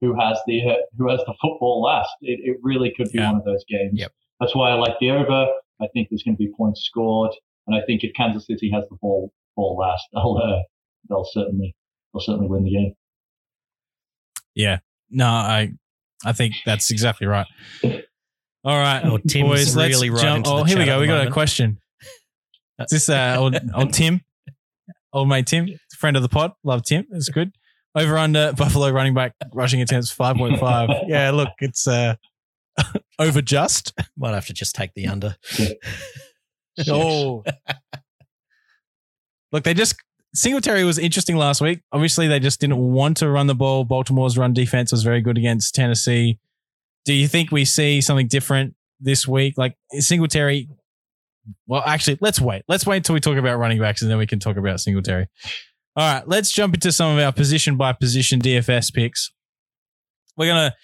who 0.00 0.14
has 0.20 0.38
the 0.46 0.70
uh, 0.70 0.74
who 0.98 1.10
has 1.10 1.20
the 1.20 1.34
football 1.40 1.82
last? 1.82 2.10
It, 2.20 2.40
it 2.42 2.58
really 2.62 2.92
could 2.96 3.10
be 3.10 3.18
yeah. 3.18 3.32
one 3.32 3.40
of 3.40 3.44
those 3.44 3.64
games. 3.68 3.92
Yep. 3.94 4.12
That's 4.40 4.54
why 4.54 4.70
I 4.70 4.74
like 4.74 4.94
the 5.00 5.10
over. 5.10 5.46
I 5.80 5.86
think 5.92 6.08
there's 6.10 6.22
going 6.22 6.36
to 6.36 6.38
be 6.38 6.52
points 6.56 6.82
scored, 6.82 7.32
and 7.66 7.76
I 7.76 7.84
think 7.86 8.04
if 8.04 8.12
Kansas 8.14 8.46
City 8.46 8.70
has 8.72 8.84
the 8.88 8.96
ball 9.00 9.32
ball 9.56 9.76
last, 9.76 10.04
they'll 10.12 10.40
uh, 10.42 10.62
they'll 11.08 11.28
certainly 11.32 11.74
they'll 12.12 12.20
certainly 12.20 12.48
win 12.48 12.64
the 12.64 12.70
game. 12.70 12.94
Yeah, 14.54 14.78
no, 15.10 15.26
I 15.26 15.72
I 16.24 16.32
think 16.32 16.54
that's 16.64 16.90
exactly 16.90 17.26
right. 17.26 17.46
All 18.66 18.78
right, 18.78 19.02
oh, 19.04 19.18
Tim's 19.18 19.48
boys, 19.48 19.76
really 19.76 20.08
let's 20.08 20.22
jump. 20.22 20.46
Oh, 20.48 20.64
here 20.64 20.78
we 20.78 20.86
go. 20.86 20.98
We 20.98 21.06
got 21.06 21.14
moment. 21.14 21.28
a 21.28 21.32
question. 21.32 21.78
Is 22.78 22.90
this 22.90 23.08
uh, 23.10 23.36
old, 23.38 23.56
old 23.74 23.92
Tim? 23.92 24.22
Old 25.12 25.28
mate 25.28 25.46
Tim, 25.46 25.68
friend 25.98 26.16
of 26.16 26.22
the 26.22 26.30
pod. 26.30 26.52
Love 26.64 26.82
Tim. 26.82 27.06
It's 27.12 27.28
good. 27.28 27.52
Over 27.94 28.16
under 28.16 28.52
Buffalo 28.54 28.90
running 28.90 29.14
back 29.14 29.34
rushing 29.52 29.80
attempts 29.80 30.12
5.5. 30.12 31.04
yeah, 31.06 31.30
look, 31.30 31.50
it's 31.60 31.86
uh, 31.86 32.14
over 33.18 33.42
just. 33.42 33.92
Might 34.16 34.34
have 34.34 34.46
to 34.46 34.52
just 34.52 34.74
take 34.74 34.92
the 34.94 35.06
under. 35.06 35.36
oh. 36.88 37.44
look, 39.52 39.64
they 39.64 39.74
just 39.74 39.96
Singletary 40.34 40.84
was 40.84 40.98
interesting 40.98 41.36
last 41.36 41.60
week. 41.60 41.80
Obviously, 41.92 42.26
they 42.26 42.40
just 42.40 42.60
didn't 42.60 42.78
want 42.78 43.18
to 43.18 43.28
run 43.28 43.46
the 43.46 43.54
ball. 43.54 43.84
Baltimore's 43.84 44.36
run 44.36 44.52
defense 44.52 44.90
was 44.90 45.04
very 45.04 45.20
good 45.20 45.38
against 45.38 45.74
Tennessee. 45.74 46.38
Do 47.04 47.12
you 47.12 47.28
think 47.28 47.52
we 47.52 47.64
see 47.64 48.00
something 48.00 48.26
different 48.26 48.74
this 48.98 49.28
week? 49.28 49.54
Like 49.56 49.76
Singletary 49.92 50.68
well, 51.66 51.82
actually, 51.84 52.18
let's 52.20 52.40
wait. 52.40 52.62
Let's 52.68 52.86
wait 52.86 52.98
until 52.98 53.14
we 53.14 53.20
talk 53.20 53.36
about 53.36 53.58
running 53.58 53.78
backs 53.78 54.02
and 54.02 54.10
then 54.10 54.18
we 54.18 54.26
can 54.26 54.38
talk 54.38 54.56
about 54.56 54.80
Singletary. 54.80 55.26
All 55.96 56.14
right, 56.14 56.28
let's 56.28 56.50
jump 56.50 56.74
into 56.74 56.90
some 56.90 57.16
of 57.16 57.22
our 57.22 57.32
position 57.32 57.76
by 57.76 57.92
position 57.92 58.40
DFS 58.40 58.92
picks. 58.92 59.30
We're 60.36 60.48
gonna 60.48 60.74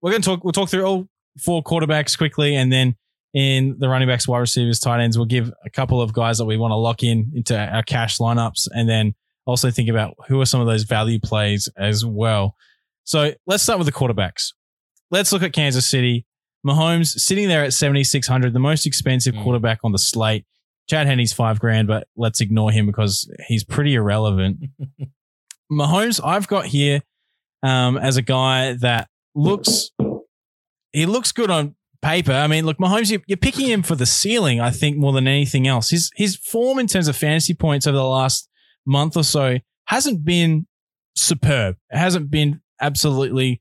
we're 0.00 0.12
gonna 0.12 0.22
talk. 0.22 0.44
We'll 0.44 0.52
talk 0.52 0.68
through 0.68 0.84
all 0.84 1.08
four 1.38 1.62
quarterbacks 1.62 2.16
quickly, 2.16 2.56
and 2.56 2.72
then 2.72 2.96
in 3.32 3.76
the 3.78 3.88
running 3.88 4.08
backs, 4.08 4.26
wide 4.26 4.38
receivers, 4.38 4.80
tight 4.80 5.00
ends, 5.00 5.16
we'll 5.16 5.26
give 5.26 5.52
a 5.64 5.70
couple 5.70 6.00
of 6.00 6.12
guys 6.12 6.38
that 6.38 6.46
we 6.46 6.56
want 6.56 6.72
to 6.72 6.76
lock 6.76 7.02
in 7.02 7.30
into 7.34 7.56
our 7.56 7.82
cash 7.82 8.18
lineups, 8.18 8.68
and 8.72 8.88
then 8.88 9.14
also 9.46 9.70
think 9.70 9.88
about 9.88 10.14
who 10.28 10.40
are 10.40 10.46
some 10.46 10.60
of 10.60 10.66
those 10.66 10.84
value 10.84 11.20
plays 11.20 11.68
as 11.76 12.04
well. 12.04 12.56
So 13.04 13.32
let's 13.46 13.62
start 13.62 13.78
with 13.78 13.86
the 13.86 13.92
quarterbacks. 13.92 14.52
Let's 15.10 15.32
look 15.32 15.42
at 15.42 15.52
Kansas 15.52 15.88
City. 15.88 16.26
Mahomes 16.66 17.18
sitting 17.18 17.48
there 17.48 17.64
at 17.64 17.72
7,600, 17.72 18.52
the 18.52 18.58
most 18.58 18.86
expensive 18.86 19.34
mm. 19.34 19.42
quarterback 19.42 19.80
on 19.82 19.92
the 19.92 19.98
slate. 19.98 20.44
Chad 20.88 21.06
Henne's 21.06 21.32
five 21.32 21.60
grand, 21.60 21.88
but 21.88 22.08
let's 22.16 22.40
ignore 22.40 22.70
him 22.70 22.86
because 22.86 23.30
he's 23.46 23.64
pretty 23.64 23.94
irrelevant. 23.94 24.58
Mahomes, 25.72 26.20
I've 26.22 26.48
got 26.48 26.66
here 26.66 27.02
um, 27.62 27.96
as 27.96 28.16
a 28.16 28.22
guy 28.22 28.74
that 28.80 29.08
looks, 29.34 29.90
he 30.92 31.06
looks 31.06 31.32
good 31.32 31.50
on 31.50 31.74
paper. 32.02 32.32
I 32.32 32.46
mean, 32.46 32.64
look, 32.66 32.78
Mahomes, 32.78 33.10
you're, 33.10 33.22
you're 33.26 33.36
picking 33.36 33.66
him 33.66 33.82
for 33.82 33.94
the 33.94 34.06
ceiling, 34.06 34.60
I 34.60 34.70
think, 34.70 34.96
more 34.96 35.12
than 35.12 35.28
anything 35.28 35.66
else. 35.66 35.90
His, 35.90 36.10
his 36.16 36.36
form 36.36 36.78
in 36.78 36.86
terms 36.86 37.08
of 37.08 37.16
fantasy 37.16 37.54
points 37.54 37.86
over 37.86 37.96
the 37.96 38.04
last 38.04 38.48
month 38.86 39.16
or 39.16 39.24
so 39.24 39.58
hasn't 39.86 40.24
been 40.24 40.66
superb. 41.14 41.76
It 41.90 41.98
hasn't 41.98 42.30
been 42.30 42.60
absolutely 42.80 43.60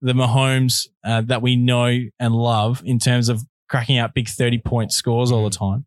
the 0.00 0.12
Mahomes 0.12 0.86
uh, 1.04 1.22
that 1.22 1.42
we 1.42 1.56
know 1.56 1.98
and 2.20 2.34
love 2.34 2.82
in 2.84 2.98
terms 2.98 3.28
of 3.28 3.42
cracking 3.68 3.98
out 3.98 4.14
big 4.14 4.28
30 4.28 4.58
point 4.58 4.92
scores 4.92 5.32
all 5.32 5.44
the 5.44 5.56
mm. 5.56 5.58
time. 5.58 5.86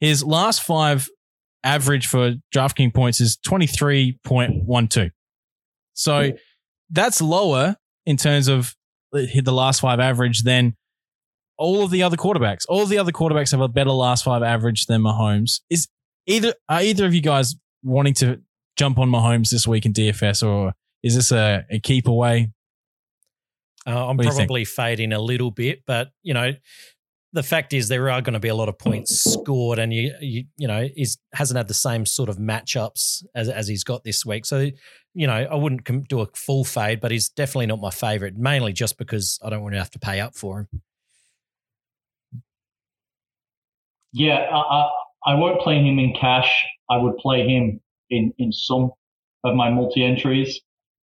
His 0.00 0.22
last 0.24 0.62
five 0.62 1.08
average 1.64 2.06
for 2.06 2.34
DraftKings 2.54 2.94
points 2.94 3.20
is 3.20 3.36
23.12. 3.38 5.10
So 5.94 6.32
that's 6.90 7.22
lower 7.22 7.76
in 8.04 8.16
terms 8.16 8.48
of 8.48 8.75
the 9.12 9.52
last 9.52 9.80
five 9.80 10.00
average 10.00 10.42
than 10.42 10.76
all 11.58 11.82
of 11.82 11.90
the 11.90 12.02
other 12.02 12.16
quarterbacks. 12.16 12.64
All 12.68 12.82
of 12.82 12.88
the 12.88 12.98
other 12.98 13.12
quarterbacks 13.12 13.52
have 13.52 13.60
a 13.60 13.68
better 13.68 13.90
last 13.90 14.24
five 14.24 14.42
average 14.42 14.86
than 14.86 15.02
Mahomes. 15.02 15.60
Is 15.70 15.88
either 16.26 16.54
are 16.68 16.82
either 16.82 17.06
of 17.06 17.14
you 17.14 17.20
guys 17.20 17.54
wanting 17.82 18.14
to 18.14 18.40
jump 18.76 18.98
on 18.98 19.10
Mahomes 19.10 19.50
this 19.50 19.66
week 19.66 19.86
in 19.86 19.92
DFS 19.92 20.46
or 20.46 20.74
is 21.02 21.14
this 21.14 21.32
a, 21.32 21.64
a 21.70 21.78
keep 21.78 22.08
away? 22.08 22.50
Uh, 23.86 24.08
I'm 24.08 24.18
probably 24.18 24.64
fading 24.64 25.12
a 25.12 25.20
little 25.20 25.52
bit, 25.52 25.82
but 25.86 26.08
you 26.22 26.34
know, 26.34 26.52
the 27.32 27.42
fact 27.42 27.72
is 27.72 27.88
there 27.88 28.10
are 28.10 28.22
going 28.22 28.34
to 28.34 28.40
be 28.40 28.48
a 28.48 28.54
lot 28.54 28.68
of 28.68 28.78
points 28.78 29.22
scored, 29.32 29.78
and 29.78 29.92
you 29.92 30.14
you, 30.20 30.44
you 30.56 30.68
know 30.68 30.88
is 30.96 31.18
hasn't 31.32 31.56
had 31.56 31.68
the 31.68 31.74
same 31.74 32.06
sort 32.06 32.28
of 32.28 32.36
matchups 32.36 33.24
as 33.34 33.48
as 33.48 33.68
he's 33.68 33.84
got 33.84 34.04
this 34.04 34.24
week. 34.24 34.46
So 34.46 34.70
you 35.14 35.26
know, 35.26 35.32
I 35.32 35.54
wouldn't 35.54 36.08
do 36.08 36.20
a 36.20 36.26
full 36.34 36.64
fade, 36.64 37.00
but 37.00 37.10
he's 37.10 37.30
definitely 37.30 37.66
not 37.66 37.80
my 37.80 37.90
favorite. 37.90 38.36
Mainly 38.36 38.72
just 38.72 38.98
because 38.98 39.38
I 39.42 39.50
don't 39.50 39.62
want 39.62 39.74
to 39.74 39.78
have 39.78 39.90
to 39.92 39.98
pay 39.98 40.20
up 40.20 40.34
for 40.34 40.60
him. 40.60 40.82
Yeah, 44.12 44.48
I, 44.52 44.90
I 45.26 45.34
won't 45.34 45.60
play 45.60 45.82
him 45.82 45.98
in 45.98 46.14
cash. 46.14 46.50
I 46.90 46.98
would 46.98 47.16
play 47.16 47.46
him 47.46 47.80
in 48.10 48.32
in 48.38 48.52
some 48.52 48.92
of 49.44 49.54
my 49.54 49.70
multi 49.70 50.04
entries. 50.04 50.60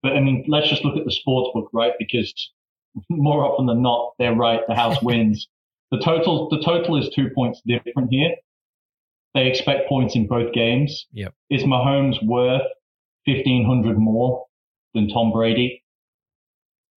But 0.02 0.12
I 0.12 0.20
mean, 0.20 0.44
let's 0.48 0.68
just 0.68 0.84
look 0.84 0.96
at 0.96 1.04
the 1.04 1.12
sports 1.12 1.50
book, 1.52 1.68
right? 1.72 1.92
Because 1.98 2.32
more 3.10 3.44
often 3.44 3.66
than 3.66 3.82
not, 3.82 4.12
they're 4.18 4.34
right. 4.34 4.60
The 4.68 4.74
house 4.74 5.02
wins. 5.02 5.48
The 5.90 5.98
total, 5.98 6.48
the 6.48 6.60
total 6.62 6.96
is 6.96 7.08
two 7.14 7.30
points 7.34 7.62
different 7.66 8.10
here. 8.10 8.34
They 9.34 9.46
expect 9.46 9.88
points 9.88 10.16
in 10.16 10.26
both 10.26 10.52
games. 10.52 11.06
Yep. 11.12 11.34
Is 11.50 11.62
Mahomes 11.62 12.16
worth 12.24 12.62
1500 13.26 13.98
more 13.98 14.46
than 14.94 15.08
Tom 15.08 15.30
Brady? 15.32 15.82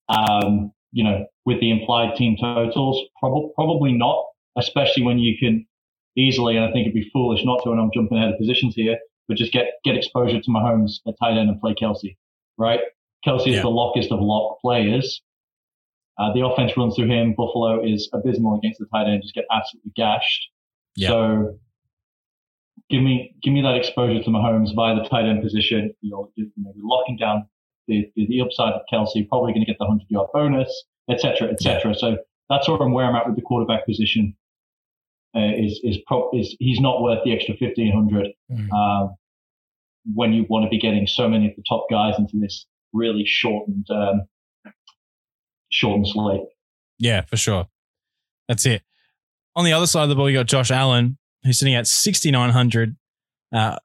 Um, 0.07 0.71
you 0.91 1.03
know, 1.03 1.25
with 1.45 1.59
the 1.59 1.69
implied 1.69 2.15
team 2.15 2.37
totals, 2.39 3.03
probably, 3.19 3.51
probably 3.55 3.93
not, 3.93 4.25
especially 4.57 5.03
when 5.03 5.19
you 5.19 5.37
can 5.37 5.67
easily, 6.17 6.55
and 6.55 6.65
I 6.65 6.71
think 6.71 6.87
it'd 6.87 6.93
be 6.93 7.09
foolish 7.13 7.41
not 7.43 7.61
to, 7.63 7.71
and 7.71 7.79
I'm 7.79 7.91
jumping 7.93 8.17
ahead 8.17 8.31
of 8.31 8.39
positions 8.39 8.75
here, 8.75 8.97
but 9.27 9.37
just 9.37 9.51
get, 9.51 9.67
get 9.83 9.95
exposure 9.95 10.39
to 10.39 10.49
Mahomes 10.49 10.99
at 11.07 11.15
tight 11.19 11.37
end 11.37 11.49
and 11.49 11.59
play 11.61 11.75
Kelce, 11.79 12.15
right? 12.57 12.79
Kelce 13.25 13.47
is 13.47 13.55
yeah. 13.55 13.61
the 13.61 13.69
lockest 13.69 14.11
of 14.11 14.19
lock 14.21 14.59
players. 14.61 15.21
Uh, 16.19 16.33
the 16.33 16.45
offense 16.45 16.75
runs 16.75 16.95
through 16.95 17.07
him. 17.07 17.33
Buffalo 17.35 17.81
is 17.83 18.09
abysmal 18.13 18.57
against 18.57 18.79
the 18.79 18.85
tight 18.93 19.07
end, 19.07 19.21
just 19.23 19.33
get 19.33 19.45
absolutely 19.51 19.91
gashed. 19.95 20.49
Yeah. 20.95 21.09
So 21.09 21.57
give 22.89 23.01
me 23.01 23.35
give 23.41 23.53
me 23.53 23.61
that 23.61 23.75
exposure 23.75 24.21
to 24.21 24.29
Mahomes 24.29 24.75
via 24.75 24.95
the 24.95 25.07
tight 25.07 25.25
end 25.25 25.41
position. 25.41 25.93
You're, 26.01 26.29
you 26.35 26.51
know, 26.57 26.71
you're 26.75 26.85
locking 26.87 27.17
down 27.17 27.47
the, 27.87 28.09
the, 28.15 28.27
the 28.27 28.41
upside 28.41 28.73
of 28.73 28.81
Kelce, 28.91 29.27
probably 29.29 29.53
going 29.53 29.65
to 29.65 29.71
get 29.71 29.77
the 29.79 29.85
100 29.85 30.05
yard 30.09 30.27
bonus. 30.33 30.83
etc., 31.09 31.47
etc. 31.49 31.95
So 31.95 32.17
that's 32.49 32.65
sort 32.65 32.81
of 32.81 32.91
where 32.91 33.05
I'm 33.05 33.15
at 33.15 33.25
with 33.25 33.35
the 33.35 33.41
quarterback 33.41 33.85
position. 33.85 34.35
Uh, 35.35 35.51
is 35.57 35.79
is 35.83 35.97
pro- 36.07 36.29
is 36.33 36.55
he's 36.59 36.79
not 36.79 37.01
worth 37.03 37.19
the 37.23 37.31
extra 37.33 37.55
fifteen 37.55 37.93
hundred 37.93 38.29
Mm. 38.51 38.71
um, 38.73 39.15
when 40.15 40.33
you 40.33 40.45
want 40.49 40.63
to 40.65 40.69
be 40.69 40.79
getting 40.79 41.05
so 41.05 41.27
many 41.29 41.47
of 41.47 41.55
the 41.55 41.63
top 41.69 41.85
guys 41.89 42.15
into 42.17 42.37
this 42.39 42.65
really 42.93 43.23
shortened 43.25 43.85
um, 43.91 44.21
shortened 45.69 46.07
slate. 46.07 46.41
Yeah, 46.97 47.21
for 47.21 47.37
sure. 47.37 47.67
That's 48.47 48.65
it. 48.65 48.81
On 49.55 49.63
the 49.65 49.73
other 49.73 49.87
side 49.87 50.03
of 50.03 50.09
the 50.09 50.15
ball, 50.15 50.29
you 50.29 50.37
got 50.37 50.47
Josh 50.47 50.71
Allen, 50.71 51.17
who's 51.43 51.59
sitting 51.59 51.75
at 51.75 51.87
6,900, 51.87 52.95
uh, 53.53 53.77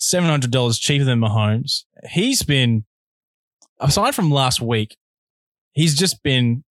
$700 0.00 0.80
cheaper 0.80 1.04
than 1.04 1.20
Mahomes. 1.20 1.84
He's 2.10 2.42
been, 2.42 2.84
aside 3.80 4.14
from 4.14 4.30
last 4.30 4.60
week, 4.60 4.96
he's 5.72 5.96
just 5.96 6.22
been 6.22 6.64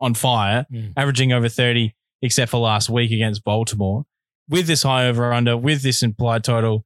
on 0.00 0.14
fire, 0.14 0.66
Mm. 0.72 0.92
averaging 0.96 1.32
over 1.32 1.48
30, 1.48 1.94
except 2.22 2.50
for 2.50 2.58
last 2.58 2.88
week 2.88 3.10
against 3.10 3.44
Baltimore. 3.44 4.04
With 4.48 4.66
this 4.66 4.82
high 4.82 5.06
over 5.06 5.32
under, 5.32 5.56
with 5.56 5.82
this 5.82 6.02
implied 6.02 6.42
total, 6.44 6.84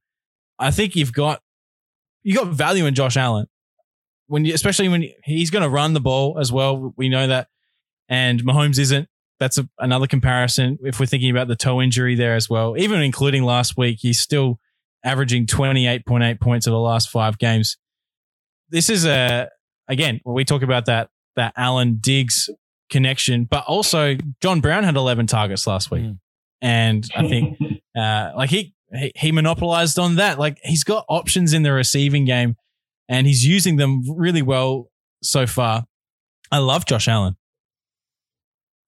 I 0.59 0.71
think 0.71 0.95
you've 0.95 1.13
got 1.13 1.41
you 2.25 2.35
got 2.35 2.47
value 2.47 2.85
in 2.85 2.95
Josh 2.95 3.17
Allen. 3.17 3.47
When 4.27 4.45
you, 4.45 4.53
especially 4.53 4.89
when 4.89 5.09
he's 5.23 5.49
going 5.49 5.63
to 5.63 5.69
run 5.69 5.93
the 5.93 5.99
ball 5.99 6.37
as 6.39 6.51
well, 6.51 6.93
we 6.97 7.09
know 7.09 7.27
that, 7.27 7.47
and 8.09 8.41
Mahomes 8.43 8.79
isn't. 8.79 9.07
That's 9.39 9.57
a, 9.57 9.67
another 9.79 10.07
comparison. 10.07 10.77
If 10.83 10.99
we're 10.99 11.05
thinking 11.05 11.29
about 11.31 11.47
the 11.47 11.55
toe 11.55 11.81
injury 11.81 12.15
there 12.15 12.35
as 12.35 12.49
well, 12.49 12.77
even 12.77 13.01
including 13.01 13.43
last 13.43 13.75
week, 13.77 13.97
he's 14.01 14.19
still 14.19 14.59
averaging 15.03 15.47
twenty 15.47 15.87
eight 15.87 16.05
point 16.05 16.23
eight 16.23 16.39
points 16.39 16.67
over 16.67 16.75
the 16.75 16.79
last 16.79 17.09
five 17.09 17.37
games. 17.37 17.77
This 18.69 18.89
is 18.89 19.05
a 19.05 19.49
again 19.87 20.19
when 20.23 20.35
we 20.35 20.45
talk 20.45 20.61
about 20.61 20.85
that 20.85 21.09
that 21.35 21.53
Allen 21.57 21.97
Diggs 21.99 22.49
connection, 22.89 23.43
but 23.45 23.65
also 23.65 24.15
John 24.41 24.61
Brown 24.61 24.83
had 24.83 24.95
eleven 24.95 25.27
targets 25.27 25.67
last 25.67 25.91
week, 25.91 26.03
Mm. 26.03 26.19
and 26.61 27.09
I 27.15 27.27
think 27.27 27.57
uh, 27.97 28.31
like 28.37 28.49
he, 28.49 28.73
he 28.93 29.11
he 29.15 29.31
monopolized 29.31 29.99
on 29.99 30.15
that. 30.15 30.39
Like 30.39 30.59
he's 30.63 30.83
got 30.83 31.05
options 31.09 31.53
in 31.53 31.63
the 31.63 31.73
receiving 31.73 32.23
game, 32.25 32.55
and 33.09 33.27
he's 33.27 33.45
using 33.45 33.77
them 33.77 34.03
really 34.07 34.41
well 34.41 34.89
so 35.21 35.45
far. 35.45 35.85
I 36.51 36.59
love 36.59 36.85
Josh 36.85 37.07
Allen. 37.07 37.35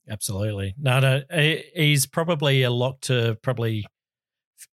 Absolutely. 0.09 0.76
No, 0.78 0.99
no, 0.99 1.22
he's 1.76 2.05
probably 2.05 2.61
a 2.63 2.70
lock 2.70 3.01
to 3.01 3.38
probably 3.41 3.86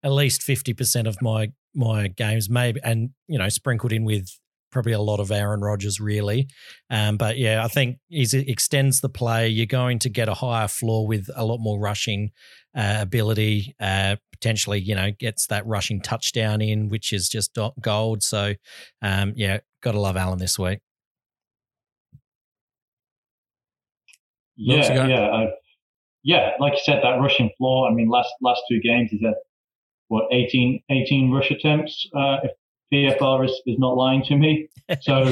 at 0.04 0.12
least 0.12 0.42
50% 0.42 1.08
of 1.08 1.22
my 1.22 1.52
my 1.74 2.10
games 2.10 2.50
maybe 2.50 2.82
and 2.84 3.12
you 3.28 3.40
know 3.40 3.48
sprinkled 3.48 3.94
in 3.94 4.04
with 4.04 4.28
probably 4.74 4.92
a 4.92 5.00
lot 5.00 5.20
of 5.20 5.32
Aaron 5.32 5.62
Rodgers 5.62 6.00
really. 6.00 6.48
Um, 6.90 7.18
but 7.18 7.38
yeah, 7.38 7.64
I 7.64 7.68
think 7.68 7.98
it 8.10 8.34
extends 8.34 9.02
the 9.02 9.10
play. 9.10 9.48
You're 9.48 9.66
going 9.66 10.00
to 10.00 10.10
get 10.10 10.30
a 10.30 10.34
higher 10.34 10.68
floor 10.68 11.06
with 11.06 11.30
a 11.36 11.46
lot 11.46 11.60
more 11.60 11.80
rushing 11.80 12.32
uh, 12.76 12.98
ability. 13.00 13.76
Uh, 13.80 14.16
potentially, 14.32 14.80
you 14.80 14.96
know, 14.96 15.12
gets 15.12 15.48
that 15.48 15.66
rushing 15.68 16.02
touchdown 16.02 16.62
in, 16.62 16.90
which 16.90 17.14
is 17.14 17.30
just 17.30 17.58
gold. 17.80 18.24
So, 18.24 18.54
um, 19.02 19.34
yeah, 19.36 19.60
got 19.82 19.92
to 19.92 20.00
love 20.00 20.18
Allen 20.18 20.40
this 20.40 20.58
week. 20.58 20.80
What 24.58 24.78
else 24.78 24.90
you 24.90 24.96
Yeah, 24.96 25.08
yeah, 25.08 25.28
I, 25.28 25.48
yeah. 26.24 26.50
Like 26.60 26.74
you 26.74 26.80
said, 26.84 27.02
that 27.04 27.20
rushing 27.20 27.52
floor. 27.58 27.90
I 27.90 27.94
mean, 27.94 28.10
last 28.10 28.30
last 28.42 28.62
two 28.70 28.80
games 28.82 29.10
he's 29.12 29.22
had 29.22 29.36
what 30.08 30.26
18, 30.32 30.84
18 30.90 31.32
rush 31.32 31.52
attempts. 31.52 32.06
Uh, 32.16 32.38
if 32.44 32.52
PFR 32.94 33.46
is, 33.46 33.62
is 33.66 33.80
not 33.80 33.96
lying 33.96 34.24
to 34.24 34.36
me, 34.36 34.68
so 35.02 35.24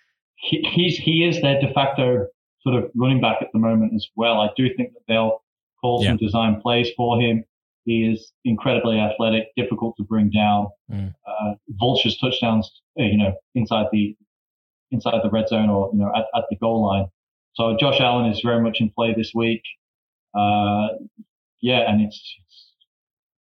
he, 0.36 0.62
he's 0.72 0.96
he 0.96 1.24
is 1.24 1.40
their 1.42 1.60
de 1.60 1.72
facto 1.72 2.26
sort 2.60 2.76
of 2.76 2.90
running 2.94 3.20
back 3.20 3.38
at 3.40 3.48
the 3.52 3.58
moment 3.58 3.94
as 3.94 4.06
well. 4.14 4.40
I 4.40 4.50
do 4.56 4.68
think 4.76 4.92
that 4.92 5.00
they'll 5.08 5.42
call 5.80 6.02
some 6.02 6.16
design 6.16 6.60
plays 6.60 6.88
for 6.96 7.20
him. 7.20 7.44
He 7.84 8.04
is 8.04 8.32
incredibly 8.44 8.98
athletic, 8.98 9.48
difficult 9.56 9.96
to 9.96 10.04
bring 10.04 10.30
down. 10.30 10.68
Mm. 10.92 11.14
Uh, 11.26 11.54
vultures 11.80 12.18
touchdowns, 12.18 12.70
uh, 13.00 13.04
you 13.04 13.16
know, 13.16 13.34
inside 13.54 13.86
the 13.92 14.16
inside 14.90 15.20
the 15.22 15.30
red 15.30 15.48
zone 15.48 15.70
or 15.70 15.90
you 15.92 15.98
know 15.98 16.12
at, 16.14 16.26
at 16.36 16.44
the 16.50 16.56
goal 16.56 16.86
line. 16.86 17.06
So 17.54 17.76
Josh 17.78 18.00
Allen 18.00 18.26
is 18.30 18.40
very 18.40 18.60
much 18.62 18.80
in 18.80 18.90
play 18.90 19.14
this 19.14 19.32
week. 19.34 19.62
Uh, 20.34 20.88
yeah, 21.60 21.90
and 21.90 22.02
it's, 22.02 22.36
it's 22.44 22.72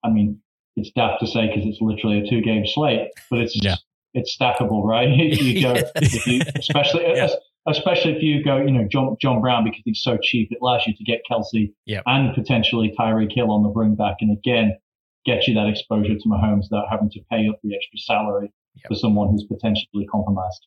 I 0.03 0.09
mean, 0.09 0.39
it's 0.75 0.89
daft 0.91 1.19
to 1.21 1.27
say 1.27 1.47
because 1.47 1.65
it's 1.65 1.81
literally 1.81 2.19
a 2.19 2.29
two 2.29 2.41
game 2.41 2.65
slate, 2.65 3.09
but 3.29 3.39
it's 3.39 3.55
Yeah. 3.61 3.75
it's 4.13 4.35
stackable, 4.35 4.83
right? 4.83 5.09
you 5.17 5.61
go, 5.61 5.75
if 5.95 6.25
you, 6.25 6.41
especially 6.55 7.03
Yeah. 7.15 7.29
Especially 7.69 8.13
if 8.13 8.21
you 8.23 8.43
go, 8.43 8.57
you 8.57 8.71
know, 8.71 8.87
John 8.91 9.15
John 9.21 9.41
Brown 9.41 9.63
because 9.63 9.81
he's 9.85 10.01
so 10.01 10.17
cheap, 10.21 10.49
it 10.51 10.57
allows 10.61 10.81
you 10.87 10.93
to 10.95 11.03
get 11.03 11.21
Kelce 11.29 11.71
Yep. 11.85 12.03
and 12.05 12.33
potentially 12.35 12.93
Tyreek 12.99 13.31
Hill 13.33 13.51
on 13.51 13.63
the 13.63 13.69
bring 13.69 13.95
back, 13.95 14.17
and 14.21 14.31
again, 14.37 14.77
get 15.25 15.47
you 15.47 15.53
that 15.55 15.67
exposure 15.67 16.15
to 16.15 16.27
Mahomes 16.27 16.63
without 16.71 16.85
having 16.89 17.09
to 17.11 17.19
pay 17.31 17.47
up 17.47 17.59
the 17.63 17.75
extra 17.75 17.99
salary 17.99 18.51
Yep. 18.75 18.85
for 18.87 18.95
someone 18.95 19.29
who's 19.29 19.43
potentially 19.45 20.05
compromised. 20.11 20.65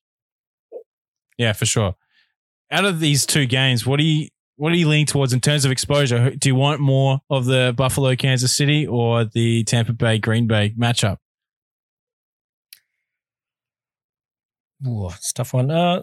Yeah, 1.38 1.53
for 1.55 1.66
sure. 1.66 1.94
Out 2.70 2.84
of 2.84 3.00
these 3.00 3.26
two 3.26 3.46
games, 3.46 3.86
what 3.86 3.98
do 3.98 4.05
you 4.05 4.28
what 4.57 4.70
do 4.70 4.78
you 4.78 4.86
lean 4.86 5.07
towards 5.07 5.32
in 5.32 5.40
terms 5.40 5.64
of 5.64 5.72
exposure? 5.72 6.30
Do 6.36 6.48
you 6.48 6.55
want 6.55 6.80
more 6.80 7.20
of 7.30 7.46
the 7.46 7.74
Buffalo 7.76 8.14
Kansas 8.14 8.55
City 8.55 8.86
or 8.86 9.24
the 9.24 9.64
Tampa 9.64 9.92
Bay 9.92 10.18
Green 10.18 10.46
Bay 10.46 10.74
matchup? 10.78 11.16
Ooh, 14.86 15.09
it's 15.09 15.30
a 15.30 15.34
tough 15.34 15.55
one. 15.55 15.70
Uh, 15.70 16.03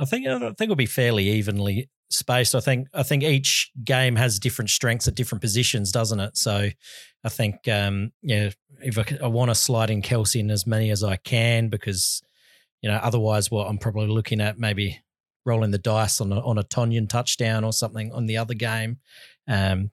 I 0.00 0.04
think 0.06 0.26
I 0.26 0.38
think 0.38 0.60
it'll 0.62 0.76
be 0.76 0.86
fairly 0.86 1.28
evenly 1.28 1.90
spaced. 2.10 2.54
I 2.54 2.60
think 2.60 2.88
I 2.94 3.02
think 3.02 3.22
each 3.22 3.70
game 3.84 4.16
has 4.16 4.38
different 4.38 4.70
strengths 4.70 5.06
at 5.06 5.14
different 5.14 5.42
positions, 5.42 5.92
doesn't 5.92 6.20
it? 6.20 6.36
So 6.36 6.70
I 7.22 7.28
think 7.28 7.68
um, 7.68 8.12
yeah, 8.22 8.50
if 8.82 8.98
I 9.22 9.26
want 9.26 9.50
to 9.50 9.54
slide 9.54 9.90
in 9.90 10.02
Kelce 10.02 10.40
in 10.40 10.50
as 10.50 10.66
many 10.66 10.90
as 10.90 11.04
I 11.04 11.16
can 11.16 11.68
because 11.68 12.22
you 12.82 12.90
know 12.90 12.96
otherwise, 12.96 13.50
what 13.50 13.68
I'm 13.68 13.78
probably 13.78 14.08
looking 14.08 14.40
at 14.40 14.58
maybe 14.58 15.00
rolling 15.44 15.70
the 15.70 15.78
dice 15.78 16.20
on 16.20 16.32
a, 16.32 16.40
on 16.40 16.58
a 16.58 16.64
Tonyan 16.64 17.08
touchdown 17.08 17.64
or 17.64 17.72
something 17.72 18.12
on 18.12 18.26
the 18.26 18.38
other 18.38 18.54
game. 18.54 18.98
Um, 19.46 19.90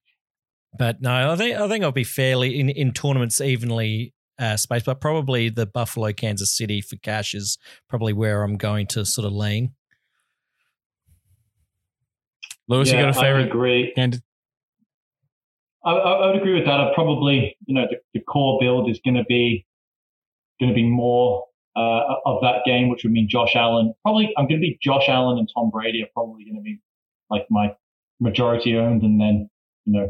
but 0.77 1.01
no, 1.01 1.31
I 1.31 1.35
think 1.35 1.57
I 1.57 1.67
think 1.67 1.83
I'll 1.83 1.91
be 1.91 2.05
fairly 2.05 2.59
in 2.59 2.69
in 2.69 2.93
tournaments 2.93 3.41
evenly 3.41 4.13
uh, 4.39 4.57
but 4.69 5.01
probably 5.01 5.49
the 5.49 5.65
Buffalo, 5.65 6.13
Kansas 6.13 6.55
City 6.55 6.81
for 6.81 6.95
cash 6.97 7.33
is 7.33 7.57
probably 7.89 8.13
where 8.13 8.43
I'm 8.43 8.57
going 8.57 8.87
to 8.87 9.05
sort 9.05 9.25
of 9.25 9.33
lean. 9.33 9.73
Lewis, 12.67 12.89
yeah, 12.89 12.95
you 12.99 13.05
got 13.05 13.17
a 13.17 13.19
favorite? 13.19 13.47
agree. 13.47 13.93
And 13.97 14.21
I, 15.85 15.91
I 15.91 16.11
I 16.11 16.27
would 16.27 16.35
agree 16.37 16.53
with 16.55 16.65
that. 16.65 16.79
I 16.79 16.91
probably, 16.93 17.55
you 17.65 17.73
know, 17.75 17.85
the, 17.89 17.97
the 18.13 18.19
core 18.21 18.59
build 18.59 18.89
is 18.89 18.99
going 19.03 19.15
to 19.15 19.23
be 19.23 19.65
going 20.59 20.69
to 20.69 20.75
be 20.75 20.83
more 20.83 21.45
uh, 21.75 22.01
of 22.25 22.41
that 22.41 22.63
game, 22.65 22.89
which 22.89 23.03
would 23.03 23.13
mean 23.13 23.27
Josh 23.29 23.55
Allen. 23.55 23.93
Probably, 24.03 24.33
I'm 24.37 24.47
going 24.47 24.59
to 24.59 24.67
be 24.67 24.77
Josh 24.81 25.07
Allen 25.07 25.37
and 25.37 25.47
Tom 25.53 25.69
Brady 25.69 26.01
are 26.03 26.09
probably 26.13 26.43
going 26.45 26.55
to 26.55 26.61
be 26.61 26.79
like 27.29 27.45
my 27.49 27.73
majority 28.19 28.75
owned, 28.75 29.03
and 29.03 29.21
then 29.21 29.49
you 29.85 29.93
know, 29.93 30.09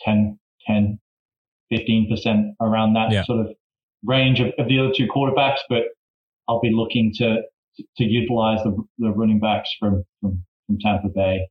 10, 0.00 0.38
10, 0.66 0.98
15 1.70 2.10
percent 2.10 2.46
around 2.60 2.94
that 2.94 3.12
Yeah. 3.12 3.24
sort 3.24 3.46
of 3.46 3.52
range 4.04 4.40
of, 4.40 4.48
of 4.58 4.68
the 4.68 4.78
other 4.78 4.92
two 4.96 5.06
quarterbacks. 5.06 5.58
But 5.68 5.84
I'll 6.48 6.60
be 6.60 6.72
looking 6.72 7.12
to 7.16 7.42
to 7.98 8.04
utilize 8.04 8.62
the 8.64 8.74
the 8.98 9.10
running 9.10 9.38
backs 9.38 9.70
from 9.78 10.04
from, 10.20 10.42
from 10.66 10.78
Tampa 10.80 11.08
Bay. 11.08 11.46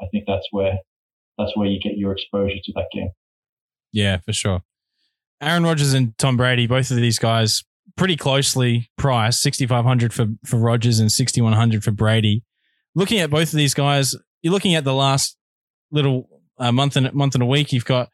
I 0.00 0.06
think 0.10 0.24
that's 0.26 0.46
where 0.50 0.78
that's 1.38 1.56
where 1.56 1.66
you 1.66 1.80
get 1.80 1.96
your 1.96 2.12
exposure 2.12 2.56
to 2.62 2.72
that 2.74 2.86
game. 2.92 3.10
yeah, 3.92 4.18
for 4.18 4.32
sure. 4.32 4.62
Aaron 5.40 5.64
Rodgers 5.64 5.92
and 5.92 6.16
Tom 6.16 6.36
Brady, 6.36 6.66
both 6.66 6.90
of 6.90 6.96
these 6.96 7.18
guys 7.18 7.64
pretty 7.96 8.16
closely 8.16 8.90
priced, 8.96 9.40
6500 9.40 10.12
for 10.12 10.26
for 10.44 10.58
Rodgers 10.58 10.98
and 10.98 11.10
6100 11.10 11.84
for 11.84 11.90
Brady. 11.90 12.42
Looking 12.94 13.18
at 13.18 13.30
both 13.30 13.52
of 13.52 13.56
these 13.56 13.74
guys, 13.74 14.14
you're 14.42 14.52
looking 14.52 14.74
at 14.74 14.84
the 14.84 14.94
last 14.94 15.36
little 15.90 16.28
uh, 16.58 16.72
month 16.72 16.96
and 16.96 17.12
month 17.14 17.34
and 17.34 17.42
a 17.42 17.46
week, 17.46 17.72
you've 17.72 17.84
got 17.84 18.10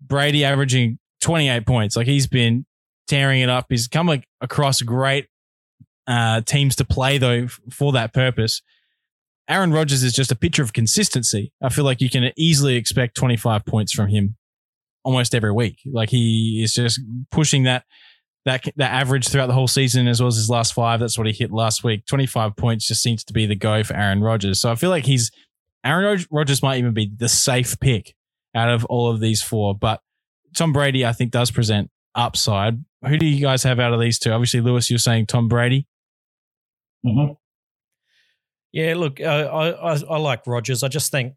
Brady 0.00 0.44
averaging 0.44 0.98
28 1.20 1.66
points. 1.66 1.96
Like 1.96 2.06
he's 2.06 2.26
been 2.26 2.66
tearing 3.06 3.40
it 3.40 3.48
up. 3.48 3.66
He's 3.68 3.88
come 3.88 4.22
across 4.40 4.82
great 4.82 5.28
uh, 6.06 6.40
teams 6.42 6.76
to 6.76 6.84
play 6.84 7.18
though 7.18 7.48
for 7.70 7.92
that 7.92 8.12
purpose. 8.12 8.62
Aaron 9.48 9.72
Rodgers 9.72 10.02
is 10.02 10.12
just 10.12 10.32
a 10.32 10.36
picture 10.36 10.62
of 10.62 10.72
consistency. 10.72 11.52
I 11.62 11.68
feel 11.68 11.84
like 11.84 12.00
you 12.00 12.10
can 12.10 12.32
easily 12.36 12.76
expect 12.76 13.16
25 13.16 13.64
points 13.64 13.92
from 13.92 14.08
him 14.08 14.36
almost 15.04 15.34
every 15.34 15.52
week. 15.52 15.78
Like 15.86 16.10
he 16.10 16.62
is 16.64 16.74
just 16.74 17.00
pushing 17.30 17.62
that 17.64 17.84
that 18.44 18.64
that 18.76 18.92
average 18.92 19.28
throughout 19.28 19.46
the 19.46 19.52
whole 19.52 19.68
season 19.68 20.08
as 20.08 20.20
well 20.20 20.28
as 20.28 20.36
his 20.36 20.50
last 20.50 20.72
five. 20.74 21.00
That's 21.00 21.16
what 21.18 21.26
he 21.26 21.32
hit 21.32 21.52
last 21.52 21.84
week. 21.84 22.06
25 22.06 22.56
points 22.56 22.86
just 22.86 23.02
seems 23.02 23.22
to 23.24 23.32
be 23.32 23.46
the 23.46 23.54
go 23.56 23.82
for 23.84 23.94
Aaron 23.94 24.20
Rodgers. 24.20 24.60
So 24.60 24.70
I 24.70 24.74
feel 24.74 24.90
like 24.90 25.04
he's 25.06 25.30
Aaron 25.84 26.04
Rod- 26.04 26.26
Rodgers 26.30 26.62
might 26.62 26.78
even 26.78 26.92
be 26.94 27.10
the 27.14 27.28
safe 27.28 27.78
pick 27.78 28.14
out 28.54 28.68
of 28.68 28.84
all 28.86 29.10
of 29.10 29.20
these 29.20 29.42
four, 29.42 29.74
but 29.74 30.00
Tom 30.56 30.72
Brady 30.72 31.04
I 31.06 31.12
think 31.12 31.30
does 31.30 31.50
present 31.50 31.90
upside. 32.14 32.84
Who 33.06 33.18
do 33.18 33.26
you 33.26 33.40
guys 33.40 33.62
have 33.62 33.78
out 33.78 33.92
of 33.92 34.00
these 34.00 34.18
two? 34.18 34.32
Obviously, 34.32 34.60
Lewis, 34.60 34.90
you're 34.90 34.98
saying 34.98 35.26
Tom 35.26 35.46
Brady. 35.48 35.86
hmm 37.04 37.32
Yeah, 38.76 38.92
look, 38.94 39.22
uh, 39.22 39.24
I, 39.24 39.94
I 39.94 39.94
I 39.94 40.18
like 40.18 40.46
Rodgers. 40.46 40.82
I 40.82 40.88
just 40.88 41.10
think 41.10 41.32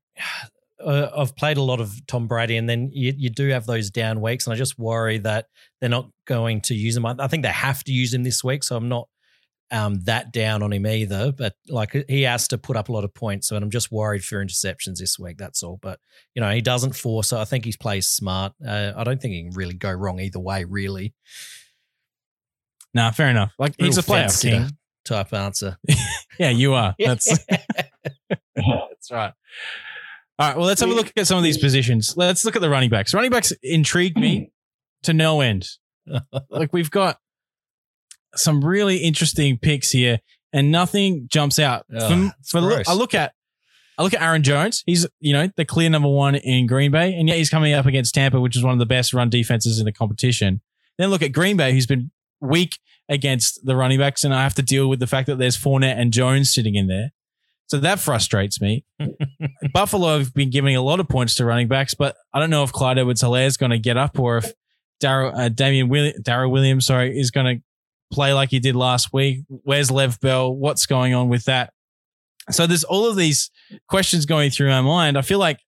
uh, 0.85 1.07
I've 1.15 1.37
played 1.37 1.55
a 1.55 1.61
lot 1.61 1.79
of 1.79 2.05
Tom 2.05 2.27
Brady, 2.27 2.57
and 2.57 2.69
then 2.69 2.89
you, 2.91 3.13
you 3.15 3.29
do 3.29 3.47
have 3.47 3.65
those 3.65 3.89
down 3.89 4.19
weeks, 4.19 4.45
and 4.45 4.53
I 4.53 4.57
just 4.57 4.77
worry 4.77 5.19
that 5.19 5.45
they're 5.79 5.89
not 5.89 6.09
going 6.25 6.59
to 6.63 6.75
use 6.75 6.97
him. 6.97 7.05
I, 7.05 7.15
I 7.17 7.27
think 7.29 7.43
they 7.43 7.49
have 7.49 7.81
to 7.85 7.93
use 7.93 8.13
him 8.13 8.23
this 8.23 8.43
week, 8.43 8.65
so 8.65 8.75
I'm 8.75 8.89
not 8.89 9.07
um, 9.71 10.01
that 10.01 10.33
down 10.33 10.61
on 10.63 10.73
him 10.73 10.85
either. 10.85 11.31
But 11.31 11.55
like 11.69 11.95
he 12.09 12.23
has 12.23 12.45
to 12.49 12.57
put 12.57 12.75
up 12.75 12.89
a 12.89 12.91
lot 12.91 13.05
of 13.05 13.13
points, 13.13 13.47
so 13.47 13.55
I'm 13.55 13.69
just 13.69 13.89
worried 13.89 14.25
for 14.25 14.43
interceptions 14.43 14.97
this 14.97 15.17
week. 15.17 15.37
That's 15.37 15.63
all. 15.63 15.79
But 15.81 16.01
you 16.35 16.41
know 16.41 16.51
he 16.51 16.59
doesn't 16.59 16.93
force. 16.93 17.29
So 17.29 17.39
I 17.39 17.45
think 17.45 17.63
he 17.63 17.73
plays 17.79 18.09
smart. 18.09 18.51
Uh, 18.67 18.91
I 18.97 19.05
don't 19.05 19.21
think 19.21 19.33
he 19.33 19.43
can 19.43 19.53
really 19.53 19.75
go 19.75 19.93
wrong 19.93 20.19
either 20.19 20.39
way. 20.39 20.65
Really. 20.65 21.13
Nah, 22.93 23.11
fair 23.11 23.29
enough. 23.29 23.53
Like 23.57 23.75
he's 23.77 23.97
a 23.97 24.01
Real 24.01 24.03
playoff 24.03 24.23
fence 24.23 24.41
king. 24.41 24.77
Type 25.09 25.33
answer. 25.33 25.77
Yeah, 26.39 26.51
you 26.51 26.73
are. 26.73 26.95
That's 26.99 27.37
that's 28.55 29.11
right. 29.11 29.33
All 30.39 30.47
right. 30.47 30.55
Well, 30.57 30.65
let's 30.67 30.79
have 30.79 30.89
a 30.89 30.93
look 30.93 31.11
at 31.17 31.27
some 31.27 31.37
of 31.37 31.43
these 31.43 31.57
positions. 31.57 32.13
Let's 32.15 32.45
look 32.45 32.55
at 32.55 32.61
the 32.61 32.69
running 32.69 32.89
backs. 32.89 33.13
Running 33.13 33.29
backs 33.29 33.51
intrigue 33.61 34.15
me 34.17 34.51
to 35.03 35.11
no 35.13 35.41
end. 35.41 35.67
like 36.49 36.71
we've 36.71 36.89
got 36.91 37.19
some 38.35 38.63
really 38.63 38.97
interesting 38.97 39.57
picks 39.57 39.91
here, 39.91 40.19
and 40.53 40.71
nothing 40.71 41.27
jumps 41.29 41.59
out. 41.59 41.85
Ah, 41.93 42.05
Ugh, 42.05 42.31
For- 42.45 42.61
for 42.61 42.61
look. 42.61 42.87
I 42.87 42.93
look 42.93 43.13
at 43.13 43.33
I 43.97 44.03
look 44.03 44.13
at 44.13 44.21
Aaron 44.21 44.43
Jones. 44.43 44.81
He's 44.85 45.05
you 45.19 45.33
know 45.33 45.49
the 45.57 45.65
clear 45.65 45.89
number 45.89 46.07
one 46.09 46.35
in 46.35 46.67
Green 46.67 46.91
Bay, 46.91 47.13
and 47.15 47.27
yet 47.27 47.37
he's 47.37 47.49
coming 47.49 47.73
up 47.73 47.85
against 47.85 48.15
Tampa, 48.15 48.39
which 48.39 48.55
is 48.55 48.63
one 48.63 48.71
of 48.71 48.79
the 48.79 48.85
best 48.85 49.13
run 49.13 49.29
defenses 49.29 49.77
in 49.77 49.83
the 49.83 49.91
competition. 49.91 50.61
Then 50.97 51.09
look 51.09 51.21
at 51.21 51.33
Green 51.33 51.57
Bay, 51.57 51.73
who's 51.73 51.85
been 51.85 52.11
weak 52.39 52.79
against 53.09 53.65
the 53.65 53.75
running 53.75 53.99
backs, 53.99 54.23
and 54.23 54.33
I 54.33 54.43
have 54.43 54.53
to 54.55 54.61
deal 54.61 54.87
with 54.87 54.99
the 54.99 55.07
fact 55.07 55.27
that 55.27 55.37
there's 55.37 55.57
Fournette 55.57 55.97
and 55.97 56.13
Jones 56.13 56.53
sitting 56.53 56.75
in 56.75 56.87
there. 56.87 57.11
So 57.67 57.77
that 57.79 57.99
frustrates 57.99 58.61
me. 58.61 58.83
Buffalo 59.73 60.17
have 60.17 60.33
been 60.33 60.49
giving 60.49 60.75
a 60.75 60.81
lot 60.81 60.99
of 60.99 61.07
points 61.07 61.35
to 61.35 61.45
running 61.45 61.67
backs, 61.67 61.93
but 61.93 62.15
I 62.33 62.39
don't 62.39 62.49
know 62.49 62.63
if 62.63 62.71
Clyde 62.71 62.97
Edwards-Helaire 62.97 63.45
is 63.45 63.57
going 63.57 63.71
to 63.71 63.77
get 63.77 63.95
up 63.95 64.17
or 64.17 64.37
if 64.37 64.51
Darrow, 64.99 65.29
uh, 65.29 65.49
Damien 65.49 65.87
Willi- 65.87 66.15
Darrow 66.21 66.49
Williams, 66.49 66.87
sorry, 66.87 67.17
is 67.17 67.29
going 67.29 67.57
to 67.57 67.63
play 68.11 68.33
like 68.33 68.49
he 68.49 68.59
did 68.59 68.75
last 68.75 69.13
week. 69.13 69.43
Where's 69.47 69.91
Lev 69.91 70.19
Bell? 70.19 70.53
What's 70.53 70.87
going 70.87 71.13
on 71.13 71.29
with 71.29 71.45
that? 71.45 71.73
So 72.49 72.65
there's 72.65 72.83
all 72.83 73.07
of 73.07 73.15
these 73.15 73.51
questions 73.87 74.25
going 74.25 74.49
through 74.49 74.69
my 74.69 74.81
mind. 74.81 75.15
I 75.15 75.21
feel 75.21 75.37
like 75.37 75.59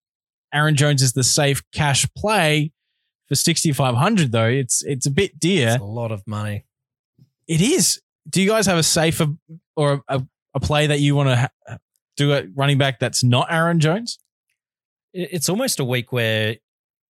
Aaron 0.51 0.75
Jones 0.75 1.03
is 1.03 1.13
the 1.13 1.23
safe 1.23 1.61
cash 1.71 2.07
play 2.17 2.71
for 3.29 3.35
6,500 3.35 4.31
though. 4.31 4.47
It's, 4.47 4.83
it's 4.83 5.05
a 5.05 5.11
bit 5.11 5.39
dear. 5.39 5.69
It's 5.69 5.81
a 5.81 5.85
lot 5.85 6.11
of 6.11 6.25
money. 6.25 6.65
It 7.47 7.61
is. 7.61 8.01
Do 8.29 8.41
you 8.41 8.49
guys 8.49 8.65
have 8.65 8.77
a 8.77 8.83
safer 8.83 9.27
or 9.75 10.03
a, 10.07 10.21
a 10.53 10.59
play 10.59 10.87
that 10.87 10.99
you 10.99 11.15
want 11.15 11.29
to 11.29 11.35
ha- 11.35 11.77
do 12.17 12.33
a 12.33 12.43
running 12.55 12.77
back 12.77 12.99
that's 12.99 13.23
not 13.23 13.51
Aaron 13.51 13.79
Jones? 13.79 14.19
It's 15.13 15.49
almost 15.49 15.79
a 15.79 15.85
week 15.85 16.11
where, 16.11 16.57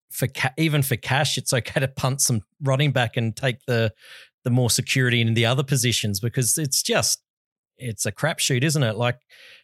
for 0.09 0.27
ca- 0.27 0.53
even 0.57 0.82
for 0.82 0.95
cash, 0.95 1.38
it's 1.38 1.53
okay 1.53 1.79
to 1.79 1.88
punt 1.88 2.21
some 2.21 2.41
running 2.61 2.91
back 2.91 3.17
and 3.17 3.36
take 3.36 3.65
the 3.67 3.93
the 4.43 4.49
more 4.49 4.69
security 4.69 5.21
in 5.21 5.36
the 5.36 5.45
other 5.45 5.63
positions 5.63 6.19
because 6.19 6.57
it's 6.57 6.82
just 6.82 7.21
it's 7.77 8.05
a 8.05 8.11
crapshoot, 8.11 8.63
isn't 8.63 8.84
it? 8.84 8.95
Like, 8.95 9.19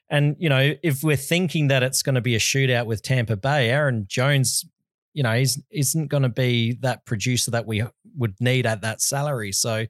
and 0.09 0.35
you 0.39 0.49
know, 0.49 0.73
if 0.83 1.03
we're 1.03 1.15
thinking 1.15 1.67
that 1.67 1.83
it's 1.83 2.01
going 2.01 2.15
to 2.15 2.21
be 2.21 2.35
a 2.35 2.39
shootout 2.39 2.85
with 2.85 3.01
Tampa 3.01 3.37
Bay, 3.37 3.69
Aaron 3.69 4.05
Jones, 4.07 4.65
you 5.13 5.23
know, 5.23 5.33
he's 5.33 5.61
isn't 5.71 6.07
going 6.07 6.23
to 6.23 6.29
be 6.29 6.73
that 6.81 7.05
producer 7.05 7.51
that 7.51 7.65
we 7.65 7.83
would 8.15 8.35
need 8.39 8.65
at 8.65 8.81
that 8.81 9.01
salary. 9.01 9.51
So, 9.51 9.85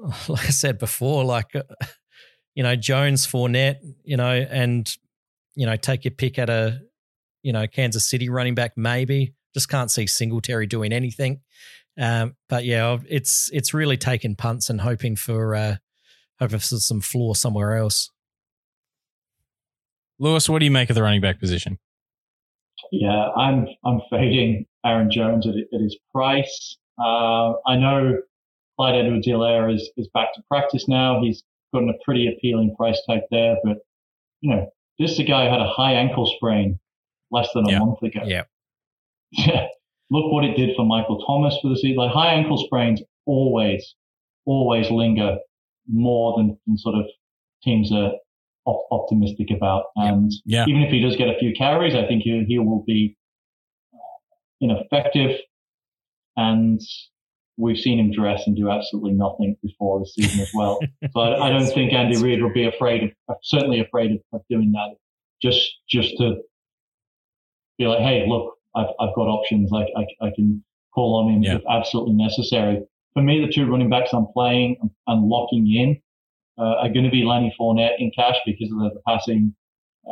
like 0.28 0.46
I 0.46 0.50
said 0.50 0.78
before, 0.78 1.24
like 1.24 1.54
uh, 1.54 1.62
you 2.54 2.62
know, 2.62 2.76
Jones, 2.76 3.26
Fournette, 3.26 3.78
you 4.04 4.16
know, 4.16 4.32
and 4.32 4.90
you 5.54 5.66
know, 5.66 5.76
take 5.76 6.04
your 6.04 6.12
pick 6.12 6.38
at 6.38 6.48
a 6.48 6.80
you 7.42 7.52
know, 7.52 7.66
Kansas 7.66 8.08
City 8.08 8.28
running 8.28 8.54
back, 8.54 8.72
maybe. 8.76 9.34
Just 9.54 9.68
can't 9.68 9.90
see 9.90 10.06
Singletary 10.06 10.66
doing 10.66 10.92
anything. 10.92 11.40
Um, 11.98 12.36
but 12.48 12.64
yeah, 12.64 12.98
it's 13.08 13.50
it's 13.52 13.74
really 13.74 13.96
taking 13.96 14.36
punts 14.36 14.70
and 14.70 14.80
hoping 14.80 15.16
for 15.16 15.54
uh, 15.54 15.76
hoping 16.38 16.58
for 16.58 16.64
some 16.64 17.00
floor 17.00 17.34
somewhere 17.34 17.76
else. 17.76 18.10
Lewis, 20.18 20.48
what 20.48 20.60
do 20.60 20.66
you 20.66 20.70
make 20.70 20.90
of 20.90 20.94
the 20.94 21.02
running 21.02 21.20
back 21.20 21.40
position? 21.40 21.78
Yeah, 22.92 23.28
I'm 23.36 23.66
I'm 23.84 24.00
fading 24.10 24.66
Aaron 24.84 25.10
Jones 25.10 25.46
at, 25.46 25.54
at 25.56 25.80
his 25.80 25.96
price. 26.12 26.76
Uh, 26.98 27.54
I 27.66 27.76
know 27.76 28.18
Clyde 28.80 28.94
Edwards-Helaire 29.04 29.74
is, 29.74 29.90
is 29.98 30.08
back 30.14 30.32
to 30.34 30.42
practice 30.48 30.88
now. 30.88 31.20
He's 31.20 31.42
gotten 31.74 31.90
a 31.90 32.02
pretty 32.02 32.28
appealing 32.28 32.74
price 32.76 32.98
tag 33.06 33.20
there, 33.30 33.56
but 33.62 33.76
you 34.40 34.48
know, 34.54 34.70
this 34.98 35.10
is 35.12 35.18
a 35.18 35.22
guy 35.24 35.44
who 35.44 35.50
had 35.50 35.60
a 35.60 35.68
high 35.68 35.92
ankle 35.92 36.24
sprain 36.36 36.78
less 37.30 37.46
than 37.52 37.66
a 37.66 37.72
Yeah. 37.72 37.78
month 37.80 38.02
ago. 38.02 38.20
Yeah. 38.24 38.44
Yeah. 39.32 39.66
Look 40.10 40.32
what 40.32 40.44
it 40.44 40.56
did 40.56 40.74
for 40.74 40.84
Michael 40.86 41.22
Thomas 41.26 41.56
for 41.60 41.68
the 41.68 41.76
season. 41.76 41.96
Like 41.96 42.10
high 42.10 42.32
ankle 42.32 42.56
sprains 42.56 43.02
always, 43.26 43.94
always 44.46 44.90
linger 44.90 45.36
more 45.86 46.36
than, 46.38 46.58
than 46.66 46.78
sort 46.78 46.94
of 46.94 47.04
teams 47.62 47.92
are 47.92 48.12
op- 48.64 48.86
optimistic 48.90 49.50
about. 49.54 49.84
And 49.96 50.32
Yeah. 50.46 50.64
even 50.66 50.80
if 50.82 50.90
he 50.90 51.00
does 51.00 51.16
get 51.16 51.28
a 51.28 51.38
few 51.38 51.52
carries, 51.52 51.94
I 51.94 52.06
think 52.06 52.22
he, 52.22 52.44
he 52.48 52.58
will 52.58 52.82
be 52.86 53.14
uh, 53.92 53.98
ineffective. 54.62 55.38
And 56.36 56.80
we've 57.60 57.78
seen 57.78 57.98
him 57.98 58.10
dress 58.12 58.46
and 58.46 58.56
do 58.56 58.70
absolutely 58.70 59.12
nothing 59.12 59.56
before 59.62 60.00
this 60.00 60.14
season 60.14 60.40
as 60.40 60.50
well. 60.54 60.80
So 61.12 61.20
I, 61.20 61.48
I 61.48 61.50
don't 61.50 61.66
think 61.72 61.92
Andy 61.92 62.16
Reid 62.22 62.42
will 62.42 62.52
be 62.52 62.66
afraid 62.66 63.14
of, 63.28 63.36
certainly 63.42 63.80
afraid 63.80 64.12
of, 64.12 64.18
of 64.32 64.42
doing 64.48 64.72
that. 64.72 64.96
Just, 65.42 65.60
just 65.88 66.16
to 66.18 66.36
be 67.78 67.86
like, 67.86 68.00
hey, 68.00 68.24
look, 68.28 68.54
I've, 68.74 68.88
I've 69.00 69.14
got 69.14 69.26
options. 69.28 69.70
Like 69.70 69.88
I, 69.96 70.06
I 70.26 70.30
can 70.34 70.62
call 70.94 71.14
on 71.24 71.32
him 71.34 71.42
Yeah. 71.42 71.56
if 71.56 71.62
absolutely 71.68 72.14
necessary. 72.14 72.82
For 73.14 73.22
me, 73.22 73.44
the 73.44 73.52
two 73.52 73.66
running 73.70 73.90
backs 73.90 74.10
I'm 74.12 74.26
playing 74.32 74.76
and 75.06 75.22
locking 75.28 75.66
in 75.74 76.00
uh, 76.58 76.74
are 76.82 76.88
going 76.88 77.04
to 77.04 77.10
be 77.10 77.24
Lenny 77.24 77.54
Fournette 77.58 77.96
in 77.98 78.10
cash 78.14 78.36
because 78.46 78.70
of 78.70 78.78
the, 78.78 78.90
the 78.94 79.00
passing 79.06 79.54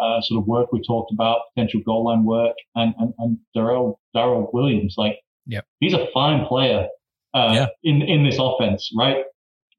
uh, 0.00 0.20
sort 0.22 0.40
of 0.42 0.46
work 0.48 0.72
we 0.72 0.82
talked 0.82 1.12
about, 1.12 1.40
potential 1.54 1.80
goal 1.84 2.04
line 2.04 2.24
work, 2.24 2.54
and 2.74 2.94
and, 2.98 3.12
and 3.18 3.38
Darrell 3.54 4.00
Darrell 4.14 4.50
Williams. 4.52 4.94
Like, 4.98 5.18
Yep. 5.50 5.64
he's 5.80 5.94
a 5.94 6.06
fine 6.12 6.44
player 6.46 6.88
uh, 7.34 7.50
Yeah. 7.54 7.66
in 7.84 8.02
in 8.02 8.24
this 8.24 8.38
offense, 8.38 8.90
right? 8.96 9.24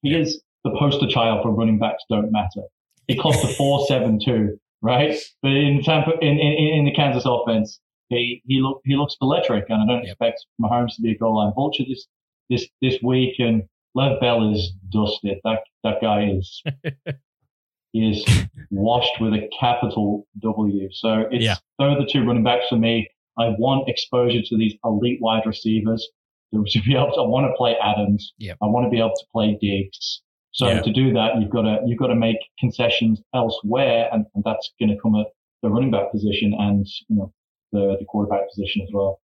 He 0.01 0.15
is 0.15 0.41
the 0.63 0.71
poster 0.77 1.07
child 1.07 1.41
for 1.43 1.51
running 1.51 1.79
backs 1.79 2.03
don't 2.09 2.31
matter. 2.31 2.63
He 3.07 3.15
cost 3.15 3.43
a 3.43 3.47
four 3.57 3.85
seven 3.87 4.19
two, 4.23 4.59
right? 4.81 5.15
But 5.41 5.51
in 5.51 5.81
Tampa, 5.83 6.11
in, 6.21 6.37
in 6.39 6.53
in 6.79 6.85
the 6.85 6.91
Kansas 6.93 7.23
offense, 7.25 7.79
he 8.09 8.41
he 8.45 8.61
look 8.61 8.81
he 8.85 8.95
looks 8.95 9.15
electric, 9.21 9.69
and 9.69 9.81
I 9.81 9.85
don't 9.85 10.03
Yep. 10.03 10.11
expect 10.11 10.45
Mahomes 10.61 10.95
to 10.95 11.01
be 11.01 11.11
a 11.11 11.17
goal 11.17 11.37
line 11.37 11.53
vulture 11.55 11.83
this 11.87 12.07
this 12.49 12.67
this 12.81 12.97
week. 13.03 13.35
And 13.39 13.63
Lev 13.95 14.19
Bell 14.19 14.51
is 14.53 14.71
dusted. 14.91 15.39
That 15.43 15.59
that 15.83 16.01
guy 16.01 16.29
is 16.29 16.61
he 17.93 18.09
is 18.11 18.23
washed 18.69 19.19
with 19.19 19.33
a 19.33 19.49
capital 19.59 20.27
W. 20.39 20.89
So 20.91 21.25
it's 21.31 21.43
Yeah. 21.43 21.55
those 21.79 21.97
are 21.97 21.99
the 22.01 22.09
two 22.11 22.23
running 22.25 22.43
backs 22.43 22.67
for 22.69 22.75
me. 22.77 23.09
I 23.37 23.49
want 23.57 23.89
exposure 23.89 24.41
to 24.41 24.57
these 24.57 24.75
elite 24.83 25.19
wide 25.21 25.45
receivers 25.45 26.07
to 26.53 26.81
be 26.81 26.95
able 26.95 27.11
to. 27.13 27.21
I 27.21 27.27
want 27.27 27.45
to 27.47 27.53
play 27.57 27.75
Adams. 27.81 28.33
Yep. 28.39 28.57
I 28.61 28.65
want 28.65 28.85
to 28.85 28.89
be 28.89 28.99
able 28.99 29.09
to 29.15 29.25
play 29.31 29.57
Diggs. 29.61 30.21
So 30.51 30.67
Yeah. 30.67 30.81
to 30.81 30.91
do 30.91 31.13
that, 31.13 31.39
you've 31.39 31.51
got 31.51 31.61
to 31.63 31.79
you've 31.85 31.99
got 31.99 32.07
to 32.07 32.15
make 32.15 32.37
concessions 32.59 33.21
elsewhere, 33.35 34.09
and, 34.11 34.25
and 34.35 34.43
that's 34.43 34.71
going 34.79 34.89
to 34.89 34.97
come 35.01 35.15
at 35.15 35.27
the 35.61 35.69
running 35.69 35.91
back 35.91 36.11
position 36.11 36.53
and 36.57 36.85
you 37.07 37.15
know 37.17 37.33
the 37.71 37.97
the 37.99 38.05
quarterback 38.05 38.49
position 38.49 38.81
as 38.81 38.89
well. 38.93 39.21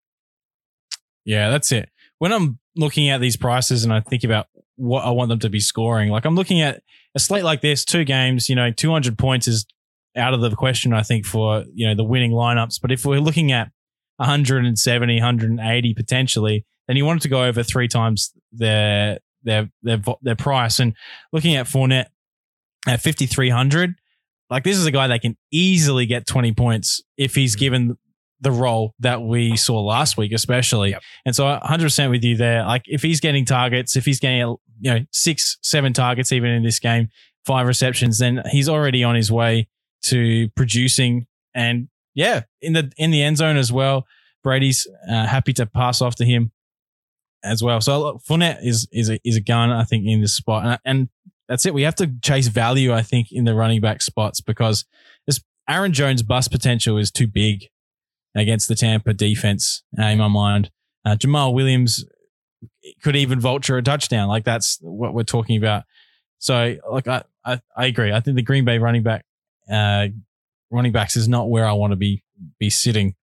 Yeah, 1.25 1.49
that's 1.49 1.71
it. 1.71 1.89
When 2.19 2.31
I'm 2.33 2.59
looking 2.75 3.09
at 3.09 3.21
these 3.21 3.37
prices 3.37 3.83
and 3.83 3.93
I 3.93 3.99
think 3.99 4.23
about 4.23 4.47
what 4.77 5.03
I 5.05 5.09
want 5.11 5.29
them 5.29 5.39
to 5.39 5.49
be 5.49 5.59
scoring, 5.59 6.09
like 6.09 6.25
I'm 6.25 6.35
looking 6.35 6.61
at 6.61 6.81
a 7.15 7.19
slate 7.19 7.43
like 7.43 7.61
this, 7.61 7.83
two 7.85 8.03
games, 8.05 8.49
you 8.49 8.55
know, 8.55 8.71
200 8.71 9.17
points 9.17 9.47
is 9.47 9.65
out 10.15 10.33
of 10.33 10.41
the 10.41 10.55
question, 10.55 10.93
I 10.93 11.03
think, 11.03 11.25
for, 11.25 11.65
you 11.73 11.87
know, 11.87 11.95
the 11.95 12.03
winning 12.03 12.31
lineups. 12.31 12.79
But 12.81 12.91
if 12.91 13.05
we're 13.05 13.19
looking 13.19 13.51
at 13.51 13.71
170, 14.17 15.15
180 15.15 15.93
potentially, 15.93 16.65
then 16.89 16.95
he 16.95 17.03
wanted 17.03 17.21
to 17.21 17.29
go 17.29 17.43
over 17.45 17.61
three 17.61 17.87
times 17.87 18.33
their, 18.51 19.19
their, 19.43 19.69
their, 19.83 20.01
their 20.23 20.35
price. 20.35 20.79
And 20.79 20.95
looking 21.31 21.55
at 21.55 21.67
Fournette 21.67 22.07
at 22.87 22.99
5,300, 23.01 23.93
like 24.49 24.63
this 24.63 24.75
is 24.75 24.87
a 24.87 24.91
guy 24.91 25.05
that 25.07 25.21
can 25.21 25.37
easily 25.51 26.07
get 26.07 26.25
20 26.25 26.51
points 26.53 27.03
if 27.15 27.35
he's 27.35 27.55
Mhm. 27.55 27.59
given 27.59 27.97
the 28.41 28.51
role 28.51 28.95
that 28.99 29.21
we 29.21 29.55
saw 29.55 29.79
last 29.81 30.17
week, 30.17 30.31
especially. 30.31 30.89
Yep. 30.91 31.01
And 31.27 31.35
so 31.35 31.45
100% 31.61 32.09
with 32.09 32.23
you 32.23 32.35
there. 32.35 32.65
Like 32.65 32.81
if 32.87 33.03
he's 33.03 33.19
getting 33.19 33.45
targets, 33.45 33.95
if 33.95 34.05
he's 34.05 34.19
getting, 34.19 34.39
you 34.39 34.57
know, 34.91 34.99
six, 35.11 35.57
seven 35.61 35.93
targets 35.93 36.31
even 36.31 36.49
in 36.49 36.63
this 36.63 36.79
game, 36.79 37.09
five 37.45 37.67
receptions, 37.67 38.17
then 38.17 38.41
he's 38.49 38.67
already 38.67 39.03
on 39.03 39.13
his 39.13 39.31
way 39.31 39.67
to 40.05 40.49
producing. 40.55 41.27
And 41.53 41.89
yeah, 42.15 42.43
in 42.61 42.73
the, 42.73 42.91
in 42.97 43.11
the 43.11 43.21
end 43.21 43.37
zone 43.37 43.57
as 43.57 43.71
well. 43.71 44.07
Brady's 44.41 44.87
uh, 45.11 45.25
happy 45.27 45.51
to 45.53 45.65
pass 45.65 46.01
off 46.01 46.15
to 46.15 46.25
him 46.25 46.51
as 47.43 47.63
well. 47.63 47.81
So 47.81 47.99
look, 47.99 48.23
Fournette 48.23 48.59
is, 48.63 48.87
is 48.91 49.09
a, 49.09 49.19
is 49.23 49.37
a 49.37 49.41
gun, 49.41 49.71
I 49.71 49.83
think, 49.83 50.05
in 50.05 50.21
this 50.21 50.35
spot. 50.35 50.65
And, 50.65 50.79
and 50.85 51.09
that's 51.47 51.65
it. 51.65 51.73
We 51.73 51.83
have 51.83 51.95
to 51.95 52.11
chase 52.21 52.47
value, 52.47 52.93
I 52.93 53.01
think, 53.01 53.31
in 53.31 53.45
the 53.45 53.55
running 53.55 53.81
back 53.81 54.01
spots 54.01 54.41
because 54.41 54.85
this 55.25 55.41
Aaron 55.67 55.93
Jones' 55.93 56.23
bust 56.23 56.51
potential 56.51 56.97
is 56.97 57.11
too 57.11 57.27
big 57.27 57.65
against 58.35 58.67
the 58.67 58.75
Tampa 58.75 59.13
defense 59.13 59.83
uh, 59.97 60.03
in 60.03 60.19
my 60.19 60.27
mind. 60.27 60.71
Uh, 61.05 61.15
Jamaal 61.15 61.53
Williams 61.53 62.05
could 63.01 63.15
even 63.15 63.39
vulture 63.39 63.77
a 63.77 63.81
touchdown. 63.81 64.27
Like 64.27 64.43
that's 64.43 64.77
what 64.81 65.13
we're 65.13 65.23
talking 65.23 65.57
about. 65.57 65.83
So, 66.37 66.75
like, 66.89 67.07
I, 67.07 67.23
I, 67.43 67.61
I 67.75 67.85
agree. 67.87 68.13
I 68.13 68.19
think 68.19 68.35
the 68.35 68.43
Green 68.43 68.65
Bay 68.65 68.77
running 68.77 69.03
back, 69.03 69.25
uh, 69.71 70.07
running 70.71 70.91
backs 70.91 71.15
is 71.15 71.27
not 71.27 71.49
where 71.49 71.65
I 71.65 71.73
want 71.73 71.91
to 71.91 71.97
be, 71.97 72.23
be 72.59 72.69
sitting. 72.69 73.15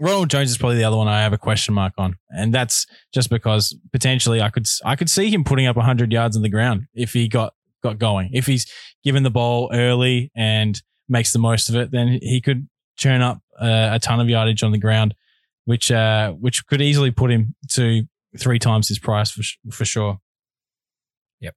Ronald 0.00 0.28
Jones 0.28 0.50
is 0.50 0.58
probably 0.58 0.76
the 0.76 0.84
other 0.84 0.96
one 0.96 1.08
I 1.08 1.22
have 1.22 1.32
a 1.32 1.38
question 1.38 1.74
mark 1.74 1.92
on, 1.98 2.16
and 2.30 2.52
that's 2.52 2.86
just 3.12 3.30
because 3.30 3.76
potentially 3.92 4.40
I 4.42 4.50
could 4.50 4.66
I 4.84 4.96
could 4.96 5.08
see 5.08 5.30
him 5.30 5.44
putting 5.44 5.66
up 5.66 5.76
100 5.76 6.12
yards 6.12 6.36
on 6.36 6.42
the 6.42 6.48
ground 6.48 6.86
if 6.94 7.12
he 7.12 7.28
got 7.28 7.54
got 7.82 7.98
going. 7.98 8.30
If 8.32 8.46
he's 8.46 8.66
given 9.04 9.22
the 9.22 9.30
ball 9.30 9.70
early 9.72 10.32
and 10.34 10.80
makes 11.08 11.32
the 11.32 11.38
most 11.38 11.68
of 11.68 11.76
it, 11.76 11.92
then 11.92 12.18
he 12.20 12.40
could 12.40 12.68
churn 12.96 13.22
up 13.22 13.40
uh, 13.60 13.90
a 13.92 13.98
ton 14.00 14.20
of 14.20 14.28
yardage 14.28 14.62
on 14.62 14.72
the 14.72 14.78
ground, 14.78 15.14
which 15.64 15.92
uh, 15.92 16.32
which 16.32 16.66
could 16.66 16.80
easily 16.82 17.12
put 17.12 17.30
him 17.30 17.54
to 17.70 18.02
three 18.36 18.58
times 18.58 18.88
his 18.88 18.98
price 18.98 19.30
for 19.30 19.42
for 19.70 19.84
sure. 19.84 20.18
Yep. 21.40 21.54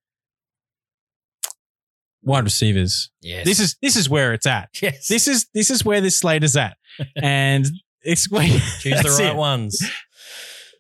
Wide 2.22 2.44
receivers. 2.44 3.10
Yes. 3.22 3.46
This 3.46 3.60
is 3.60 3.78
this 3.82 3.96
is 3.96 4.10
where 4.10 4.34
it's 4.34 4.46
at. 4.46 4.70
yes. 4.82 5.08
This 5.08 5.28
is 5.28 5.48
this 5.56 5.72
is 5.72 5.84
where 5.84 6.02
this 6.02 6.18
slate 6.18 6.44
is 6.44 6.56
at, 6.56 6.78
and 7.16 7.66
where 8.30 8.48
choose 8.80 8.84
the 8.84 8.90
that's 8.92 9.20
right 9.20 9.30
it. 9.32 9.36
ones. 9.36 9.92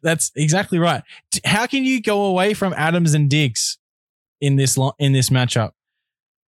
That's 0.03 0.31
exactly 0.35 0.79
right. 0.79 1.03
T- 1.31 1.41
How 1.43 1.65
can 1.65 1.83
you 1.83 2.01
go 2.01 2.25
away 2.25 2.53
from 2.53 2.73
Adams 2.77 3.13
and 3.13 3.29
Diggs 3.29 3.77
in 4.39 4.55
this 4.55 4.77
lo- 4.77 4.93
in 4.99 5.11
this 5.13 5.29
matchup? 5.29 5.71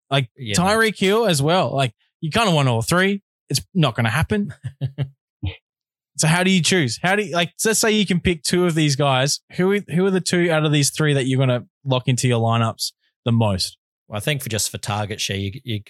Like 0.10 0.30
Yeah. 0.38 0.56
Tyreek 0.56 0.98
Hill 0.98 1.26
as 1.26 1.42
well. 1.42 1.74
Like 1.74 1.94
you 2.22 2.32
kind 2.32 2.50
of 2.50 2.56
want 2.56 2.68
all 2.68 2.82
three. 2.82 3.22
It's 3.50 3.62
not 3.74 3.96
going 3.96 4.06
to 4.06 4.10
happen. 4.10 4.54
so 6.18 6.28
how 6.28 6.44
do 6.44 6.50
you 6.50 6.62
choose? 6.62 7.00
How 7.02 7.16
do 7.16 7.24
you 7.24 7.34
like? 7.34 7.54
Let's 7.64 7.80
say 7.80 7.92
you 7.92 8.06
can 8.06 8.20
pick 8.20 8.44
two 8.44 8.66
of 8.66 8.74
these 8.76 8.96
guys. 8.96 9.42
Who 9.58 9.72
are- 9.74 9.86
who 9.94 10.06
are 10.06 10.12
the 10.12 10.22
two 10.22 10.50
out 10.52 10.66
of 10.66 10.72
these 10.72 10.90
three 10.92 11.14
that 11.14 11.26
you're 11.26 11.38
going 11.46 11.50
to 11.50 11.68
lock 11.84 12.08
into 12.08 12.28
your 12.28 12.40
lineups 12.42 12.94
the 13.26 13.32
most? 13.32 13.78
Well, 14.08 14.18
I 14.18 14.20
think 14.22 14.42
for 14.42 14.50
just 14.50 14.70
for 14.72 14.78
target 14.78 15.20
share, 15.22 15.38
you, 15.38 15.52
you 15.64 15.82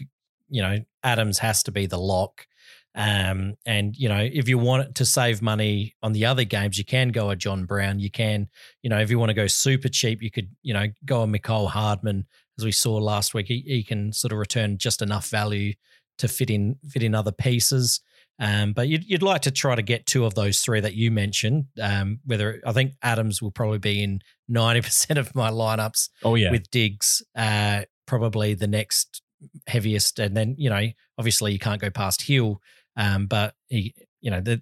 you 0.50 0.62
know 0.62 0.80
Adams 1.04 1.40
has 1.40 1.64
to 1.64 1.72
be 1.72 1.86
the 1.86 1.98
lock. 2.00 2.48
Um, 2.96 3.56
and 3.66 3.96
you 3.98 4.08
know 4.08 4.28
if 4.32 4.48
you 4.48 4.58
want 4.58 4.96
to 4.96 5.06
save 5.06 5.42
money 5.42 5.94
on 6.02 6.14
the 6.14 6.26
other 6.26 6.46
games, 6.46 6.78
you 6.78 6.86
can 6.86 7.10
go 7.10 7.30
a 7.30 7.36
John 7.36 7.66
Brown. 7.66 8.00
You 8.00 8.10
can, 8.10 8.48
you 8.82 8.90
know, 8.90 9.00
if 9.00 9.10
you 9.10 9.20
want 9.20 9.30
to 9.30 9.34
go 9.34 9.48
super 9.48 9.90
cheap, 9.90 10.22
you 10.22 10.32
could, 10.32 10.50
you 10.64 10.74
know, 10.74 10.86
go 11.04 11.24
a 11.24 11.28
Mecole 11.28 11.70
Hardman 11.70 12.26
as 12.58 12.64
we 12.64 12.72
saw 12.72 12.96
last 12.96 13.34
week. 13.34 13.48
He, 13.48 13.64
he 13.66 13.84
can 13.84 14.14
sort 14.14 14.32
of 14.32 14.38
return 14.40 14.78
just 14.78 15.02
enough 15.02 15.28
value 15.30 15.74
to 16.18 16.28
fit 16.28 16.50
in 16.50 16.78
fit 16.90 17.04
in 17.04 17.14
other 17.14 17.32
pieces. 17.32 18.02
Um, 18.38 18.74
but 18.74 18.90
you'd, 18.90 19.06
you'd 19.06 19.24
like 19.24 19.42
to 19.44 19.52
try 19.52 19.76
to 19.76 19.82
get 19.82 20.06
two 20.06 20.26
of 20.26 20.36
those 20.36 20.60
three 20.60 20.82
that 20.82 20.94
you 20.94 21.10
mentioned. 21.10 21.66
Um, 21.82 22.20
whether 22.26 22.62
I 22.66 22.74
think 22.74 22.94
Adams 23.02 23.42
will 23.42 23.52
probably 23.52 23.80
be 23.80 24.04
in 24.04 24.22
ninety 24.48 24.82
percent 24.82 25.20
of 25.20 25.34
my 25.36 25.50
lineups 25.50 26.10
Oh 26.24 26.36
yeah, 26.36 26.52
with 26.52 26.70
Diggs, 26.72 27.22
uh, 27.36 27.84
probably 28.06 28.54
the 28.54 28.68
next 28.68 29.22
heaviest, 29.68 30.20
and 30.20 30.36
then 30.36 30.56
you 30.58 30.70
know, 30.70 30.88
obviously 31.18 31.54
you 31.54 31.60
can't 31.60 31.82
go 31.82 31.90
past 31.90 32.24
Hill, 32.24 32.62
um, 32.98 33.28
but 33.28 33.54
he, 33.68 33.94
you 34.22 34.32
know, 34.32 34.42
the 34.42 34.62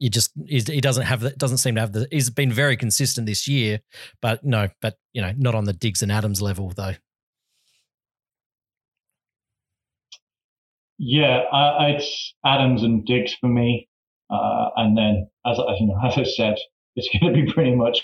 you 0.00 0.08
just 0.08 0.32
he 0.46 0.80
doesn't 0.80 1.04
have 1.04 1.36
doesn't 1.36 1.58
seem 1.58 1.74
to 1.74 1.80
have 1.82 1.92
the. 1.92 2.08
He's 2.10 2.30
been 2.30 2.50
very 2.50 2.76
consistent 2.76 3.26
this 3.26 3.46
year, 3.46 3.80
but 4.22 4.42
no, 4.42 4.68
but 4.80 4.96
you 5.12 5.20
know, 5.20 5.32
not 5.36 5.54
on 5.54 5.64
the 5.64 5.74
Diggs 5.74 6.02
and 6.02 6.10
Adams 6.10 6.40
level 6.40 6.72
though. 6.74 6.94
Yeah, 10.98 11.44
uh, 11.52 11.76
it's 11.80 12.34
Adams 12.44 12.82
and 12.82 13.04
Diggs 13.04 13.34
for 13.40 13.48
me, 13.48 13.88
uh, 14.30 14.70
and 14.76 14.96
then 14.96 15.28
as 15.46 15.58
I, 15.58 15.74
you 15.80 15.86
know, 15.86 16.00
as 16.02 16.16
I 16.16 16.24
said, 16.24 16.56
it's 16.96 17.08
going 17.20 17.34
to 17.34 17.44
be 17.44 17.52
pretty 17.52 17.74
much 17.74 18.00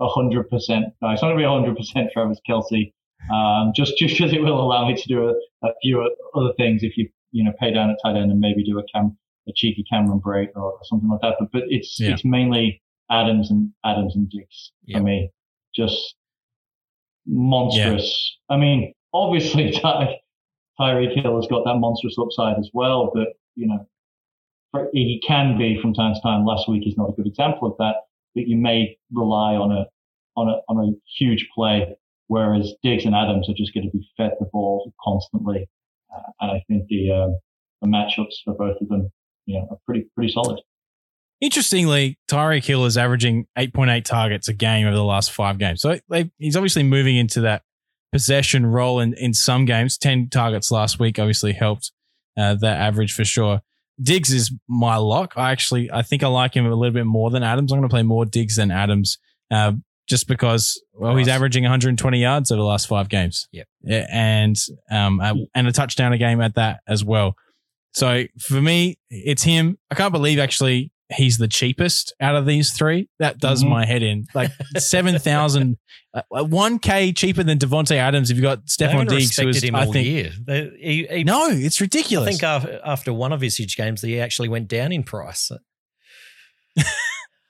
hundred 0.00 0.48
percent. 0.48 0.86
No, 1.02 1.10
it's 1.10 1.20
not 1.20 1.28
going 1.28 1.38
to 1.38 1.42
be 1.42 1.48
hundred 1.48 1.76
percent 1.76 2.10
Travis 2.12 2.38
Kelce. 2.48 2.92
Um, 3.34 3.72
just 3.74 3.98
just 3.98 4.16
because 4.16 4.32
it 4.32 4.40
will 4.40 4.60
allow 4.60 4.86
me 4.86 4.94
to 4.94 5.08
do 5.08 5.28
a, 5.28 5.66
a 5.66 5.72
few 5.82 6.00
other 6.34 6.52
things 6.56 6.82
if 6.82 6.96
you 6.96 7.08
you 7.32 7.44
know 7.44 7.52
pay 7.60 7.72
down 7.72 7.90
a 7.90 7.96
tight 8.02 8.16
end 8.16 8.30
and 8.30 8.40
maybe 8.40 8.64
do 8.64 8.78
a 8.78 8.82
cam 8.92 9.16
a 9.48 9.52
cheeky 9.54 9.84
Cameron 9.90 10.20
Brate 10.20 10.54
or 10.54 10.78
something 10.84 11.08
like 11.08 11.20
that. 11.22 11.36
But 11.38 11.50
but 11.52 11.62
it's 11.68 11.98
Yeah. 11.98 12.12
it's 12.12 12.24
mainly 12.24 12.82
Adams 13.10 13.50
and 13.50 13.72
Adams 13.84 14.14
and 14.16 14.28
Diggs 14.30 14.72
Yeah. 14.86 14.98
for 14.98 15.04
me. 15.04 15.30
Just 15.74 16.14
monstrous. 17.26 18.38
I 18.48 18.56
mean, 18.56 18.92
obviously 19.12 19.70
Ty, 19.80 20.16
Tyreek 20.78 21.20
Hill 21.20 21.36
has 21.36 21.46
got 21.48 21.64
that 21.64 21.76
monstrous 21.76 22.16
upside 22.18 22.58
as 22.58 22.70
well, 22.72 23.10
but 23.14 23.28
you 23.56 23.66
know 23.66 23.86
he 24.92 25.20
can 25.26 25.58
be 25.58 25.80
from 25.80 25.92
time 25.94 26.14
to 26.14 26.20
time. 26.20 26.44
Last 26.44 26.68
week 26.68 26.86
is 26.86 26.96
not 26.96 27.10
a 27.10 27.12
good 27.12 27.26
example 27.26 27.68
of 27.68 27.76
that. 27.78 27.96
But 28.34 28.46
you 28.46 28.56
may 28.56 28.96
rely 29.12 29.54
on 29.56 29.72
a 29.72 29.86
on 30.36 30.48
a 30.48 30.60
on 30.68 30.88
a 30.88 30.92
huge 31.18 31.48
play, 31.54 31.92
whereas 32.28 32.72
Diggs 32.82 33.04
and 33.04 33.14
Adams 33.14 33.48
are 33.48 33.54
just 33.54 33.74
going 33.74 33.90
to 33.90 33.96
be 33.96 34.08
fed 34.16 34.32
the 34.38 34.46
ball 34.52 34.92
constantly. 35.02 35.68
Uh, 36.14 36.30
and 36.40 36.50
I 36.50 36.62
think 36.68 36.86
the 36.88 37.10
um, 37.12 37.38
the 37.80 37.88
matchups 37.88 38.42
for 38.44 38.54
both 38.54 38.80
of 38.80 38.88
them, 38.88 39.10
you 39.46 39.58
know, 39.58 39.68
are 39.70 39.78
pretty 39.86 40.06
pretty 40.14 40.32
solid. 40.32 40.60
Interestingly, 41.40 42.18
Tyreek 42.28 42.64
Hill 42.64 42.84
is 42.84 42.98
averaging 42.98 43.46
8.8 43.58 44.04
targets 44.04 44.48
a 44.48 44.52
game 44.52 44.86
over 44.86 44.94
the 44.94 45.02
last 45.02 45.32
five 45.32 45.56
games. 45.56 45.80
So 45.80 45.98
they, 46.10 46.30
he's 46.38 46.54
obviously 46.54 46.82
moving 46.82 47.16
into 47.16 47.40
that 47.42 47.62
possession 48.12 48.66
role 48.66 49.00
in, 49.00 49.14
in 49.14 49.32
some 49.32 49.64
games. 49.64 49.96
10 49.96 50.28
targets 50.28 50.70
last 50.70 50.98
week 50.98 51.18
obviously 51.18 51.54
helped 51.54 51.92
uh, 52.36 52.56
that 52.56 52.80
average 52.80 53.14
for 53.14 53.24
sure. 53.24 53.62
Diggs 54.02 54.30
is 54.30 54.52
my 54.68 54.96
lock. 54.96 55.32
I 55.36 55.50
actually, 55.50 55.90
I 55.90 56.02
think 56.02 56.22
I 56.22 56.28
like 56.28 56.54
him 56.54 56.66
a 56.66 56.74
little 56.74 56.92
bit 56.92 57.06
more 57.06 57.30
than 57.30 57.42
Adams. 57.42 57.72
I'm 57.72 57.78
going 57.78 57.88
to 57.88 57.92
play 57.92 58.02
more 58.02 58.26
Diggs 58.26 58.56
than 58.56 58.70
Adams 58.70 59.18
uh, 59.50 59.72
just 60.10 60.28
because, 60.28 60.78
well, 60.92 61.16
he's 61.16 61.28
averaging 61.28 61.62
120 61.62 62.20
yards 62.20 62.50
over 62.50 62.58
the 62.58 62.64
last 62.66 62.86
five 62.88 63.08
games. 63.08 63.48
Yep. 63.52 63.66
Yeah, 63.82 64.06
And, 64.12 64.56
um, 64.90 65.20
a- 65.20 65.46
and 65.54 65.66
a 65.68 65.72
touchdown 65.72 66.12
a 66.12 66.18
game 66.18 66.40
at 66.42 66.56
that 66.56 66.80
as 66.86 67.02
well. 67.04 67.34
So 67.94 68.24
for 68.38 68.60
me, 68.60 68.98
it's 69.08 69.42
him. 69.44 69.78
I 69.90 69.94
can't 69.94 70.12
believe 70.12 70.38
actually 70.38 70.92
he's 71.12 71.38
the 71.38 71.48
cheapest 71.48 72.14
out 72.20 72.36
of 72.36 72.46
these 72.46 72.72
three. 72.72 73.08
That 73.18 73.38
does 73.38 73.64
Mhm. 73.64 73.68
my 73.68 73.84
head 73.86 74.02
in. 74.04 74.26
Like 74.34 74.52
seven 74.76 75.18
thousand, 75.18 75.76
uh, 76.14 76.22
one 76.44 76.78
k 76.78 77.12
cheaper 77.12 77.42
than 77.42 77.58
Davante 77.58 77.96
Adams. 77.96 78.30
If 78.30 78.36
you 78.36 78.42
got 78.42 78.66
Stefon 78.66 79.08
Diggs, 79.08 79.36
who 79.36 79.48
is 79.48 79.62
him 79.62 79.74
I 79.74 79.86
all 79.86 79.92
think 79.92 80.06
year. 80.06 80.30
They, 80.46 80.70
he, 80.78 81.06
he, 81.10 81.24
no, 81.24 81.48
it's 81.50 81.80
ridiculous. 81.80 82.28
I 82.28 82.30
think 82.30 82.42
after, 82.44 82.80
after 82.84 83.12
one 83.12 83.32
of 83.32 83.40
his 83.40 83.56
huge 83.56 83.76
games, 83.76 84.02
he 84.02 84.20
actually 84.20 84.48
went 84.48 84.68
down 84.68 84.92
in 84.92 85.02
price. 85.02 85.50
I 86.78 86.82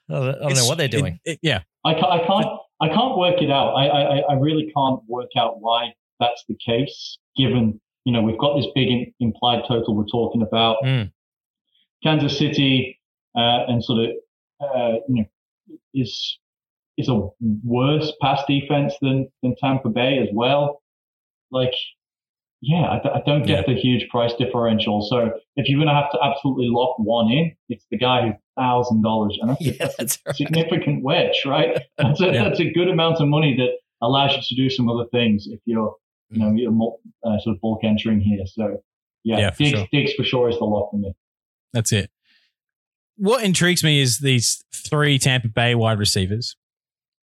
don't, 0.09 0.27
I 0.35 0.39
don't 0.39 0.55
know 0.55 0.65
what 0.67 0.77
they're 0.77 0.85
it- 0.85 0.91
doing. 0.91 1.19
it- 1.23 1.39
yeah, 1.41 1.61
I 1.83 1.93
can't, 1.93 2.11
I 2.11 2.25
can't, 2.25 2.47
I 2.81 2.87
can't 2.89 3.17
work 3.17 3.41
it 3.41 3.51
out. 3.51 3.73
I, 3.73 3.87
I, 3.87 4.17
I 4.29 4.33
really 4.33 4.71
can't 4.75 5.01
work 5.07 5.29
out 5.37 5.61
why 5.61 5.93
that's 6.19 6.43
the 6.47 6.55
case, 6.63 7.17
given, 7.35 7.79
you 8.05 8.13
know, 8.13 8.21
we've 8.21 8.37
got 8.37 8.55
this 8.55 8.67
big 8.75 8.89
in, 8.89 9.13
implied 9.19 9.63
total 9.67 9.95
we're 9.95 10.05
talking 10.05 10.41
about. 10.41 10.77
Mm. 10.83 11.11
Kansas 12.03 12.37
City, 12.37 12.99
uh, 13.35 13.65
and 13.67 13.83
sort 13.83 13.99
of, 13.99 14.09
uh, 14.61 14.93
you 15.07 15.25
know, 15.69 15.77
is, 15.93 16.39
is 16.97 17.09
a 17.09 17.29
worse 17.63 18.11
pass 18.21 18.41
defense 18.47 18.93
than, 19.01 19.31
than 19.41 19.55
Tampa 19.55 19.89
Bay 19.89 20.19
as 20.19 20.29
well. 20.33 20.81
Like, 21.51 21.73
yeah, 22.61 22.83
I, 22.91 22.99
d- 23.01 23.09
I 23.13 23.21
don't 23.25 23.45
get 23.45 23.65
the 23.65 23.73
huge 23.75 24.07
price 24.09 24.33
differential. 24.37 25.01
So 25.01 25.31
if 25.55 25.67
you're 25.67 25.79
going 25.79 25.87
to 25.87 25.93
have 25.99 26.11
to 26.11 26.19
absolutely 26.23 26.67
lock 26.69 26.97
one 26.99 27.31
in, 27.31 27.51
it's 27.69 27.85
the 27.89 27.97
guy 27.97 28.21
who's 28.27 28.35
thousand 28.57 29.01
dollars. 29.01 29.37
And 29.41 29.49
that's, 29.51 29.61
a- 29.61 29.63
Yeah, 29.79 29.87
that's 29.97 30.15
a 30.17 30.19
right. 30.27 30.35
significant 30.35 31.03
wedge, 31.03 31.41
right? 31.45 31.81
That's 31.97 32.21
a, 32.21 32.25
Yeah. 32.25 32.43
that's 32.45 32.59
a 32.59 32.71
good 32.71 32.87
amount 32.87 33.19
of 33.19 33.27
money 33.27 33.55
that 33.57 33.71
allows 34.05 34.35
you 34.35 34.41
to 34.43 34.55
do 34.55 34.69
some 34.69 34.89
other 34.89 35.05
things 35.11 35.47
if 35.47 35.59
you're, 35.65 35.95
you 36.29 36.39
know, 36.39 36.51
you're 36.55 36.71
mul- 36.71 36.99
uh, 37.25 37.39
sort 37.39 37.55
of 37.55 37.61
bulk 37.61 37.83
entering 37.83 38.19
here. 38.19 38.45
So 38.45 38.77
yeah, 39.23 39.37
Yeah, 39.39 39.51
for 39.51 39.57
Diggs, 39.63 39.77
sure. 39.77 39.87
Diggs 39.91 40.13
for 40.13 40.23
sure 40.23 40.49
is 40.49 40.57
the 40.59 40.65
lock 40.65 40.91
for 40.91 40.97
me. 40.97 41.13
that's 41.73 41.91
it. 41.91 42.09
What 43.17 43.43
intrigues 43.43 43.83
me 43.83 44.01
is 44.01 44.19
these 44.19 44.63
three 44.73 45.19
Tampa 45.19 45.47
Bay 45.49 45.75
wide 45.75 45.99
receivers. 45.99 46.55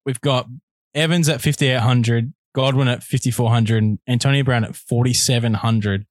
We've 0.07 0.21
got 0.21 0.47
Evans 0.95 1.29
at 1.29 1.41
5,800, 1.41 2.33
Godwin 2.59 2.89
at 2.89 3.05
5,400, 3.05 3.85
and 3.85 3.99
Antonio 4.09 4.43
Brown 4.43 4.65
at 4.65 4.75
4,700. 4.75 6.07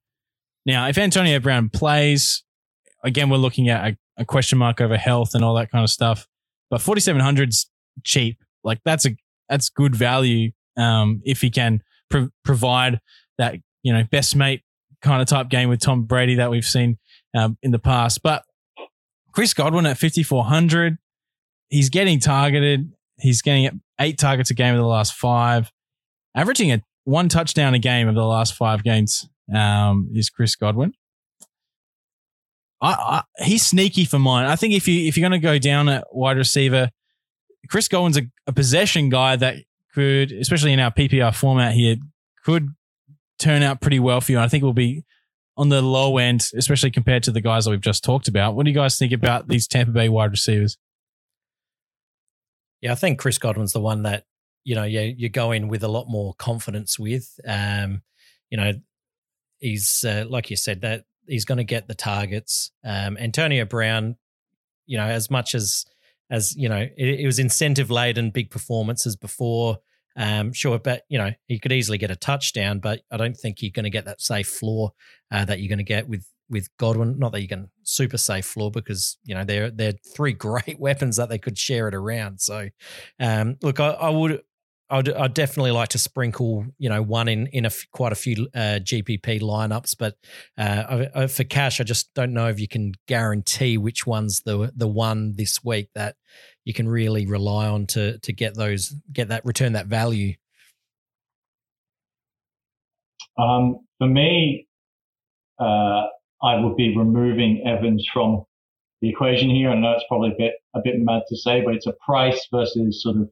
Now, 0.66 0.88
if 0.88 0.98
Antonio 0.98 1.42
Brown 1.42 1.68
plays, 1.68 2.46
again, 3.04 3.30
we're 3.30 3.36
looking 3.36 3.68
at 3.68 3.86
a, 3.86 3.98
a 4.22 4.24
question 4.24 4.58
mark 4.58 4.80
over 4.80 4.96
health 4.96 5.36
and 5.36 5.44
all 5.44 5.56
that 5.56 5.70
kind 5.70 5.84
of 5.84 5.90
stuff. 5.90 6.26
But 6.70 6.80
4,700's 6.80 7.70
cheap. 8.06 8.38
Like 8.64 8.80
that's 8.86 9.06
a 9.06 9.18
that's 9.50 9.68
good 9.68 9.94
value 9.94 10.52
um, 10.78 11.22
if 11.26 11.42
he 11.42 11.50
can 11.50 11.84
pro- 12.10 12.30
provide 12.46 13.02
that 13.38 13.56
you 13.84 13.92
know 13.92 14.06
best 14.10 14.34
mate 14.34 14.62
kind 15.02 15.22
of 15.22 15.28
type 15.28 15.50
game 15.50 15.68
with 15.68 15.82
Tom 15.82 16.04
Brady 16.04 16.36
that 16.36 16.50
we've 16.50 16.64
seen 16.64 16.98
um, 17.36 17.58
in 17.62 17.72
the 17.72 17.80
past. 17.80 18.24
But 18.24 18.46
Chris 19.34 19.54
Godwin 19.54 19.86
at 19.86 19.98
5,400, 19.98 20.98
he's 21.68 21.90
getting 21.90 22.22
targeted. 22.22 22.94
He's 23.20 23.42
getting 23.42 23.82
eight 24.00 24.18
targets 24.18 24.50
a 24.50 24.54
game 24.54 24.76
in 24.76 24.80
the 24.80 24.88
last 24.88 25.14
five, 25.14 25.74
averaging 26.38 26.72
a 26.72 26.82
one 27.04 27.28
touchdown 27.28 27.74
a 27.74 27.80
game 27.80 28.08
of 28.08 28.16
the 28.16 28.26
last 28.26 28.54
five 28.54 28.84
games 28.84 29.28
um, 29.54 30.10
is 30.14 30.30
Chris 30.30 30.56
Godwin. 30.56 30.94
I, 32.80 33.24
I, 33.40 33.44
he's 33.44 33.66
sneaky 33.66 34.06
for 34.06 34.20
mine. 34.20 34.46
I 34.46 34.56
think 34.56 34.74
if 34.74 34.88
you 34.88 35.08
if 35.08 35.18
you're 35.18 35.28
going 35.28 35.42
to 35.42 35.46
go 35.46 35.58
down 35.58 35.90
at 35.90 36.06
wide 36.12 36.38
receiver, 36.38 36.92
Chris 37.70 37.88
Godwin's 37.88 38.18
a, 38.18 38.24
a 38.46 38.54
possession 38.54 39.10
guy 39.10 39.36
that 39.36 39.56
could, 39.94 40.32
especially 40.32 40.74
in 40.74 40.80
our 40.80 40.92
PPR 40.92 41.34
format 41.34 41.74
here, 41.74 41.96
could 42.46 42.70
turn 43.40 43.64
out 43.64 43.82
pretty 43.82 44.00
well 44.00 44.22
for 44.22 44.34
you. 44.34 44.40
I 44.40 44.48
think 44.48 44.64
will 44.64 44.74
be 44.74 45.04
on 45.56 45.70
the 45.70 45.82
low 45.82 46.20
end, 46.20 46.48
especially 46.56 46.92
compared 46.92 47.24
to 47.24 47.32
the 47.32 47.42
guys 47.42 47.66
that 47.66 47.72
we've 47.72 47.82
just 47.82 48.04
talked 48.04 48.28
about. 48.28 48.54
What 48.54 48.66
do 48.66 48.72
you 48.72 48.76
guys 48.76 48.98
think 48.98 49.12
about 49.12 49.48
these 49.48 49.68
Tampa 49.68 49.92
Bay 49.92 50.08
wide 50.08 50.30
receivers? 50.30 50.78
Yeah, 52.82 52.92
I 52.92 52.96
think 52.96 53.18
Chris 53.18 53.40
Godwin's 53.40 53.74
the 53.74 53.82
one 53.82 54.04
that 54.04 54.26
you 54.68 54.76
know 54.76 54.84
you 54.84 55.16
you 55.18 55.30
go 55.30 55.54
in 55.54 55.70
with 55.70 55.82
a 55.82 55.88
lot 55.88 56.10
more 56.10 56.34
confidence 56.34 57.00
with. 57.00 57.40
Um, 57.48 58.02
you 58.50 58.58
know, 58.58 58.74
he's 59.60 60.04
uh, 60.06 60.26
like 60.28 60.50
you 60.50 60.58
said 60.58 60.82
that 60.82 61.06
he's 61.26 61.46
going 61.46 61.60
to 61.60 61.64
get 61.64 61.88
the 61.88 61.96
targets. 61.96 62.72
Um, 62.84 63.18
Antonio 63.18 63.64
Brown, 63.64 64.18
you 64.86 64.98
know, 64.98 65.06
as 65.06 65.32
much 65.32 65.56
as 65.56 65.86
as 66.30 66.54
you 66.58 66.68
know, 66.68 66.86
it, 66.98 67.20
it 67.22 67.26
was 67.26 67.40
incentive 67.40 67.90
laden, 67.90 68.30
big 68.30 68.52
performances 68.52 69.16
before. 69.16 69.78
Um, 70.18 70.52
sure, 70.52 70.80
but 70.80 71.04
you 71.08 71.18
know 71.18 71.32
he 71.46 71.60
could 71.60 71.72
easily 71.72 71.98
get 71.98 72.12
a 72.12 72.18
touchdown, 72.18 72.80
but 72.80 73.04
I 73.10 73.16
don't 73.16 73.38
think 73.38 73.62
you're 73.62 73.72
going 73.72 73.86
to 73.86 73.90
get 73.90 74.04
that 74.04 74.20
safe 74.20 74.50
floor 74.50 74.92
uh, 75.32 75.46
that 75.46 75.62
you're 75.62 75.70
going 75.70 75.78
to 75.78 75.86
get 75.86 76.10
with 76.10 76.28
with 76.50 76.68
Godwin. 76.76 77.18
Not 77.18 77.32
that 77.32 77.42
you 77.42 77.48
can 77.48 77.70
super 77.84 78.18
safe 78.18 78.46
floor 78.46 78.70
because 78.70 79.18
you 79.24 79.34
know 79.34 79.46
they're 79.46 79.72
they're 79.72 79.94
three 80.14 80.34
great 80.48 80.78
weapons 80.78 81.16
that 81.16 81.30
they 81.30 81.38
could 81.38 81.58
share 81.58 81.88
it 81.88 81.96
around. 81.96 82.42
So, 82.42 82.68
um, 83.18 83.56
look, 83.62 83.80
I, 83.80 83.92
I 83.92 84.10
would 84.10 84.42
I'd, 84.90 85.10
I'd, 85.10 85.34
definitely 85.34 85.72
like 85.72 85.90
to 85.90 85.98
sprinkle, 85.98 86.66
you 86.78 86.88
know, 86.88 87.02
one 87.02 87.28
in 87.28 87.48
in 87.48 87.66
a 87.66 87.68
f- 87.68 87.86
quite 87.92 88.14
a 88.14 88.16
few 88.16 88.48
uh, 88.56 88.80
GPP 88.82 89.42
lineups, 89.42 89.96
but 90.00 90.16
uh, 90.58 91.08
I, 91.16 91.24
I, 91.24 91.28
for 91.28 91.44
cash, 91.44 91.82
I 91.82 91.84
just 91.84 92.14
don't 92.14 92.34
know 92.34 92.48
if 92.48 92.60
you 92.60 92.70
can 92.70 92.94
guarantee 93.06 93.78
which 93.78 94.08
one's 94.08 94.42
the 94.42 94.72
the 94.76 94.88
one 94.88 95.34
this 95.36 95.64
week 95.64 95.90
that 95.96 96.16
you 96.64 96.74
can 96.74 96.88
really 96.88 97.26
rely 97.26 97.68
on 97.68 97.86
to 97.88 98.18
to 98.20 98.32
get 98.32 98.56
those 98.56 98.96
get 99.12 99.28
that 99.28 99.44
return 99.44 99.74
that 99.74 99.88
value. 99.88 100.36
Um, 103.38 103.80
for 103.98 104.08
me, 104.08 104.68
uh, 105.60 106.08
I 106.42 106.56
would 106.56 106.78
be 106.78 106.96
removing 106.98 107.62
Evans 107.68 108.08
from 108.12 108.46
the 109.02 109.10
equation 109.10 109.50
here. 109.50 109.70
I 109.70 109.76
know 109.76 109.92
it's 109.92 110.06
probably 110.08 110.30
a 110.30 110.38
bit 110.38 110.54
a 110.74 110.80
bit 110.82 110.96
mad 110.98 111.24
to 111.28 111.36
say, 111.36 111.62
but 111.62 111.76
it's 111.76 111.88
a 111.88 111.94
price 112.06 112.48
versus 112.52 113.04
sort 113.04 113.18
of 113.18 113.30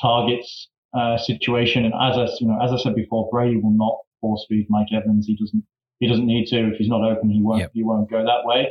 targets 0.00 0.68
uh, 0.94 1.18
situation. 1.18 1.84
And 1.84 1.94
as 1.94 2.16
I, 2.16 2.26
you 2.40 2.46
know, 2.46 2.58
as 2.62 2.72
I 2.72 2.76
said 2.78 2.94
before, 2.94 3.28
Brady 3.30 3.56
will 3.56 3.76
not 3.76 3.98
force 4.20 4.46
feed 4.48 4.66
Mike 4.68 4.88
Evans. 4.92 5.26
He 5.26 5.36
doesn't, 5.36 5.64
he 6.00 6.08
doesn't 6.08 6.26
need 6.26 6.46
to. 6.46 6.72
If 6.72 6.76
he's 6.76 6.88
not 6.88 7.02
open, 7.02 7.30
he 7.30 7.42
won't, 7.42 7.60
yep. 7.60 7.70
he 7.74 7.82
won't 7.82 8.10
go 8.10 8.24
that 8.24 8.44
way. 8.44 8.68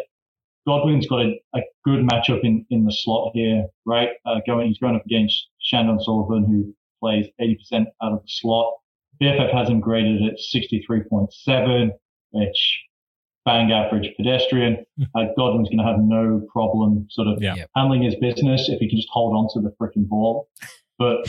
Godwin's 0.66 1.08
got 1.08 1.22
a, 1.22 1.34
a 1.56 1.60
good 1.84 2.08
matchup 2.08 2.42
in, 2.44 2.66
in 2.70 2.86
the 2.86 2.92
slot 2.92 3.32
here, 3.34 3.66
right? 3.86 4.10
Uh, 4.26 4.40
going, 4.48 4.68
he's 4.68 4.78
going 4.78 4.96
up 4.96 5.06
against 5.06 5.48
Chandon 5.62 6.00
Sullivan, 6.00 6.46
who 6.46 6.74
plays 7.02 7.26
80% 7.42 7.86
out 8.02 8.14
of 8.14 8.22
the 8.22 8.28
slot. 8.28 8.74
PFF 9.22 9.54
has 9.54 9.70
him 9.70 9.82
graded 9.82 10.22
at 10.24 10.40
63.7, 10.54 11.90
which 12.32 12.80
bang 13.46 13.72
average 13.72 14.10
pedestrian. 14.18 14.86
Uh, 15.16 15.26
Godwin's 15.38 15.70
going 15.70 15.80
to 15.80 15.84
have 15.84 16.00
no 16.00 16.42
problem 16.52 17.08
sort 17.10 17.28
of 17.28 17.42
yeah. 17.42 17.56
handling 17.76 18.02
his 18.04 18.16
business 18.16 18.70
if 18.70 18.80
he 18.80 18.90
can 18.90 18.98
just 18.98 19.10
hold 19.12 19.36
on 19.36 19.48
to 19.54 19.60
the 19.60 19.76
freaking 19.80 20.08
ball. 20.08 20.48
But 20.98 21.28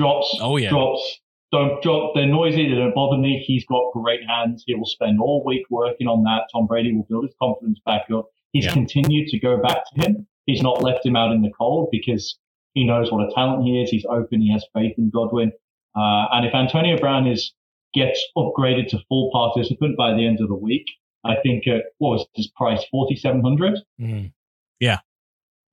drops, 0.00 0.38
oh, 0.40 0.56
yeah. 0.56 0.70
drops, 0.70 1.20
don't 1.52 1.82
drop. 1.82 2.12
They're 2.14 2.26
noisy. 2.26 2.68
They 2.68 2.76
don't 2.76 2.94
bother 2.94 3.18
me. 3.18 3.42
He's 3.46 3.64
got 3.66 3.92
great 3.92 4.20
hands. 4.26 4.64
He 4.66 4.74
will 4.74 4.86
spend 4.86 5.20
all 5.20 5.42
week 5.44 5.64
working 5.68 6.06
on 6.06 6.22
that. 6.24 6.48
Tom 6.52 6.66
Brady 6.66 6.94
will 6.94 7.06
build 7.08 7.24
his 7.24 7.34
confidence 7.40 7.80
back 7.84 8.06
up. 8.14 8.26
He's 8.52 8.64
yeah. 8.64 8.72
continued 8.72 9.28
to 9.28 9.38
go 9.38 9.60
back 9.60 9.78
to 9.92 10.02
him. 10.02 10.26
He's 10.46 10.62
not 10.62 10.82
left 10.82 11.04
him 11.04 11.16
out 11.16 11.32
in 11.32 11.42
the 11.42 11.50
cold 11.50 11.88
because 11.92 12.38
he 12.74 12.84
knows 12.84 13.10
what 13.10 13.28
a 13.28 13.34
talent 13.34 13.64
he 13.64 13.82
is. 13.82 13.90
He's 13.90 14.06
open. 14.06 14.40
He 14.40 14.52
has 14.52 14.64
faith 14.74 14.94
in 14.96 15.10
Godwin. 15.10 15.52
Uh, 15.96 16.26
and 16.32 16.46
if 16.46 16.54
Antonio 16.54 16.96
Brown 16.98 17.26
is 17.26 17.52
gets 17.92 18.24
upgraded 18.36 18.88
to 18.88 18.98
full 19.08 19.30
participant 19.32 19.96
by 19.96 20.14
the 20.14 20.24
end 20.24 20.40
of 20.40 20.48
the 20.48 20.54
week, 20.54 20.86
I 21.24 21.34
think 21.42 21.64
uh, 21.66 21.78
what 21.98 22.10
was 22.10 22.26
his 22.34 22.48
price? 22.56 22.84
Forty 22.90 23.16
seven 23.16 23.42
hundred. 23.42 23.80
Mm. 24.00 24.32
Yeah, 24.78 24.98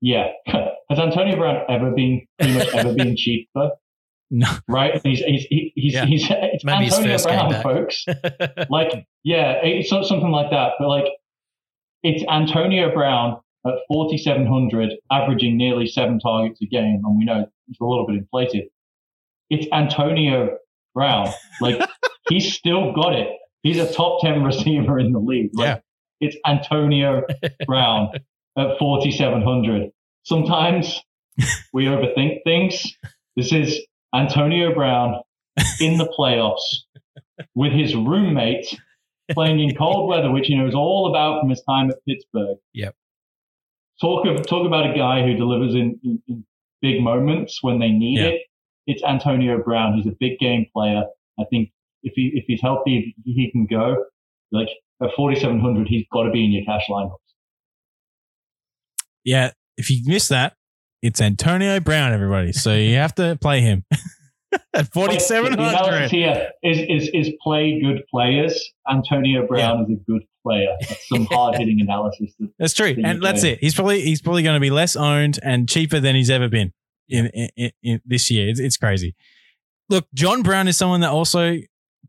yeah. 0.01 0.29
Has 0.89 0.99
Antonio 0.99 1.35
Brown 1.35 1.63
ever 1.69 1.91
been 1.91 2.25
pretty 2.39 2.57
much 2.57 2.73
ever 2.73 2.93
been 2.93 3.15
cheaper? 3.17 3.71
No. 4.29 4.47
Right? 4.67 4.99
He's 5.03 5.19
he's 5.19 5.45
he's, 5.49 5.93
yeah. 5.93 6.05
he's 6.05 6.27
it's 6.29 6.63
Maybe 6.63 6.85
Antonio 6.85 7.17
Brown, 7.23 7.61
folks. 7.63 8.05
like, 8.69 9.05
yeah, 9.23 9.59
it's 9.63 9.89
something 9.89 10.31
like 10.31 10.51
that. 10.51 10.73
But 10.79 10.87
like, 10.89 11.05
it's 12.03 12.23
Antonio 12.29 12.93
Brown 12.93 13.39
at 13.65 13.73
4,700, 13.87 14.93
averaging 15.11 15.57
nearly 15.57 15.87
seven 15.87 16.19
targets 16.19 16.61
a 16.61 16.65
game, 16.65 17.01
and 17.05 17.17
we 17.17 17.25
know 17.25 17.45
it's 17.67 17.79
a 17.79 17.85
little 17.85 18.05
bit 18.05 18.17
inflated. 18.17 18.65
It's 19.49 19.67
Antonio 19.71 20.57
Brown. 20.93 21.29
Like, 21.61 21.81
he's 22.29 22.53
still 22.53 22.93
got 22.93 23.13
it. 23.13 23.29
He's 23.63 23.79
a 23.79 23.91
top 23.91 24.21
10 24.21 24.43
receiver 24.43 24.99
in 24.99 25.11
the 25.11 25.19
league. 25.19 25.51
Like, 25.53 25.65
yeah. 25.65 25.79
It's 26.19 26.35
Antonio 26.45 27.23
Brown 27.67 28.09
at 28.57 28.79
4,700. 28.79 29.91
Sometimes 30.23 31.01
we 31.73 31.85
overthink 31.85 32.43
things. 32.43 32.97
This 33.35 33.51
is 33.53 33.79
Antonio 34.17 34.73
Brown 34.73 35.21
in 35.79 35.97
the 35.97 36.07
playoffs 36.17 36.83
with 37.55 37.71
his 37.71 37.95
roommate 37.95 38.65
playing 39.31 39.59
in 39.59 39.75
cold 39.75 40.09
weather, 40.09 40.31
which 40.31 40.47
he 40.47 40.55
knows 40.55 40.73
all 40.73 41.09
about 41.09 41.41
from 41.41 41.49
his 41.49 41.61
time 41.63 41.89
at 41.89 41.97
Pittsburgh. 42.07 42.57
Yep. 42.73 42.95
Talk 43.99 44.27
of, 44.27 44.45
talk 44.45 44.65
about 44.65 44.89
a 44.89 44.97
guy 44.97 45.23
who 45.23 45.35
delivers 45.35 45.73
in, 45.73 45.99
in, 46.03 46.21
in 46.27 46.45
big 46.81 47.01
moments 47.01 47.59
when 47.61 47.79
they 47.79 47.89
need 47.89 48.19
it. 48.19 48.41
It's 48.85 49.03
Antonio 49.03 49.61
Brown. 49.61 49.95
He's 49.95 50.07
a 50.07 50.15
big 50.19 50.39
game 50.39 50.65
player. 50.73 51.03
I 51.39 51.43
think 51.49 51.71
if 52.03 52.13
he 52.15 52.31
if 52.35 52.45
he's 52.47 52.61
healthy, 52.61 53.15
he 53.25 53.51
can 53.51 53.65
go. 53.65 54.05
Like 54.51 54.69
at 55.01 55.09
4,700, 55.15 55.87
he's 55.87 56.05
got 56.11 56.23
to 56.23 56.31
be 56.31 56.45
in 56.45 56.51
your 56.51 56.63
cash 56.63 56.85
lineups. 56.89 57.15
Yeah, 59.23 59.51
if 59.75 59.89
you 59.89 60.01
miss 60.05 60.29
that, 60.29 60.56
it's 61.01 61.21
Antonio 61.21 61.79
Brown, 61.79 62.13
everybody. 62.13 62.51
So 62.53 62.73
you 62.73 62.95
have 62.95 63.15
to 63.15 63.37
play 63.39 63.61
him 63.61 63.85
at 64.73 64.91
4,700. 64.91 66.09
Here 66.09 66.49
is, 66.63 66.79
is, 66.79 67.09
is 67.13 67.33
play 67.41 67.79
good 67.81 68.03
players. 68.09 68.59
Antonio 68.89 69.45
Brown 69.47 69.77
yeah. 69.77 69.83
is 69.83 70.01
a 70.01 70.11
good 70.11 70.23
player. 70.43 70.75
That's 70.81 71.07
some 71.07 71.25
hard 71.31 71.55
hitting 71.55 71.81
analysis. 71.81 72.33
That, 72.39 72.49
that's 72.57 72.73
true. 72.73 72.95
And 73.03 73.21
that's 73.21 73.43
it. 73.43 73.59
He's 73.59 73.75
probably, 73.75 74.01
he's 74.01 74.21
probably 74.21 74.43
going 74.43 74.55
to 74.55 74.61
be 74.61 74.71
less 74.71 74.95
owned 74.95 75.39
and 75.43 75.69
cheaper 75.69 75.99
than 75.99 76.15
he's 76.15 76.29
ever 76.29 76.49
been 76.49 76.73
in, 77.09 77.27
in, 77.27 77.49
in, 77.55 77.71
in 77.83 78.01
this 78.05 78.31
year. 78.31 78.49
It's, 78.49 78.59
it's 78.59 78.77
crazy. 78.77 79.15
Look, 79.89 80.07
John 80.13 80.41
Brown 80.41 80.67
is 80.67 80.77
someone 80.77 81.01
that 81.01 81.11
also 81.11 81.57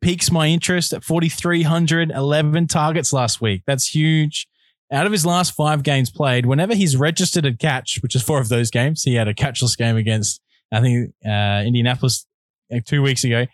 piques 0.01 0.31
my 0.31 0.47
interest 0.49 0.93
at 0.93 1.05
4,311 1.05 2.67
targets 2.69 3.13
last 3.13 3.41
week. 3.41 3.63
That's 3.67 3.89
huge 3.89 4.49
out 4.93 5.07
of 5.07 5.13
his 5.13 5.27
last 5.27 5.55
five 5.55 5.83
games 5.83 6.11
played, 6.11 6.47
whenever 6.47 6.75
he's 6.75 6.97
registered 6.97 7.45
a 7.45 7.55
catch, 7.55 7.99
which 8.03 8.15
is 8.15 8.23
four 8.23 8.41
of 8.41 8.49
those 8.49 8.71
games, 8.71 9.03
he 9.03 9.15
had 9.15 9.29
a 9.29 9.35
catchless 9.35 9.77
game 9.77 9.97
against, 9.97 10.41
I 10.73 10.81
think, 10.81 11.13
uh, 11.27 11.63
Indianapolis 11.67 12.27
like 12.71 12.85
two 12.85 13.03
weeks 13.03 13.25
ago. 13.25 13.47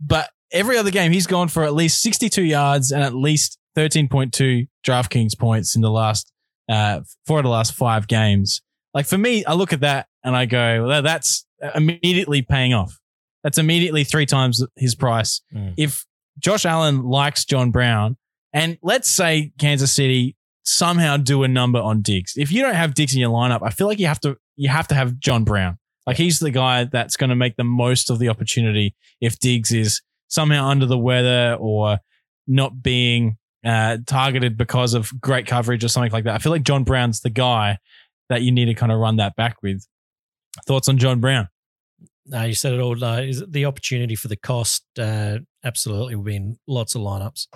But 0.00 0.30
every 0.52 0.76
other 0.76 0.90
game, 0.90 1.12
he's 1.12 1.26
gone 1.26 1.48
for 1.48 1.64
at 1.64 1.74
least 1.74 2.02
62 2.02 2.42
yards 2.42 2.90
and 2.90 3.02
at 3.02 3.14
least 3.14 3.58
13.2 3.76 4.68
DraftKings 4.86 5.38
points 5.38 5.76
in 5.76 5.82
the 5.82 5.90
last, 5.90 6.30
uh, 6.68 7.00
four 7.26 7.38
of 7.38 7.44
the 7.44 7.50
last 7.50 7.74
five 7.74 8.06
games. 8.06 8.60
Like 8.92 9.06
for 9.06 9.18
me, 9.18 9.44
I 9.44 9.54
look 9.54 9.72
at 9.72 9.80
that 9.80 10.08
and 10.24 10.36
I 10.36 10.46
go, 10.46 10.86
well, 10.86 11.02
that's 11.02 11.46
immediately 11.74 12.42
paying 12.42 12.74
off. 12.74 12.98
That's 13.42 13.58
immediately 13.58 14.04
three 14.04 14.26
times 14.26 14.64
his 14.76 14.94
price. 14.94 15.40
Mm. 15.54 15.74
If 15.76 16.04
Josh 16.38 16.66
Allen 16.66 17.04
likes 17.04 17.44
John 17.44 17.70
Brown, 17.70 18.16
and 18.52 18.78
let's 18.82 19.10
say 19.10 19.52
Kansas 19.58 19.92
City 19.92 20.35
somehow 20.66 21.16
do 21.16 21.44
a 21.44 21.48
number 21.48 21.78
on 21.78 22.02
Diggs. 22.02 22.34
If 22.36 22.52
you 22.52 22.60
don't 22.60 22.74
have 22.74 22.94
Diggs 22.94 23.14
in 23.14 23.20
your 23.20 23.30
lineup, 23.30 23.60
I 23.62 23.70
feel 23.70 23.86
like 23.86 23.98
you 23.98 24.06
have 24.06 24.20
to 24.20 24.36
you 24.56 24.68
have 24.68 24.88
to 24.88 24.94
have 24.94 25.18
John 25.18 25.44
Brown. 25.44 25.78
Like 26.06 26.16
he's 26.16 26.38
the 26.38 26.50
guy 26.50 26.84
that's 26.84 27.16
going 27.16 27.30
to 27.30 27.36
make 27.36 27.56
the 27.56 27.64
most 27.64 28.10
of 28.10 28.18
the 28.18 28.28
opportunity 28.28 28.94
if 29.20 29.38
Diggs 29.38 29.72
is 29.72 30.02
somehow 30.28 30.68
under 30.68 30.86
the 30.86 30.98
weather 30.98 31.56
or 31.58 31.98
not 32.46 32.82
being 32.82 33.38
uh, 33.64 33.98
targeted 34.06 34.56
because 34.56 34.94
of 34.94 35.10
great 35.20 35.46
coverage 35.46 35.82
or 35.82 35.88
something 35.88 36.12
like 36.12 36.24
that. 36.24 36.34
I 36.34 36.38
feel 36.38 36.52
like 36.52 36.62
John 36.62 36.84
Brown's 36.84 37.20
the 37.20 37.30
guy 37.30 37.78
that 38.28 38.42
you 38.42 38.52
need 38.52 38.66
to 38.66 38.74
kind 38.74 38.92
of 38.92 38.98
run 38.98 39.16
that 39.16 39.34
back 39.36 39.56
with. 39.62 39.86
Thoughts 40.66 40.88
on 40.88 40.98
John 40.98 41.20
Brown? 41.20 41.48
No, 42.26 42.42
you 42.42 42.54
said 42.54 42.72
it 42.72 42.80
all. 42.80 43.00
Is 43.02 43.42
the 43.48 43.66
opportunity 43.66 44.16
for 44.16 44.28
the 44.28 44.36
cost? 44.36 44.84
Uh, 44.98 45.38
absolutely, 45.64 46.16
will 46.16 46.24
be 46.24 46.36
in 46.36 46.58
lots 46.66 46.94
of 46.94 47.02
lineups. 47.02 47.46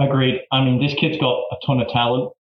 Agreed. 0.00 0.40
I 0.50 0.64
mean, 0.64 0.80
this 0.80 0.94
kid's 0.94 1.18
got 1.18 1.34
a 1.52 1.56
ton 1.66 1.80
of 1.80 1.88
talent. 1.88 2.32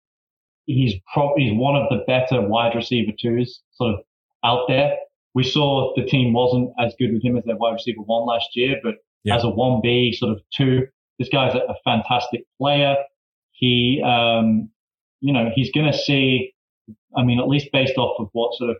He's 0.67 0.95
probably 1.13 1.45
he's 1.45 1.59
one 1.59 1.77
of 1.77 1.89
the 1.91 2.05
better 2.07 2.41
wide 2.47 2.75
receiver 2.75 3.13
twos 3.21 3.61
sort 3.73 3.95
of 3.95 4.01
out 4.45 4.67
there. 4.69 4.97
we 5.35 5.43
saw 5.45 5.93
the 5.97 6.05
team 6.05 6.33
wasn't 6.33 6.71
as 6.79 6.95
good 6.99 7.13
with 7.13 7.23
him 7.25 7.37
as 7.37 7.45
their 7.45 7.57
wide 7.57 7.73
receiver 7.73 8.01
one 8.03 8.27
last 8.27 8.49
year, 8.55 8.77
but 8.83 8.95
Yeah. 9.25 9.37
as 9.37 9.45
a 9.45 9.51
one 9.51 9.81
B 9.83 10.13
sort 10.13 10.33
of 10.33 10.41
two, 10.57 10.87
this 11.19 11.29
guy's 11.29 11.55
a, 11.55 11.59
a 11.59 11.75
fantastic 11.85 12.45
player. 12.59 12.97
He, 13.53 14.01
um, 14.05 14.71
you 15.21 15.33
know, 15.33 15.51
he's 15.55 15.71
going 15.73 15.91
to 15.91 15.97
see. 15.99 16.55
I 17.17 17.23
mean, 17.25 17.41
at 17.41 17.49
least 17.49 17.69
based 17.73 17.97
off 17.99 18.21
of 18.21 18.29
what 18.33 18.55
sort 18.55 18.71
of 18.71 18.77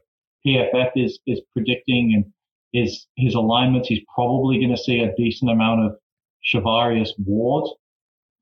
PFF 0.47 0.93
is 0.97 1.19
is 1.27 1.41
predicting 1.53 2.13
and 2.15 2.25
his 2.73 3.07
his 3.17 3.35
alignments, 3.35 3.89
he's 3.89 4.03
probably 4.15 4.59
going 4.59 4.71
to 4.71 4.83
see 4.83 5.01
a 5.01 5.15
decent 5.17 5.51
amount 5.51 5.81
of 5.87 5.97
Shavarius 6.45 7.11
Ward 7.27 7.69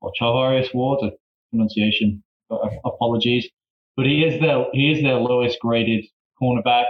or 0.01 0.11
Chavarius 0.19 0.73
Ward, 0.73 0.99
a 1.03 1.11
pronunciation 1.51 2.23
uh, 2.51 2.57
apologies, 2.85 3.47
but 3.95 4.05
he 4.05 4.23
is 4.23 4.39
their 4.41 4.65
he 4.73 4.91
is 4.91 5.01
their 5.01 5.15
lowest 5.15 5.59
graded 5.59 6.05
cornerback. 6.41 6.85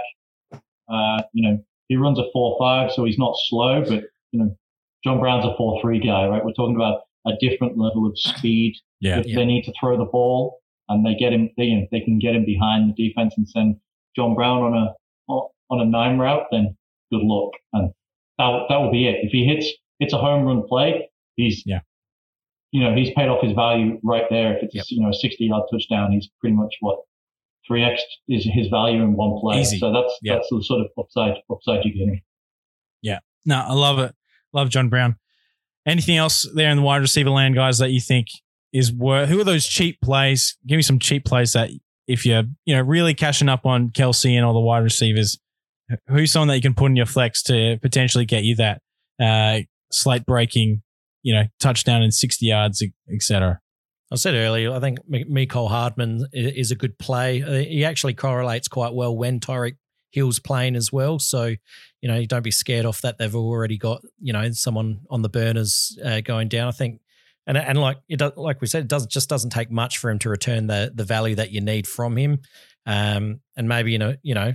Uh, 0.52 1.22
you 1.32 1.48
know, 1.48 1.58
he 1.88 1.96
runs 1.96 2.18
a 2.18 2.24
four 2.32 2.56
five, 2.58 2.90
so 2.92 3.04
he's 3.04 3.18
not 3.18 3.34
slow, 3.48 3.82
but 3.82 4.04
you 4.32 4.40
know, 4.40 4.56
John 5.04 5.20
Brown's 5.20 5.44
a 5.44 5.54
four 5.56 5.80
three 5.80 6.00
guy, 6.00 6.26
right? 6.26 6.44
We're 6.44 6.52
talking 6.52 6.76
about 6.76 7.02
a 7.26 7.32
different 7.40 7.76
level 7.78 8.06
of 8.06 8.18
speed. 8.18 8.74
Yeah. 9.00 9.18
If 9.20 9.26
Yeah. 9.26 9.36
they 9.36 9.44
need 9.44 9.64
to 9.64 9.72
throw 9.78 9.96
the 9.96 10.04
ball 10.04 10.58
and 10.88 11.04
they 11.04 11.14
get 11.14 11.32
him, 11.32 11.50
they, 11.56 11.64
you 11.64 11.80
know, 11.80 11.86
they 11.92 12.00
can 12.00 12.18
get 12.18 12.34
him 12.34 12.44
behind 12.44 12.94
the 12.96 13.08
defense 13.08 13.34
and 13.36 13.48
send 13.48 13.76
John 14.16 14.34
Brown 14.34 14.62
on 14.62 14.74
a 14.74 14.94
on 15.70 15.80
a 15.80 15.84
nine 15.84 16.16
route, 16.18 16.46
then 16.50 16.74
good 17.12 17.22
luck, 17.22 17.52
and 17.74 17.90
that 18.38 18.62
that 18.68 18.76
will 18.78 18.90
be 18.90 19.06
it. 19.06 19.16
If 19.22 19.32
he 19.32 19.44
hits 19.44 19.68
hits 19.98 20.12
a 20.14 20.18
home 20.18 20.44
run 20.44 20.66
play, 20.66 21.10
he's 21.36 21.62
Yeah. 21.66 21.80
You 22.72 22.82
know, 22.84 22.94
he's 22.94 23.10
paid 23.16 23.28
off 23.28 23.42
his 23.42 23.52
value 23.52 23.98
right 24.04 24.24
there. 24.30 24.56
If 24.56 24.62
it's 24.64 24.74
Yep. 24.74 24.84
you 24.90 25.00
know 25.02 25.08
a 25.10 25.14
60 25.14 25.44
yard 25.44 25.64
touchdown, 25.72 26.12
he's 26.12 26.28
pretty 26.40 26.54
much 26.56 26.74
what 26.80 26.98
three 27.66 27.82
x 27.84 28.02
is 28.28 28.44
his 28.44 28.68
value 28.68 29.02
in 29.02 29.14
one 29.14 29.38
play. 29.40 29.60
Easy. 29.60 29.78
So 29.78 29.92
that's 29.92 30.16
Yep. 30.22 30.36
that's 30.36 30.48
the 30.50 30.62
sort 30.64 30.80
of 30.82 30.86
upside 30.98 31.34
upside 31.50 31.84
you're 31.84 31.94
getting. 31.94 32.20
Yeah. 33.02 33.20
No, 33.46 33.60
I 33.60 33.72
love 33.72 33.98
it. 33.98 34.14
Love 34.52 34.68
John 34.70 34.88
Brown. 34.88 35.16
Anything 35.86 36.16
else 36.16 36.46
there 36.54 36.70
in 36.70 36.76
the 36.76 36.82
wide 36.82 37.00
receiver 37.00 37.30
land, 37.30 37.54
guys, 37.54 37.78
that 37.78 37.90
you 37.90 38.00
think 38.00 38.26
is 38.72 38.92
worth? 38.92 39.28
Who 39.30 39.40
are 39.40 39.44
those 39.44 39.66
cheap 39.66 40.00
plays? 40.02 40.56
Give 40.66 40.76
me 40.76 40.82
some 40.82 40.98
cheap 40.98 41.24
plays 41.24 41.52
that 41.54 41.70
if 42.06 42.26
you're 42.26 42.44
you 42.66 42.74
know 42.76 42.82
really 42.82 43.14
cashing 43.14 43.48
up 43.48 43.64
on 43.64 43.90
Kelce 43.90 44.32
and 44.36 44.44
all 44.44 44.52
the 44.54 44.60
wide 44.60 44.82
receivers, 44.82 45.38
who's 46.08 46.32
someone 46.32 46.48
that 46.48 46.56
you 46.56 46.62
can 46.62 46.74
put 46.74 46.86
in 46.86 46.96
your 46.96 47.06
flex 47.06 47.42
to 47.44 47.78
potentially 47.80 48.26
get 48.26 48.44
you 48.44 48.56
that 48.56 48.82
uh, 49.20 49.60
slate 49.90 50.26
breaking, 50.26 50.82
you 51.22 51.34
know, 51.34 51.44
touchdown 51.60 52.02
in 52.02 52.10
sixty 52.10 52.46
yards, 52.46 52.82
etc. 53.12 53.60
I 54.10 54.16
said 54.16 54.34
earlier, 54.34 54.72
I 54.72 54.80
think 54.80 54.98
M- 55.12 55.30
Mecole 55.30 55.68
Hardman 55.68 56.26
is 56.32 56.70
a 56.70 56.76
good 56.76 56.98
play. 56.98 57.42
Uh, 57.42 57.64
He 57.68 57.84
actually 57.84 58.14
correlates 58.14 58.68
quite 58.68 58.94
well 58.94 59.16
when 59.16 59.38
Tyreek 59.38 59.76
Hill's 60.12 60.38
playing 60.38 60.76
as 60.76 60.90
well. 60.90 61.18
So, 61.18 61.54
you 62.00 62.08
know, 62.08 62.24
don't 62.24 62.42
be 62.42 62.50
scared 62.50 62.86
off 62.86 63.02
that 63.02 63.18
they've 63.18 63.34
already 63.34 63.76
got, 63.76 64.00
you 64.20 64.32
know, 64.32 64.50
someone 64.52 65.00
on 65.10 65.20
the 65.22 65.28
burners 65.28 65.98
uh, 66.02 66.22
going 66.22 66.48
down. 66.48 66.68
I 66.68 66.72
think, 66.72 67.00
and 67.46 67.58
and 67.58 67.78
like 67.78 67.98
it 68.08 68.22
like 68.36 68.60
we 68.60 68.66
said, 68.66 68.84
it 68.84 68.88
does 68.88 69.06
just 69.06 69.28
doesn't 69.28 69.50
take 69.50 69.70
much 69.70 69.98
for 69.98 70.10
him 70.10 70.18
to 70.20 70.30
return 70.30 70.66
the 70.66 70.90
the 70.94 71.04
value 71.04 71.34
that 71.34 71.50
you 71.50 71.60
need 71.60 71.86
from 71.86 72.16
him. 72.16 72.40
Um, 72.86 73.40
and 73.56 73.68
maybe 73.68 73.92
you 73.92 73.98
know, 73.98 74.16
you 74.22 74.34
know, 74.34 74.54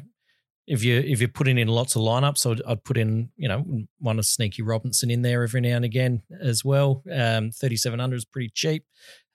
if 0.68 0.84
you 0.84 0.99
if 0.99 1.20
you're 1.20 1.30
putting 1.30 1.57
in 1.57 1.68
lots 1.68 1.95
of 1.95 2.01
lineups, 2.01 2.49
I'd, 2.49 2.61
I'd 2.66 2.84
put 2.84 2.97
in 2.97 3.30
you 3.36 3.47
know 3.47 3.66
one 3.99 4.20
of 4.20 4.26
Sneaky 4.26 4.61
Robinson 4.61 5.09
in 5.09 5.22
there 5.22 5.43
every 5.43 5.61
now 5.61 5.76
and 5.76 5.86
again 5.86 6.22
as 6.41 6.64
well. 6.64 7.03
Um, 7.11 7.51
Thirty 7.51 7.76
seven 7.76 7.99
hundred 7.99 8.18
is 8.18 8.26
pretty 8.26 8.49
cheap. 8.53 8.86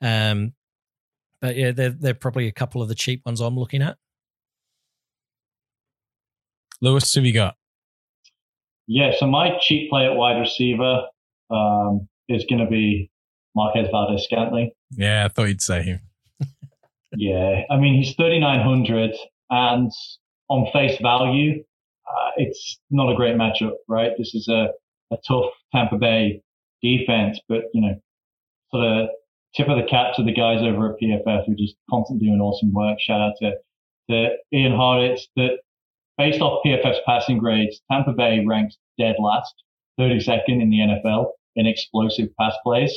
Um, 0.00 0.54
but 1.40 1.56
yeah, 1.56 1.72
they're 1.72 1.90
they're 1.90 2.14
probably 2.14 2.46
a 2.46 2.52
couple 2.52 2.82
of 2.82 2.88
the 2.88 2.94
cheap 2.94 3.22
ones 3.26 3.40
I'm 3.40 3.58
looking 3.58 3.82
at. 3.82 3.96
Lewis, 6.80 7.12
who 7.12 7.20
have 7.20 7.26
you 7.26 7.34
got? 7.34 7.56
Yeah, 8.86 9.12
so 9.18 9.26
my 9.26 9.58
cheap 9.60 9.90
play 9.90 10.06
at 10.06 10.14
wide 10.14 10.38
receiver 10.38 11.02
um, 11.50 12.08
is 12.28 12.44
going 12.48 12.64
to 12.64 12.70
be 12.70 13.10
Marquez 13.54 13.88
Valdes-Scantling. 13.90 14.70
Yeah, 14.92 15.26
I 15.26 15.28
thought 15.28 15.48
you'd 15.48 15.60
say 15.60 15.82
him. 15.82 16.00
Yeah, 17.12 17.62
I 17.70 17.76
mean 17.78 18.02
he's 18.02 18.14
3900, 18.14 19.12
and 19.50 19.90
on 20.48 20.70
face 20.72 20.98
value, 21.00 21.62
uh, 22.08 22.30
it's 22.36 22.78
not 22.90 23.10
a 23.12 23.16
great 23.16 23.36
matchup, 23.36 23.74
right? 23.88 24.12
This 24.18 24.34
is 24.34 24.48
a, 24.48 24.68
a 25.10 25.16
tough 25.26 25.50
Tampa 25.74 25.96
Bay 25.96 26.42
defense, 26.82 27.38
but 27.48 27.64
you 27.74 27.80
know, 27.80 27.94
sort 28.70 28.84
of 28.84 29.08
tip 29.54 29.68
of 29.68 29.76
the 29.76 29.84
cap 29.88 30.14
to 30.16 30.22
the 30.22 30.32
guys 30.32 30.62
over 30.62 30.92
at 30.92 31.00
PFF 31.00 31.46
who 31.46 31.54
just 31.54 31.74
constantly 31.90 32.26
doing 32.26 32.40
awesome 32.40 32.72
work. 32.72 32.98
Shout 33.00 33.20
out 33.20 33.34
to, 33.40 33.52
to 34.10 34.30
Ian 34.52 34.72
Hartitz 34.72 35.22
that 35.36 35.58
based 36.16 36.40
off 36.40 36.60
PFF's 36.64 37.00
passing 37.06 37.38
grades, 37.38 37.80
Tampa 37.90 38.12
Bay 38.12 38.44
ranks 38.46 38.76
dead 38.98 39.16
last, 39.18 39.54
32nd 40.00 40.60
in 40.62 40.70
the 40.70 40.78
NFL 40.78 41.30
in 41.56 41.66
explosive 41.66 42.28
pass 42.38 42.54
plays. 42.64 42.92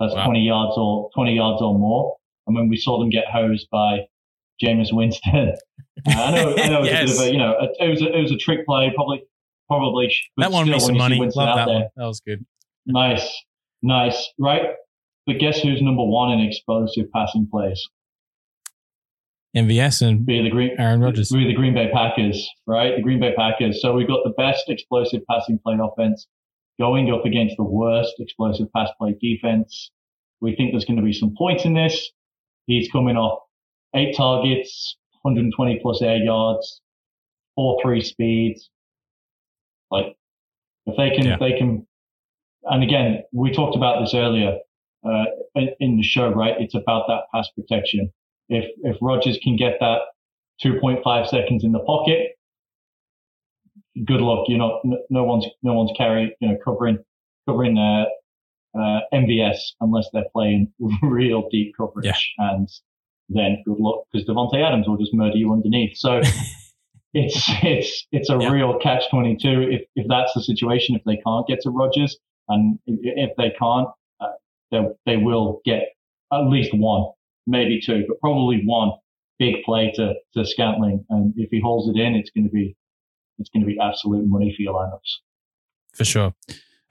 So 0.00 0.06
that's 0.06 0.14
Wow. 0.14 0.24
20 0.26 0.40
yards 0.40 0.74
or 0.76 1.10
20 1.14 1.34
yards 1.34 1.62
or 1.62 1.78
more. 1.78 2.16
And 2.46 2.54
when 2.54 2.68
we 2.68 2.76
saw 2.76 2.98
them 2.98 3.10
get 3.10 3.26
hosed 3.26 3.68
by 3.70 4.06
Jameis 4.62 4.92
Winston, 4.92 5.54
uh, 6.06 6.10
I 6.10 6.30
know, 6.30 6.54
I 6.56 6.68
know, 6.68 6.82
it 6.82 7.02
was 7.02 7.18
a 7.18 7.22
bit 7.22 7.26
of 7.26 7.28
a, 7.28 7.32
you 7.32 7.38
know, 7.38 7.54
a, 7.54 7.84
it 7.84 7.90
was 7.90 8.02
a, 8.02 8.12
it 8.12 8.22
was 8.22 8.32
a 8.32 8.36
trick 8.36 8.66
play, 8.66 8.92
probably, 8.94 9.22
probably. 9.68 10.14
That 10.36 10.50
me 10.50 10.70
when 10.70 10.80
some 10.80 10.96
money. 10.96 11.18
Love 11.18 11.34
that 11.34 11.66
there, 11.66 11.74
one. 11.74 11.88
That 11.96 12.06
was 12.06 12.20
good. 12.20 12.44
Nice, 12.86 13.28
nice, 13.82 14.28
right? 14.38 14.62
But 15.26 15.38
guess 15.38 15.60
who's 15.60 15.82
number 15.82 16.04
one 16.04 16.32
in 16.32 16.46
explosive 16.46 17.10
passing 17.12 17.48
plays? 17.50 17.82
MVS 19.56 20.06
and 20.06 20.26
Be 20.26 20.42
the 20.42 20.50
Green 20.50 20.76
Aaron 20.78 21.00
Rodgers. 21.00 21.30
Be 21.30 21.46
the 21.46 21.54
Green 21.54 21.74
Bay 21.74 21.88
Packers, 21.92 22.46
right? 22.66 22.94
The 22.94 23.02
Green 23.02 23.20
Bay 23.20 23.34
Packers. 23.34 23.80
So 23.80 23.94
we've 23.94 24.06
got 24.06 24.20
the 24.22 24.34
best 24.36 24.68
explosive 24.68 25.22
passing 25.28 25.58
play 25.64 25.76
offense 25.80 26.26
going 26.78 27.10
up 27.10 27.24
against 27.24 27.56
the 27.56 27.64
worst 27.64 28.14
explosive 28.18 28.70
pass 28.74 28.90
play 28.98 29.16
defense. 29.20 29.90
We 30.40 30.54
think 30.54 30.72
there's 30.72 30.84
going 30.84 30.98
to 30.98 31.02
be 31.02 31.14
some 31.14 31.34
points 31.36 31.64
in 31.64 31.72
this. 31.74 32.10
He's 32.66 32.90
coming 32.90 33.16
off 33.16 33.40
eight 33.96 34.16
targets, 34.16 34.96
120 35.22 35.80
plus 35.82 36.02
air 36.02 36.16
yards, 36.18 36.80
four 37.54 37.80
three 37.82 38.00
speeds. 38.02 38.70
Like 39.90 40.16
if 40.86 40.96
they 40.96 41.10
can, 41.16 41.26
Yeah. 41.26 41.34
if 41.34 41.40
they 41.40 41.52
can, 41.58 41.86
and 42.64 42.82
again, 42.82 43.22
we 43.32 43.52
talked 43.52 43.76
about 43.76 44.00
this 44.00 44.14
earlier 44.14 44.58
uh, 45.04 45.24
in, 45.80 45.96
the 45.96 46.02
show, 46.02 46.28
right? 46.30 46.54
It's 46.60 46.74
about 46.74 47.06
that 47.08 47.24
pass 47.32 47.48
protection. 47.50 48.12
If 48.48 48.64
if 48.82 48.96
Rodgers 49.00 49.38
can 49.42 49.56
get 49.56 49.78
that 49.80 50.00
2.5 50.64 51.28
seconds 51.28 51.64
in 51.64 51.72
the 51.72 51.80
pocket, 51.80 52.32
good 54.04 54.20
luck. 54.20 54.46
You're 54.48 54.58
not, 54.58 54.80
no- 55.10 55.24
one's, 55.24 55.46
no 55.62 55.74
one's 55.74 55.92
carrying, 55.96 56.30
you 56.40 56.48
know, 56.48 56.56
covering, 56.64 56.98
covering, 57.48 57.78
uh, 57.78 58.06
uh, 58.78 59.00
MVS 59.12 59.58
unless 59.80 60.08
they're 60.12 60.28
playing 60.32 60.72
real 61.02 61.48
deep 61.50 61.74
coverage. 61.76 62.34
And 62.38 62.68
then 63.28 63.62
good 63.66 63.78
luck 63.78 64.04
because 64.12 64.26
Davante 64.28 64.62
Adams 64.64 64.86
will 64.88 64.96
just 64.96 65.12
murder 65.14 65.36
you 65.36 65.52
underneath. 65.52 65.96
So 65.96 66.20
it's, 67.14 67.44
it's, 67.62 68.06
it's 68.12 68.30
a 68.30 68.38
Yeah. 68.40 68.50
real 68.50 68.78
catch 68.78 69.04
22. 69.10 69.48
If, 69.70 69.82
if 69.96 70.06
that's 70.08 70.32
the 70.34 70.42
situation, 70.42 70.94
if 70.96 71.02
they 71.04 71.16
can't 71.26 71.46
get 71.46 71.60
to 71.62 71.70
Rodgers 71.70 72.16
and 72.48 72.78
i- 72.88 72.92
if 73.02 73.30
they 73.36 73.50
can't, 73.58 73.88
uh, 74.20 74.26
they, 74.70 74.80
they 75.06 75.16
will 75.16 75.60
get 75.64 75.82
at 76.32 76.46
least 76.46 76.70
one, 76.74 77.06
maybe 77.46 77.80
two, 77.84 78.04
but 78.08 78.20
probably 78.20 78.62
one 78.64 78.92
big 79.38 79.62
play 79.64 79.92
to, 79.96 80.14
to 80.34 80.44
Scantling. 80.46 81.04
And 81.10 81.34
if 81.36 81.50
he 81.50 81.60
holds 81.60 81.88
it 81.94 82.00
in, 82.00 82.14
it's 82.14 82.30
going 82.30 82.44
to 82.44 82.50
be, 82.50 82.76
it's 83.38 83.50
going 83.50 83.62
to 83.62 83.66
be 83.66 83.78
absolute 83.80 84.26
money 84.26 84.52
for 84.56 84.62
your 84.62 84.74
lineups. 84.74 85.94
for 85.94 86.04
sure. 86.04 86.34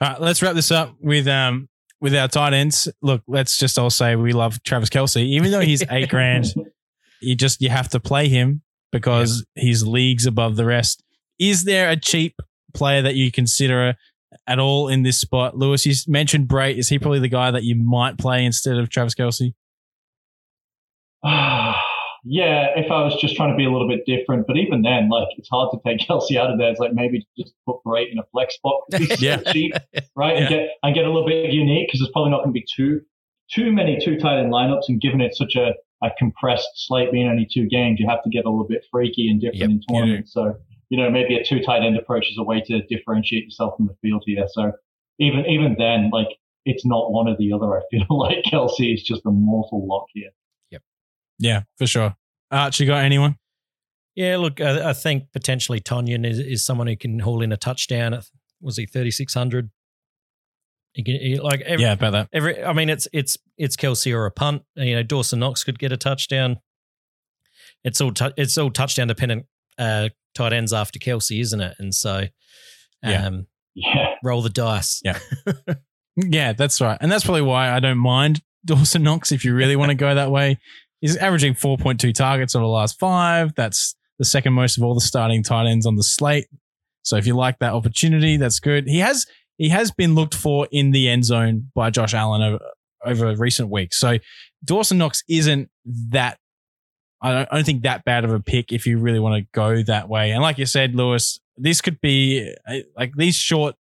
All 0.00 0.10
right, 0.10 0.20
let's 0.20 0.42
wrap 0.42 0.54
this 0.54 0.70
up 0.70 0.94
with 1.00 1.26
um 1.26 1.68
with 2.00 2.14
our 2.14 2.28
tight 2.28 2.54
ends. 2.54 2.88
Look, 3.02 3.22
let's 3.26 3.56
just 3.56 3.78
all 3.78 3.90
say 3.90 4.16
we 4.16 4.32
love 4.32 4.62
Travis 4.62 4.88
Kelce, 4.88 5.22
even 5.24 5.50
though 5.50 5.60
he's 5.60 5.82
eight 5.90 6.08
grand. 6.08 6.46
You 7.22 7.34
just 7.34 7.62
you 7.62 7.70
have 7.70 7.88
to 7.88 7.98
play 7.98 8.28
him 8.28 8.60
because 8.92 9.46
he's 9.54 9.82
leagues 9.82 10.26
above 10.26 10.56
the 10.56 10.66
rest. 10.66 11.02
Is 11.38 11.64
there 11.64 11.88
a 11.88 11.96
cheap 11.96 12.36
player 12.74 13.00
that 13.00 13.14
you 13.14 13.32
consider 13.32 13.88
uh, 13.88 14.36
at 14.46 14.58
all 14.58 14.88
in 14.88 15.02
this 15.02 15.18
spot? 15.18 15.56
Lewis, 15.56 15.86
you 15.86 15.94
mentioned 16.06 16.46
Brate. 16.46 16.76
Is 16.76 16.90
he 16.90 16.98
probably 16.98 17.20
the 17.20 17.30
guy 17.30 17.50
that 17.50 17.64
you 17.64 17.74
might 17.74 18.18
play 18.18 18.44
instead 18.44 18.76
of 18.76 18.90
Travis 18.90 19.14
Kelce? 19.14 19.54
yeah, 22.28 22.70
if 22.74 22.90
I 22.90 23.04
was 23.04 23.14
just 23.20 23.36
trying 23.36 23.52
to 23.52 23.56
be 23.56 23.64
a 23.64 23.70
little 23.70 23.86
bit 23.86 24.04
different, 24.04 24.48
but 24.48 24.56
even 24.56 24.82
then, 24.82 25.08
like 25.08 25.28
it's 25.38 25.48
hard 25.48 25.70
to 25.72 25.78
take 25.86 26.00
Kelce 26.08 26.36
out 26.36 26.50
of 26.50 26.58
there. 26.58 26.70
It's 26.70 26.80
like 26.80 26.92
maybe 26.92 27.24
just 27.38 27.54
put 27.64 27.76
Brate 27.86 28.10
in 28.10 28.18
a 28.18 28.24
flex 28.32 28.56
spot, 28.56 28.80
Yeah. 29.20 29.42
cheap, 29.52 29.72
right? 30.16 30.36
And 30.36 30.48
get 30.48 30.70
and 30.82 30.94
get 30.94 31.04
a 31.04 31.08
little 31.08 31.26
bit 31.26 31.52
unique 31.52 31.86
because 31.88 32.00
there's 32.00 32.10
probably 32.12 32.32
not 32.32 32.38
going 32.38 32.50
to 32.50 32.60
be 32.60 32.66
too 32.76 33.00
too 33.48 33.70
many 33.70 33.96
two 34.04 34.18
tight 34.18 34.38
end 34.40 34.52
lineups, 34.52 34.88
and 34.88 35.00
given 35.00 35.20
it's 35.20 35.38
such 35.38 35.54
a, 35.54 35.72
a 36.02 36.10
compressed 36.18 36.68
slate 36.74 37.12
being 37.12 37.28
only 37.28 37.46
two 37.48 37.66
games, 37.68 38.00
you 38.00 38.08
have 38.08 38.24
to 38.24 38.30
get 38.30 38.44
a 38.44 38.50
little 38.50 38.66
bit 38.66 38.84
freaky 38.90 39.28
and 39.30 39.40
different 39.40 39.60
Yep, 39.60 39.70
in 39.70 39.94
tournaments. 39.94 40.32
So 40.32 40.56
you 40.88 40.98
know 40.98 41.08
maybe 41.08 41.36
a 41.36 41.44
two 41.44 41.60
tight 41.62 41.84
end 41.84 41.96
approach 41.96 42.26
is 42.28 42.38
a 42.38 42.42
way 42.42 42.60
to 42.62 42.82
differentiate 42.86 43.44
yourself 43.44 43.76
from 43.76 43.86
the 43.86 43.94
field 44.02 44.24
here. 44.26 44.46
So 44.50 44.72
even 45.20 45.46
even 45.46 45.76
then, 45.78 46.10
like 46.12 46.28
it's 46.64 46.84
not 46.84 47.12
one 47.12 47.28
or 47.28 47.36
the 47.38 47.52
other. 47.52 47.76
I 47.78 47.82
feel 47.92 48.06
like 48.10 48.38
Kelce 48.44 48.94
is 48.94 49.04
just 49.04 49.22
a 49.26 49.30
mortal 49.30 49.86
lock 49.86 50.06
here. 50.12 50.30
Yeah, 51.38 51.62
for 51.78 51.86
sure. 51.86 52.16
Arch, 52.50 52.80
you 52.80 52.86
got 52.86 53.04
anyone? 53.04 53.36
Yeah, 54.14 54.38
look, 54.38 54.60
I, 54.60 54.90
I 54.90 54.92
think 54.94 55.24
potentially 55.32 55.80
Tonyan 55.80 56.26
is, 56.26 56.38
is 56.38 56.64
someone 56.64 56.86
who 56.86 56.96
can 56.96 57.18
haul 57.18 57.42
in 57.42 57.52
a 57.52 57.56
touchdown. 57.56 58.14
At, 58.14 58.24
was 58.60 58.76
he 58.76 58.86
thirty 58.86 59.10
six 59.10 59.34
hundred? 59.34 59.70
He 60.94 61.04
can 61.04 61.16
he, 61.16 61.38
like 61.38 61.60
every, 61.60 61.84
yeah, 61.84 61.92
about 61.92 62.12
that. 62.12 62.28
Every, 62.32 62.64
I 62.64 62.72
mean, 62.72 62.88
it's 62.88 63.06
it's 63.12 63.36
it's 63.58 63.76
Kelce 63.76 64.14
or 64.14 64.24
a 64.24 64.30
punt. 64.30 64.62
You 64.74 64.94
know, 64.96 65.02
Dawson 65.02 65.38
Knox 65.40 65.62
could 65.64 65.78
get 65.78 65.92
a 65.92 65.96
touchdown. 65.98 66.58
It's 67.84 68.00
all 68.00 68.12
tu- 68.12 68.32
it's 68.38 68.56
all 68.56 68.70
touchdown 68.70 69.08
dependent 69.08 69.44
uh, 69.78 70.08
tight 70.34 70.54
ends 70.54 70.72
after 70.72 70.98
Kelce, 70.98 71.38
isn't 71.40 71.60
it? 71.60 71.74
And 71.78 71.94
so, 71.94 72.20
um, 72.20 72.26
Yeah. 73.02 73.30
yeah. 73.74 74.14
roll 74.24 74.40
the 74.42 74.50
dice. 74.50 75.00
Yeah. 75.04 75.18
Yeah, 76.16 76.54
that's 76.54 76.80
right. 76.80 76.96
And 77.02 77.12
that's 77.12 77.24
probably 77.24 77.42
why 77.42 77.70
I 77.70 77.78
don't 77.78 77.98
mind 77.98 78.40
Dawson 78.64 79.02
Knox 79.02 79.32
if 79.32 79.44
you 79.44 79.54
really 79.54 79.76
want 79.76 79.90
to 79.90 79.94
go 79.94 80.14
that 80.14 80.30
way. 80.30 80.58
He's 81.00 81.16
averaging 81.16 81.54
4.2 81.54 82.14
targets 82.14 82.54
over 82.54 82.64
the 82.64 82.68
last 82.68 82.98
five. 82.98 83.54
That's 83.54 83.94
the 84.18 84.24
second 84.24 84.54
most 84.54 84.78
of 84.78 84.84
all 84.84 84.94
the 84.94 85.00
starting 85.00 85.42
tight 85.42 85.66
ends 85.66 85.86
on 85.86 85.96
the 85.96 86.02
slate. 86.02 86.46
So 87.02 87.16
if 87.16 87.26
you 87.26 87.34
like 87.36 87.58
that 87.60 87.72
opportunity, 87.72 88.36
that's 88.36 88.58
good. 88.58 88.88
He 88.88 88.98
has 88.98 89.26
he 89.58 89.68
has 89.68 89.90
been 89.90 90.14
looked 90.14 90.34
for 90.34 90.68
in 90.70 90.90
the 90.90 91.08
end 91.08 91.24
zone 91.24 91.70
by 91.74 91.90
Josh 91.90 92.14
Allen 92.14 92.42
over, 92.42 92.58
over 93.04 93.36
recent 93.36 93.70
weeks. 93.70 93.98
So 93.98 94.18
Dawson 94.64 94.98
Knox 94.98 95.22
isn't 95.28 95.70
that 96.10 96.38
I 97.22 97.32
don't, 97.32 97.48
I 97.50 97.54
don't 97.56 97.64
think 97.64 97.82
that 97.82 98.04
bad 98.04 98.24
of 98.24 98.32
a 98.32 98.40
pick 98.40 98.72
if 98.72 98.86
you 98.86 98.98
really 98.98 99.18
want 99.18 99.42
to 99.42 99.48
go 99.52 99.82
that 99.82 100.08
way. 100.08 100.32
And 100.32 100.42
like 100.42 100.58
you 100.58 100.66
said, 100.66 100.94
Lewis, 100.94 101.40
this 101.56 101.80
could 101.80 102.00
be 102.00 102.54
like 102.96 103.12
these 103.16 103.36
short 103.36 103.76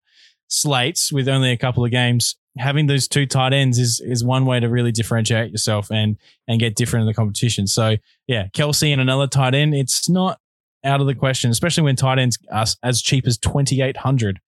slates 0.47 1.11
with 1.11 1.27
only 1.27 1.51
a 1.51 1.57
couple 1.57 1.83
of 1.83 1.91
games. 1.91 2.37
Having 2.57 2.87
those 2.87 3.07
two 3.07 3.25
tight 3.25 3.53
ends 3.53 3.77
is 3.77 3.99
is 3.99 4.23
one 4.23 4.45
way 4.45 4.59
to 4.59 4.67
really 4.67 4.91
differentiate 4.91 5.51
yourself 5.51 5.91
and 5.91 6.17
and 6.47 6.59
get 6.59 6.75
different 6.75 7.01
in 7.01 7.07
the 7.07 7.13
competition. 7.13 7.67
So 7.67 7.97
yeah, 8.27 8.47
Kelce 8.55 8.91
and 8.91 9.01
another 9.01 9.27
tight 9.27 9.53
end, 9.53 9.73
it's 9.73 10.09
not 10.09 10.39
out 10.83 11.01
of 11.01 11.07
the 11.07 11.15
question, 11.15 11.51
especially 11.51 11.83
when 11.83 11.95
tight 11.95 12.19
ends 12.19 12.37
are 12.51 12.65
as 12.83 13.01
cheap 13.01 13.27
as 13.27 13.37
twenty 13.37 13.81
eight 13.81 13.97
hundred 13.97 14.39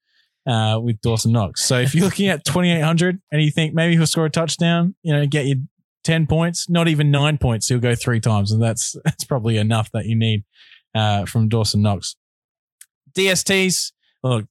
uh, 0.46 0.80
with 0.82 1.02
Dawson 1.02 1.34
Knox. 1.34 1.64
So 1.64 1.80
if 1.80 1.94
you're 1.94 2.06
looking 2.10 2.30
at 2.30 2.46
twenty 2.46 2.72
eight 2.72 2.82
hundred 2.82 3.20
and 3.32 3.42
you 3.42 3.52
think 3.52 3.74
maybe 3.74 3.96
he'll 3.96 4.08
score 4.08 4.26
a 4.26 4.30
touchdown, 4.30 4.96
you 5.04 5.14
know, 5.14 5.26
get 5.26 5.46
you 5.46 5.64
10 6.08 6.26
points, 6.26 6.70
not 6.70 6.88
even 6.88 7.12
nine 7.12 7.38
points. 7.38 7.68
He'll 7.68 7.80
go 7.80 7.94
three 7.94 8.22
times. 8.22 8.54
And 8.54 8.64
that's, 8.64 8.96
that's 9.04 9.26
probably 9.26 9.58
enough 9.58 9.92
that 9.92 10.06
you 10.06 10.16
need 10.16 10.46
uh, 10.96 11.26
from 11.26 11.50
Dawson 11.50 11.82
Knox. 11.82 12.16
DSTs, 13.12 13.92
look, 14.24 14.46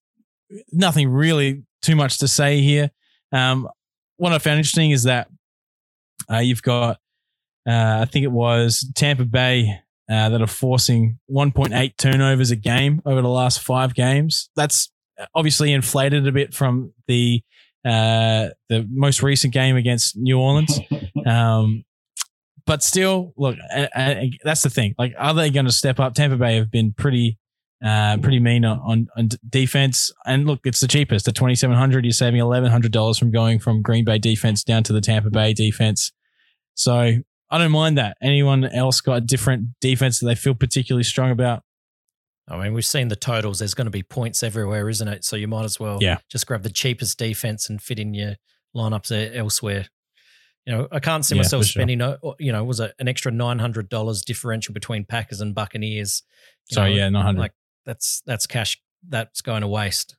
nothing 0.70 1.08
really 1.08 1.62
too 1.80 1.96
much 1.96 2.18
to 2.18 2.28
say 2.28 2.60
here. 2.60 2.90
Um, 3.32 3.68
what 4.16 4.32
I 4.32 4.38
found 4.38 4.58
interesting 4.58 4.90
is 4.90 5.04
that 5.04 5.28
uh, 6.30 6.38
you've 6.38 6.62
got, 6.62 6.98
uh, 7.68 8.00
I 8.02 8.04
think 8.06 8.24
it 8.24 8.32
was 8.32 8.90
Tampa 8.94 9.24
Bay 9.24 9.80
uh, 10.10 10.28
that 10.28 10.40
are 10.40 10.46
forcing 10.46 11.18
1.8 11.30 11.96
turnovers 11.96 12.50
a 12.50 12.56
game 12.56 13.02
over 13.04 13.20
the 13.20 13.28
last 13.28 13.60
five 13.60 13.94
games. 13.94 14.50
That's 14.56 14.90
obviously 15.34 15.72
inflated 15.72 16.26
a 16.26 16.32
bit 16.32 16.54
from 16.54 16.92
the 17.06 17.42
uh, 17.84 18.48
the 18.68 18.86
most 18.90 19.22
recent 19.22 19.54
game 19.54 19.76
against 19.76 20.16
New 20.16 20.38
Orleans. 20.38 20.78
Um, 21.26 21.84
but 22.66 22.84
still, 22.84 23.32
look, 23.36 23.56
uh, 23.74 23.86
uh, 23.96 24.14
that's 24.44 24.62
the 24.62 24.70
thing. 24.70 24.94
Like, 24.96 25.12
are 25.18 25.34
they 25.34 25.50
going 25.50 25.66
to 25.66 25.72
step 25.72 25.98
up? 25.98 26.14
Tampa 26.14 26.36
Bay 26.36 26.54
have 26.54 26.70
been 26.70 26.92
pretty, 26.92 27.36
uh, 27.86 28.16
pretty 28.18 28.40
mean 28.40 28.64
on, 28.64 28.78
on, 28.80 29.06
on 29.16 29.28
defense. 29.48 30.10
And 30.24 30.46
look, 30.46 30.60
it's 30.64 30.80
the 30.80 30.88
cheapest. 30.88 31.28
At 31.28 31.34
twenty 31.34 31.54
seven 31.54 31.76
hundred, 31.76 32.04
you're 32.04 32.12
saving 32.12 32.40
eleven 32.40 32.70
hundred 32.70 32.92
dollars 32.92 33.18
from 33.18 33.30
going 33.30 33.58
from 33.58 33.82
Green 33.82 34.04
Bay 34.04 34.18
defense 34.18 34.64
down 34.64 34.82
to 34.84 34.92
the 34.92 35.00
Tampa 35.00 35.30
Bay 35.30 35.52
defense. 35.52 36.12
So 36.74 36.94
I 37.50 37.58
don't 37.58 37.70
mind 37.72 37.96
that. 37.98 38.16
Anyone 38.22 38.64
else 38.64 39.00
got 39.00 39.14
a 39.18 39.20
different 39.20 39.78
defense 39.80 40.18
that 40.20 40.26
they 40.26 40.34
feel 40.34 40.54
particularly 40.54 41.04
strong 41.04 41.30
about? 41.30 41.62
I 42.48 42.62
mean, 42.62 42.74
we've 42.74 42.84
seen 42.86 43.08
the 43.08 43.16
totals. 43.16 43.58
There's 43.58 43.74
going 43.74 43.86
to 43.86 43.90
be 43.90 44.02
points 44.04 44.42
everywhere, 44.42 44.88
isn't 44.88 45.08
it? 45.08 45.24
So 45.24 45.34
you 45.36 45.48
might 45.48 45.64
as 45.64 45.80
well 45.80 45.98
Yeah. 46.00 46.18
just 46.30 46.46
grab 46.46 46.62
the 46.62 46.70
cheapest 46.70 47.18
defense 47.18 47.68
and 47.68 47.82
fit 47.82 47.98
in 47.98 48.14
your 48.14 48.36
lineups 48.74 49.34
elsewhere. 49.36 49.86
You 50.64 50.72
know, 50.72 50.88
I 50.92 51.00
can't 51.00 51.24
see 51.24 51.34
Yeah, 51.34 51.40
myself 51.42 51.62
for 51.62 51.66
sure. 51.68 51.80
spending, 51.80 52.00
uh, 52.02 52.16
you 52.38 52.52
know, 52.52 52.62
was 52.62 52.78
it 52.80 52.92
an 52.98 53.08
extra 53.08 53.32
nine 53.32 53.58
hundred 53.58 53.88
dollars 53.88 54.22
differential 54.22 54.74
between 54.74 55.04
Packers 55.04 55.40
and 55.40 55.54
Buccaneers? 55.54 56.22
So 56.66 56.82
know, 56.82 56.86
yeah, 56.88 57.08
nine 57.08 57.24
hundred. 57.24 57.40
like 57.40 57.52
that's 57.86 58.22
that's 58.26 58.46
cash 58.46 58.80
that's 59.08 59.40
going 59.40 59.62
to 59.62 59.68
waste. 59.68 60.16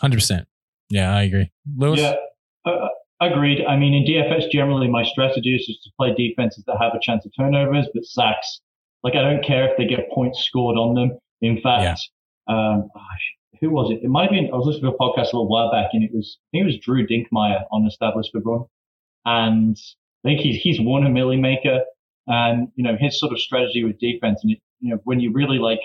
Hundred 0.00 0.16
percent. 0.16 0.46
Yeah, 0.90 1.14
I 1.14 1.22
agree. 1.22 1.50
Lewis. 1.76 2.00
Yeah, 2.00 2.14
uh, 2.66 2.88
agreed. 3.20 3.64
I 3.64 3.76
mean, 3.76 3.94
in 3.94 4.04
DFS, 4.04 4.50
generally 4.50 4.88
my 4.88 5.04
strategy 5.04 5.54
is 5.54 5.66
just 5.66 5.82
to 5.84 5.90
play 5.98 6.14
defenses 6.14 6.64
that 6.66 6.76
have 6.80 6.92
a 6.94 7.00
chance 7.00 7.24
of 7.24 7.32
turnovers, 7.36 7.88
but 7.94 8.04
sacks. 8.04 8.60
Like, 9.02 9.14
I 9.14 9.22
don't 9.22 9.44
care 9.44 9.70
if 9.70 9.76
they 9.76 9.86
get 9.86 10.10
points 10.10 10.40
scored 10.40 10.76
on 10.76 10.94
them. 10.94 11.18
In 11.42 11.60
fact, 11.60 12.00
um, 12.48 12.88
who 13.60 13.70
was 13.70 13.90
it? 13.90 14.00
It 14.02 14.08
might 14.08 14.22
have 14.22 14.30
been, 14.30 14.50
I 14.52 14.56
was 14.56 14.66
listening 14.66 14.90
to 14.90 14.96
a 14.96 14.98
podcast 14.98 15.32
a 15.32 15.36
little 15.36 15.48
while 15.48 15.70
back 15.70 15.90
and 15.92 16.02
it 16.02 16.10
was, 16.12 16.38
I 16.38 16.46
think 16.52 16.62
it 16.62 16.66
was 16.66 16.78
Drew 16.78 17.06
Dinkmeyer 17.06 17.64
on 17.70 17.86
Established 17.86 18.30
for 18.32 18.40
Run. 18.40 18.64
And 19.24 19.76
I 20.24 20.28
think 20.28 20.40
he's, 20.40 20.60
he's 20.60 20.80
won 20.80 21.06
a 21.06 21.10
milli 21.10 21.38
maker 21.40 21.80
and, 22.26 22.68
you 22.76 22.84
know, 22.84 22.96
his 22.98 23.18
sort 23.18 23.32
of 23.32 23.40
strategy 23.40 23.84
with 23.84 23.98
defense 23.98 24.40
and 24.42 24.52
it, 24.52 24.58
you 24.80 24.90
know, 24.90 25.00
when 25.04 25.20
you 25.20 25.32
really 25.32 25.58
like 25.58 25.80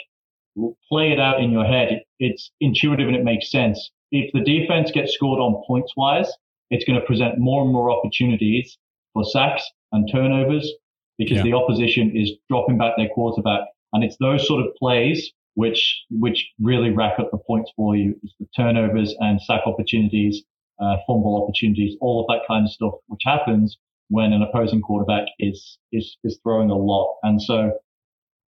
play 0.90 1.12
it 1.12 1.20
out 1.20 1.42
in 1.42 1.52
your 1.52 1.66
head, 1.66 2.02
it's 2.20 2.52
intuitive 2.60 3.08
and 3.08 3.16
it 3.16 3.24
makes 3.24 3.52
sense. 3.52 3.92
If 4.12 4.32
the 4.34 4.42
defense 4.42 4.92
gets 4.92 5.14
scored 5.14 5.40
on 5.40 5.62
points 5.68 5.94
wise, 5.96 6.32
it's 6.72 6.86
going 6.86 7.00
to 7.00 7.06
present 7.06 7.38
more 7.38 7.64
and 7.64 7.72
more 7.72 7.92
opportunities 7.92 8.78
for 9.14 9.24
sacks 9.24 9.64
and 9.92 10.10
turnovers 10.12 10.72
because 11.18 11.38
Yeah. 11.38 11.44
the 11.44 11.54
opposition 11.54 12.16
is 12.16 12.32
dropping 12.50 12.78
back 12.78 12.94
their 12.98 13.10
quarterback. 13.10 13.62
And 13.94 14.04
it's 14.04 14.18
those 14.18 14.48
sort 14.48 14.66
of 14.66 14.74
plays 14.76 15.32
which, 15.56 16.04
which 16.10 16.48
really 16.62 16.92
rack 16.92 17.20
up 17.20 17.32
the 17.32 17.38
points 17.38 17.72
for 17.76 17.96
you. 17.96 18.16
It's 18.24 18.34
the 18.40 18.48
turnovers 18.56 19.14
and 19.20 19.42
sack 19.42 19.62
opportunities, 19.66 20.44
uh, 20.80 20.98
fumble 21.06 21.44
opportunities, 21.44 21.98
all 22.00 22.22
of 22.22 22.28
that 22.28 22.48
kind 22.48 22.66
of 22.66 22.72
stuff, 22.72 22.94
which 23.08 23.22
happens 23.26 23.78
when 24.10 24.32
an 24.32 24.42
opposing 24.42 24.82
quarterback 24.82 25.28
is, 25.40 25.78
is, 25.92 26.18
is 26.24 26.40
throwing 26.44 26.70
a 26.70 26.78
lot. 26.78 27.16
And 27.24 27.42
so 27.42 27.74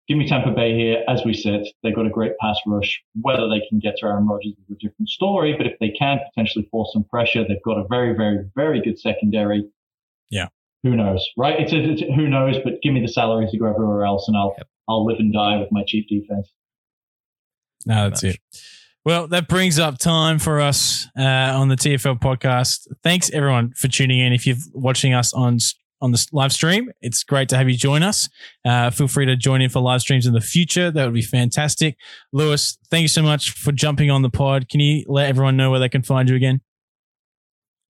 give 0.08 0.18
me 0.18 0.28
Tampa 0.28 0.51
Bay 0.51 0.74
here. 0.78 1.03
As 1.08 1.24
we 1.26 1.34
said, 1.34 1.64
they've 1.84 1.95
got 1.95 2.05
a 2.05 2.10
great 2.10 2.38
pass 2.39 2.58
rush. 2.66 3.01
Whether 3.22 3.47
they 3.49 3.62
can 3.70 3.80
get 3.80 3.95
to 3.97 4.05
Aaron 4.08 4.28
Rodgers 4.28 4.53
is 4.53 4.72
a 4.72 4.76
different 4.76 5.10
story, 5.10 5.53
but 5.58 5.66
if 5.68 5.74
they 5.80 5.89
can 5.89 6.20
potentially 6.34 6.68
force 6.72 6.91
some 6.93 7.03
pressure, 7.05 7.45
they've 7.47 7.62
got 7.64 7.78
a 7.78 7.86
very, 7.89 8.14
very, 8.16 8.45
very 8.55 8.82
good 8.82 8.99
secondary. 8.99 9.68
Yeah. 10.30 10.47
Who 10.84 10.95
knows, 10.95 11.26
right? 11.38 11.60
It's, 11.60 11.74
a, 11.74 11.78
it's 11.91 12.01
a- 12.01 12.14
who 12.14 12.28
knows, 12.28 12.55
but 12.64 12.82
give 12.82 12.93
me 12.93 13.01
the 13.01 13.08
salary 13.08 13.47
to 13.51 13.58
go 13.58 13.66
everywhere 13.66 14.05
else 14.05 14.28
and 14.28 14.38
I'll, 14.38 14.53
Yep. 14.58 14.68
I'll 14.89 15.05
live 15.05 15.20
and 15.20 15.34
die 15.34 15.58
with 15.58 15.70
my 15.72 15.84
cheap 15.86 16.08
defense. 16.08 16.49
No, 17.86 18.10
that's 18.10 18.24
it. 18.24 18.39
Well, 19.05 19.28
that 19.30 19.47
brings 19.47 19.80
up 19.80 19.97
time 19.97 20.38
for 20.39 20.60
us 20.60 21.08
uh, 21.18 21.22
on 21.22 21.70
the 21.70 21.76
TFL 21.76 22.20
podcast. 22.20 22.88
Thanks 23.03 23.30
everyone 23.32 23.72
for 23.74 23.88
tuning 23.88 24.20
in. 24.20 24.34
If 24.34 24.45
you're 24.45 24.58
watching 24.74 25.14
us 25.14 25.34
on 25.34 25.60
on 26.02 26.12
the 26.12 26.28
live 26.32 26.54
stream, 26.54 26.91
it's 27.02 27.24
great 27.24 27.50
to 27.50 27.58
have 27.58 27.70
you 27.70 27.76
join 27.76 28.04
us. 28.04 28.30
Uh, 28.64 28.89
feel 28.89 29.08
free 29.08 29.26
to 29.26 29.36
join 29.36 29.62
in 29.62 29.70
for 29.70 29.80
live 29.80 30.02
streams 30.02 30.26
in 30.26 30.34
the 30.34 30.41
future. 30.41 30.91
That 30.91 31.06
would 31.06 31.14
be 31.14 31.22
fantastic. 31.22 31.98
Lewis, 32.32 32.78
thank 32.89 33.02
you 33.02 33.08
so 33.08 33.24
much 33.24 33.52
for 33.52 33.72
jumping 33.72 34.12
on 34.12 34.22
the 34.22 34.30
pod. 34.30 34.70
Can 34.70 34.80
you 34.80 35.06
let 35.08 35.28
everyone 35.28 35.58
know 35.58 35.72
where 35.72 35.80
they 35.80 35.89
can 35.89 36.04
find 36.04 36.30
you 36.30 36.36
again? 36.36 36.62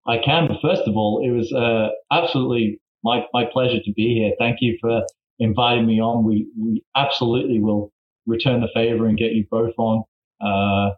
I 0.07 0.19
can, 0.23 0.47
first 0.61 0.83
of 0.87 0.95
all, 0.95 1.21
it 1.25 1.31
was 1.31 1.51
uh, 1.51 1.89
absolutely 2.11 2.79
my, 3.03 3.25
my 3.33 3.43
pleasure 3.51 3.79
to 3.83 3.93
be 3.93 4.15
here. 4.15 4.31
Thank 4.39 4.57
you 4.61 4.77
for 4.79 5.01
inviting 5.39 5.85
me 5.85 5.99
on. 6.01 6.23
We 6.23 6.47
we 6.59 6.83
absolutely 6.95 7.59
will 7.59 7.91
return 8.25 8.61
the 8.61 8.69
favor 8.73 9.07
and 9.07 9.17
get 9.17 9.33
you 9.33 9.45
both 9.49 9.73
on 9.77 10.03
uh, 10.41 10.93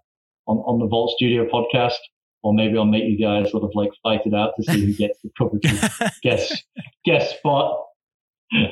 on 0.47 0.57
on 0.57 0.79
the 0.79 0.87
Vault 0.87 1.11
Studio 1.15 1.45
podcast, 1.45 1.97
or 2.43 2.53
maybe 2.53 2.77
I'll 2.77 2.85
make 2.85 3.03
you 3.05 3.17
guys 3.17 3.51
sort 3.51 3.63
of 3.63 3.71
like 3.73 3.91
fight 4.03 4.21
it 4.25 4.33
out 4.33 4.53
to 4.55 4.63
see 4.63 4.85
who 4.85 4.93
gets 4.93 5.19
the 5.21 5.29
coverage 5.37 5.63
guest 6.23 6.65
guest 7.05 7.37
spot. 7.37 7.85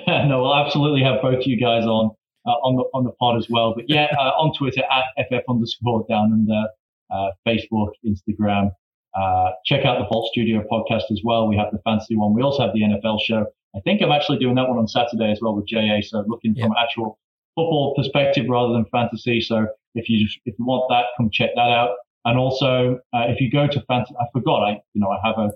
no, 0.08 0.42
we'll 0.42 0.56
absolutely 0.56 1.04
have 1.04 1.22
both 1.22 1.46
you 1.46 1.60
guys 1.60 1.86
on 1.86 2.12
uh, 2.46 2.52
on 2.52 2.76
the 2.76 2.84
on 2.94 3.04
the 3.04 3.12
pod 3.12 3.38
as 3.38 3.48
well. 3.50 3.74
But 3.76 3.86
yeah, 3.88 4.08
uh, 4.20 4.32
on 4.40 4.54
Twitter 4.58 4.84
at 4.84 5.06
ff 5.30 5.44
underscore 5.50 6.06
down 6.10 6.34
under 6.34 6.66
uh, 7.12 7.32
Facebook, 7.48 7.92
Instagram. 8.06 8.72
Uh, 9.18 9.52
check 9.66 9.84
out 9.86 9.98
the 9.98 10.06
Vault 10.12 10.30
Studio 10.32 10.64
podcast 10.72 11.12
as 11.12 11.22
well. 11.24 11.48
We 11.48 11.58
have 11.58 11.72
the 11.72 11.80
fantasy 11.80 12.16
one. 12.16 12.34
We 12.34 12.44
also 12.44 12.64
have 12.64 12.74
the 12.74 12.82
NFL 12.82 13.20
show. 13.26 13.46
I 13.76 13.80
think 13.82 14.02
I'm 14.02 14.12
actually 14.12 14.38
doing 14.40 14.56
that 14.56 14.68
one 14.70 14.78
on 14.78 14.88
Saturday 14.88 15.32
as 15.32 15.40
well 15.42 15.56
with 15.56 15.68
JA. 15.68 16.02
So 16.02 16.24
looking 16.28 16.56
from 16.56 16.74
actual 16.80 17.20
football 17.56 17.94
perspective 17.96 18.46
rather 18.48 18.74
than 18.74 18.86
fantasy. 18.92 19.42
So 19.42 19.68
if 19.96 20.08
you 20.08 20.26
just, 20.26 20.40
if 20.46 20.56
you 20.58 20.66
want 20.66 20.86
that, 20.90 21.06
come 21.18 21.30
check 21.32 21.52
that 21.56 21.70
out. 21.70 21.96
And 22.28 22.38
also, 22.38 23.00
uh, 23.16 23.26
if 23.34 23.38
you 23.42 23.50
go 23.50 23.68
to 23.68 23.80
fantasy, 23.90 24.14
I 24.20 24.26
forgot. 24.34 24.60
I 24.70 24.72
you 24.94 25.02
know 25.02 25.10
I 25.10 25.20
have 25.28 25.38
a 25.46 25.48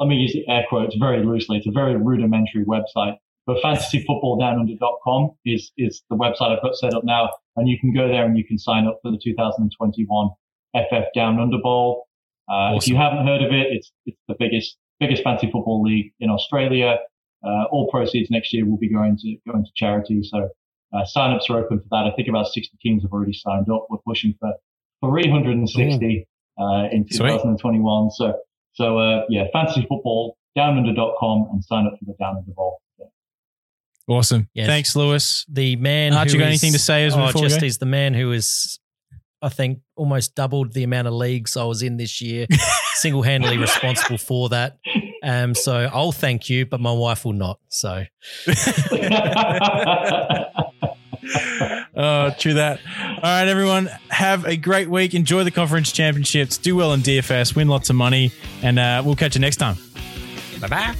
let 0.00 0.08
me 0.08 0.16
use 0.16 0.32
the 0.32 0.44
air 0.48 0.64
quotes 0.68 0.96
very 0.96 1.20
loosely. 1.30 1.58
It's 1.58 1.66
a 1.66 1.76
very 1.82 1.94
rudimentary 1.96 2.64
website, 2.64 3.16
but 3.46 3.56
fantasyfootballdownunder.com 3.64 5.30
is 5.44 5.72
is 5.76 6.02
the 6.10 6.16
website 6.16 6.56
I've 6.56 6.62
got 6.62 6.74
set 6.74 6.94
up 6.94 7.04
now, 7.04 7.30
and 7.56 7.68
you 7.68 7.78
can 7.78 7.92
go 7.94 8.08
there 8.08 8.24
and 8.24 8.36
you 8.36 8.44
can 8.44 8.58
sign 8.58 8.86
up 8.86 8.98
for 9.02 9.10
the 9.10 9.18
2021 9.22 10.30
FF 10.74 11.04
Down 11.14 11.38
Under 11.40 11.58
Bowl. 11.58 12.06
Uh, 12.48 12.74
If 12.76 12.88
you 12.88 12.96
haven't 12.96 13.26
heard 13.26 13.42
of 13.42 13.52
it, 13.52 13.68
it's 13.70 13.92
it's 14.06 14.18
the 14.28 14.34
biggest 14.38 14.76
biggest 14.98 15.22
fantasy 15.22 15.50
football 15.50 15.82
league 15.82 16.12
in 16.20 16.30
Australia. 16.30 16.98
Uh, 17.42 17.64
all 17.70 17.88
proceeds 17.90 18.30
next 18.30 18.52
year 18.52 18.66
will 18.66 18.76
be 18.78 18.88
going 18.88 19.16
to 19.18 19.36
going 19.50 19.64
to 19.64 19.70
charity. 19.76 20.22
So 20.22 20.48
Uh, 20.92 21.04
sign-ups 21.04 21.48
are 21.48 21.58
open 21.62 21.78
for 21.78 21.86
that. 21.94 22.04
I 22.10 22.10
think 22.16 22.26
about 22.28 22.46
60 22.48 22.76
teams 22.82 23.02
have 23.04 23.12
already 23.12 23.32
signed 23.32 23.68
up. 23.70 23.86
We're 23.90 23.98
pushing 24.10 24.34
for 24.40 24.50
360 25.04 26.26
uh, 26.58 26.64
in 26.92 27.06
Sweet. 27.08 27.18
2021. 27.18 28.10
So, 28.10 28.34
so 28.74 28.98
uh, 28.98 29.24
yeah, 29.28 29.44
fantasy 29.52 29.86
football, 29.88 30.36
downunder.com 30.56 31.48
and 31.52 31.64
sign 31.64 31.86
up 31.86 31.94
for 31.98 32.04
the 32.06 32.14
Down 32.18 32.36
Under 32.36 32.52
Bowl. 32.52 32.80
Yeah. 32.98 33.06
Awesome. 34.08 34.48
Yes. 34.54 34.66
Thanks, 34.66 34.96
Lewis. 34.96 35.44
The 35.48 35.76
man. 35.76 36.12
Archie, 36.12 36.32
who 36.32 36.38
got 36.38 36.44
is- 36.44 36.62
anything 36.62 36.72
to 36.72 36.78
say 36.78 37.06
as 37.06 37.14
oh, 37.14 37.32
just 37.32 37.60
go? 37.60 37.64
he's 37.64 37.78
the 37.78 37.86
man 37.86 38.14
who 38.14 38.32
is, 38.32 38.78
I 39.42 39.48
think, 39.48 39.80
almost 39.96 40.34
doubled 40.34 40.72
the 40.72 40.82
amount 40.82 41.08
of 41.08 41.14
leagues 41.14 41.56
I 41.56 41.64
was 41.64 41.82
in 41.82 41.96
this 41.96 42.20
year, 42.20 42.46
single 42.94 43.22
handedly 43.22 43.58
responsible 43.58 44.18
for 44.18 44.48
that. 44.50 44.78
Um, 45.22 45.54
so 45.54 45.88
I'll 45.92 46.12
thank 46.12 46.50
you, 46.50 46.66
but 46.66 46.80
my 46.80 46.92
wife 46.92 47.24
will 47.24 47.34
not. 47.34 47.58
So 47.68 48.04
Oh, 51.96 52.30
true 52.38 52.54
that. 52.54 52.80
All 52.98 53.20
right, 53.22 53.48
everyone. 53.48 53.88
Have 54.08 54.44
a 54.44 54.56
great 54.56 54.88
week. 54.88 55.14
Enjoy 55.14 55.44
the 55.44 55.50
conference 55.50 55.90
championships. 55.92 56.56
Do 56.56 56.76
well 56.76 56.92
in 56.92 57.00
DFS. 57.00 57.56
Win 57.56 57.68
lots 57.68 57.90
of 57.90 57.96
money. 57.96 58.32
And 58.62 58.78
uh, 58.78 59.02
we'll 59.04 59.16
catch 59.16 59.34
you 59.34 59.40
next 59.40 59.56
time. 59.56 59.76
bye 60.60 60.68
bye. 60.68 60.94